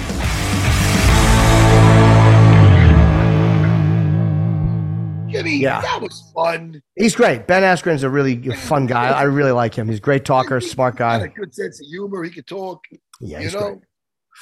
Yeah. 5.60 5.80
that 5.80 6.00
was 6.00 6.30
fun. 6.34 6.82
He's 6.96 7.14
great. 7.14 7.46
Ben 7.46 7.62
Askren's 7.62 8.02
a 8.02 8.10
really 8.10 8.50
fun 8.50 8.86
guy. 8.86 9.10
I 9.10 9.22
really 9.22 9.52
like 9.52 9.74
him. 9.74 9.88
He's 9.88 9.98
a 9.98 10.02
great 10.02 10.24
talker, 10.24 10.60
smart 10.60 10.96
guy. 10.96 11.18
a 11.18 11.28
good 11.28 11.54
sense 11.54 11.80
of 11.80 11.86
humor. 11.86 12.22
He 12.22 12.30
could 12.30 12.46
talk. 12.46 12.84
Yeah, 13.20 13.40
you 13.40 13.50
know. 13.50 13.70
Great. 13.70 13.80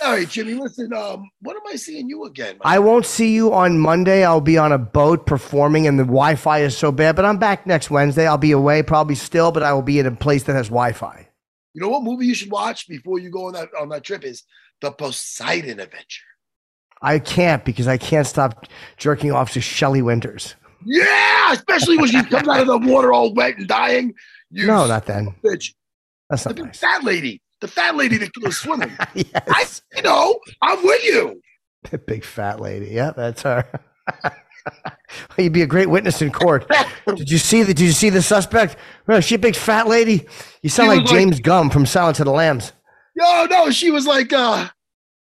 All 0.01 0.13
right, 0.13 0.29
Jimmy. 0.29 0.55
Listen. 0.55 0.93
Um, 0.93 1.29
when 1.41 1.57
am 1.57 1.63
I 1.69 1.77
seeing 1.77 2.09
you 2.09 2.25
again? 2.25 2.57
I 2.61 2.79
won't 2.79 3.05
see 3.05 3.35
you 3.35 3.53
on 3.53 3.79
Monday. 3.79 4.25
I'll 4.25 4.41
be 4.41 4.57
on 4.57 4.71
a 4.71 4.79
boat 4.79 5.27
performing, 5.27 5.87
and 5.87 5.99
the 5.99 6.05
Wi-Fi 6.05 6.61
is 6.61 6.77
so 6.77 6.93
bad. 6.93 7.17
But 7.17 7.25
I'm 7.25 7.39
back 7.39 7.67
next 7.67 7.91
Wednesday. 7.91 8.27
I'll 8.27 8.39
be 8.39 8.53
away, 8.53 8.83
probably 8.83 9.17
still, 9.17 9.51
but 9.51 9.63
I 9.63 9.73
will 9.73 9.83
be 9.83 9.99
in 9.99 10.07
a 10.07 10.13
place 10.13 10.45
that 10.45 10.55
has 10.55 10.69
Wi-Fi. 10.69 11.29
You 11.75 11.83
know 11.83 11.89
what 11.89 12.05
movie 12.05 12.27
you 12.27 12.35
should 12.35 12.51
watch 12.51 12.89
before 12.89 13.19
you 13.19 13.31
go 13.31 13.47
on 13.47 13.55
that 13.55 13.69
on 13.79 13.89
that 13.89 14.05
trip 14.05 14.25
is 14.25 14.45
the 14.81 14.93
Poseidon 14.93 15.81
Adventure. 15.81 16.25
I 17.03 17.19
can't 17.19 17.65
because 17.65 17.87
I 17.87 17.99
can't 17.99 18.27
stop 18.27 18.67
jerking 18.97 19.33
off 19.33 19.53
to 19.53 19.61
Shelley 19.61 20.03
Winters. 20.03 20.55
Yeah, 20.85 21.53
especially 21.53 21.99
when 21.99 22.09
she 22.09 22.23
comes 22.25 22.49
out 22.49 22.61
of 22.61 22.67
the 22.67 22.79
water 22.79 23.13
all 23.13 23.35
wet 23.35 23.59
and 23.59 23.69
dying. 23.69 24.15
You 24.51 24.67
no, 24.67 24.87
not 24.87 25.07
then. 25.07 25.35
Bitch. 25.45 25.75
That's 26.31 26.47
not 26.47 26.57
the 26.57 26.65
nice. 26.65 26.79
fat 26.79 27.05
lady. 27.05 27.43
The 27.61 27.69
fat 27.69 27.97
lady 27.97 28.19
that 28.19 28.31
was 28.43 28.57
swimming. 28.57 28.97
yes. 29.15 29.83
I, 29.95 29.97
you 29.97 30.03
know, 30.03 30.39
I'm 30.63 30.85
with 30.85 31.05
you. 31.05 31.43
The 31.91 31.99
big 31.99 32.25
fat 32.25 32.61
lady. 32.61 32.87
Yeah, 32.87 33.11
that's 33.11 33.43
her. 33.43 33.67
You'd 35.39 35.53
be 35.53 35.63
a 35.63 35.67
great 35.67 35.89
witness 35.89 36.21
in 36.23 36.31
court. 36.31 36.71
did 37.07 37.31
you 37.31 37.39
see 37.39 37.63
the 37.63 37.75
Did 37.75 37.87
you 37.87 37.93
see 37.93 38.11
the 38.11 38.23
suspect? 38.23 38.77
Oh, 39.09 39.21
she 39.21 39.37
a 39.37 39.39
big 39.39 39.57
fat 39.57 39.89
lady. 39.89 40.27
You 40.63 40.69
sound 40.69 40.89
like 40.89 41.07
James 41.07 41.37
like, 41.37 41.43
Gumb 41.43 41.71
from 41.71 41.87
Silence 41.87 42.21
of 42.21 42.27
the 42.27 42.33
Lambs. 42.33 42.73
No, 43.17 43.47
no, 43.51 43.71
she 43.71 43.91
was 43.91 44.07
like, 44.07 44.33
uh, 44.33 44.69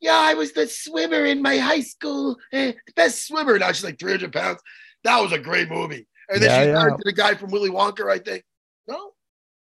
yeah, 0.00 0.16
I 0.16 0.34
was 0.34 0.52
the 0.52 0.66
swimmer 0.66 1.24
in 1.24 1.42
my 1.42 1.58
high 1.58 1.80
school, 1.80 2.36
eh, 2.52 2.72
best 2.96 3.26
swimmer. 3.26 3.58
Now 3.58 3.72
she's 3.72 3.84
like 3.84 3.98
300 3.98 4.32
pounds. 4.32 4.60
That 5.04 5.20
was 5.20 5.32
a 5.32 5.38
great 5.38 5.70
movie. 5.70 6.06
And 6.28 6.42
then 6.42 6.50
yeah, 6.50 6.58
she's 6.58 6.72
married 6.72 6.92
yeah. 6.92 6.96
to 6.96 7.02
the 7.04 7.12
guy 7.12 7.34
from 7.34 7.50
Willy 7.50 7.70
Wonka, 7.70 8.10
I 8.10 8.18
think. 8.18 8.44
No, 8.88 9.12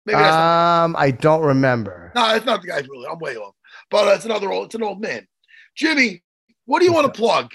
maybe 0.07 0.19
that's 0.19 0.37
um, 0.37 0.95
I 0.97 1.11
don't 1.11 1.43
remember. 1.43 2.13
No, 2.15 2.35
it's 2.35 2.47
not 2.47 2.63
the 2.63 2.69
guy 2.69 2.81
from 2.81 2.91
Willy. 2.91 3.07
I'm 3.11 3.19
way 3.19 3.37
off. 3.37 3.55
But 3.91 4.09
uh, 4.09 4.13
it's 4.13 4.25
another 4.25 4.53
old. 4.53 4.67
It's 4.67 4.75
an 4.75 4.83
old 4.83 5.01
man. 5.01 5.27
Jimmy, 5.75 6.23
what 6.67 6.81
do 6.81 6.85
you 6.85 6.93
want 6.93 7.13
to 7.13 7.19
plug? 7.19 7.51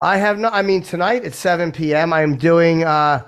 I 0.00 0.16
have 0.16 0.38
no. 0.38 0.48
I 0.48 0.62
mean, 0.62 0.82
tonight 0.82 1.24
at 1.24 1.34
7 1.34 1.70
p.m. 1.72 2.12
I 2.12 2.22
am 2.22 2.36
doing 2.36 2.82
uh, 2.82 3.22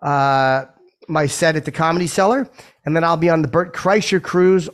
uh, 0.00 0.64
my 1.08 1.26
set 1.26 1.56
at 1.56 1.66
the 1.66 1.72
Comedy 1.72 2.06
Cellar, 2.06 2.48
and 2.86 2.96
then 2.96 3.04
I'll 3.04 3.18
be 3.18 3.28
on 3.28 3.42
the 3.42 3.48
Bert 3.48 3.74
Kreischer 3.74 4.22
cruise 4.22 4.70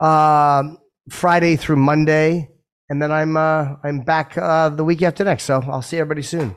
uh, 0.00 0.64
Friday 1.08 1.56
through 1.56 1.76
Monday, 1.76 2.50
and 2.90 3.00
then 3.00 3.10
I'm 3.10 3.38
uh, 3.38 3.76
I'm 3.82 4.00
back 4.00 4.36
uh, 4.36 4.68
the 4.68 4.84
week 4.84 5.02
after 5.02 5.24
next. 5.24 5.44
So 5.44 5.62
I'll 5.66 5.82
see 5.82 5.98
everybody 5.98 6.22
soon. 6.22 6.56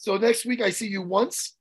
So 0.00 0.16
next 0.16 0.46
week 0.46 0.62
I 0.62 0.70
see 0.70 0.86
you 0.88 1.02
once. 1.02 1.56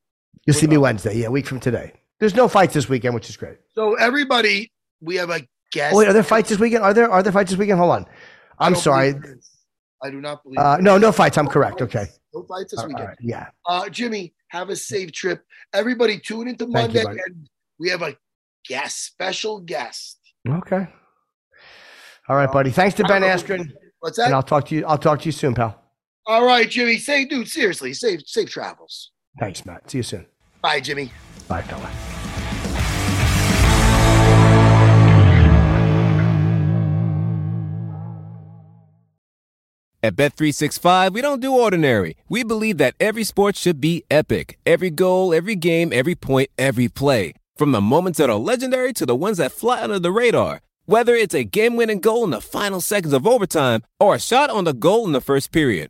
You'll 0.48 0.56
see 0.56 0.66
me 0.66 0.78
Wednesday. 0.78 1.14
Yeah, 1.18 1.28
a 1.28 1.32
week 1.32 1.46
from 1.46 1.60
today. 1.60 1.92
There's 2.22 2.34
no 2.36 2.48
fights 2.48 2.74
this 2.74 2.88
weekend, 2.88 3.14
which 3.14 3.30
is 3.30 3.36
great. 3.36 3.58
So 3.76 3.96
everybody, 3.96 4.72
we 5.02 5.18
have 5.18 5.30
a 5.30 5.42
guest. 5.74 5.94
Oh, 5.94 5.98
wait, 5.98 6.08
are 6.08 6.14
there 6.14 6.24
fights 6.24 6.48
this 6.48 6.58
weekend? 6.58 6.84
Are 6.86 6.94
there 6.94 7.12
are 7.12 7.22
there 7.22 7.34
fights 7.34 7.52
this 7.52 7.60
weekend? 7.60 7.80
Hold 7.80 7.92
on. 7.92 8.06
I 8.58 8.68
I'm 8.68 8.74
don't 8.74 8.82
sorry. 8.82 9.12
believe 9.12 9.24
there 9.24 9.34
is. 9.36 9.50
I 10.02 10.10
do 10.10 10.22
not 10.22 10.42
believe. 10.44 10.58
Uh, 10.58 10.78
no, 10.78 10.98
no 10.98 11.12
fights. 11.12 11.38
I'm 11.38 11.48
correct. 11.48 11.82
Okay. 11.82 12.06
No 12.34 12.44
fights 12.44 12.72
this 12.72 12.80
All 12.80 12.88
weekend. 12.88 13.10
right. 13.10 13.18
Yeah. 13.20 13.48
Uh, 13.66 13.90
Jimmy, 13.90 14.34
have 14.48 14.70
a 14.70 14.76
safe 14.78 15.12
trip. 15.12 15.44
Everybody, 15.74 16.18
tune 16.18 16.48
into 16.48 16.66
Thank 16.68 16.94
you, 16.94 17.04
Monday, 17.04 17.22
and 17.26 17.50
we 17.78 17.90
have 17.90 18.04
a 18.04 18.16
guest, 18.66 19.04
special 19.06 19.60
guest. 19.60 20.18
Okay. 20.48 20.88
All 22.30 22.38
right, 22.38 22.50
buddy. 22.50 22.72
Thanks 22.72 22.96
to 22.96 23.04
Ben 23.04 23.22
Askren, 23.22 23.70
What's 24.00 24.16
that? 24.16 24.28
and? 24.28 24.36
I'll 24.36 24.44
talk 24.44 24.66
to 24.68 24.76
you. 24.76 24.86
I'll 24.86 24.98
talk 24.98 25.20
to 25.20 25.26
you 25.26 25.34
soon, 25.34 25.56
pal. 25.56 25.84
All 26.30 26.46
right, 26.46 26.70
Jimmy. 26.70 27.00
Say, 27.00 27.26
dude, 27.26 27.48
seriously, 27.48 27.92
safe, 27.92 28.22
safe 28.28 28.52
travels. 28.52 29.10
Thanks, 29.40 29.66
Matt. 29.66 29.90
See 29.90 29.98
you 29.98 30.04
soon. 30.04 30.28
Bye, 30.62 30.80
Jimmy. 30.80 31.12
Bye, 31.48 31.64
fella. 31.64 31.90
At 40.04 40.16
Bet365, 40.16 41.14
we 41.14 41.22
don't 41.22 41.42
do 41.42 41.52
ordinary. 41.52 42.16
We 42.30 42.44
believe 42.44 42.78
that 42.78 42.94
every 43.00 43.24
sport 43.24 43.56
should 43.56 43.82
be 43.82 44.04
epic. 44.12 44.60
Every 44.68 44.92
goal, 44.92 45.34
every 45.34 45.56
game, 45.56 45.92
every 45.92 46.14
point, 46.14 46.52
every 46.60 46.90
play. 46.90 47.34
From 47.58 47.72
the 47.72 47.82
moments 47.82 48.20
that 48.20 48.30
are 48.30 48.36
legendary 48.36 48.94
to 48.94 49.06
the 49.08 49.16
ones 49.16 49.40
that 49.40 49.52
fly 49.52 49.82
under 49.82 49.98
the 49.98 50.12
radar. 50.12 50.62
Whether 50.86 51.16
it's 51.16 51.34
a 51.34 51.44
game-winning 51.44 52.02
goal 52.02 52.24
in 52.24 52.30
the 52.30 52.40
final 52.40 52.82
seconds 52.82 53.14
of 53.14 53.26
overtime 53.26 53.82
or 54.00 54.14
a 54.14 54.20
shot 54.20 54.52
on 54.52 54.66
the 54.66 54.74
goal 54.74 55.08
in 55.08 55.12
the 55.12 55.22
first 55.22 55.52
period. 55.52 55.90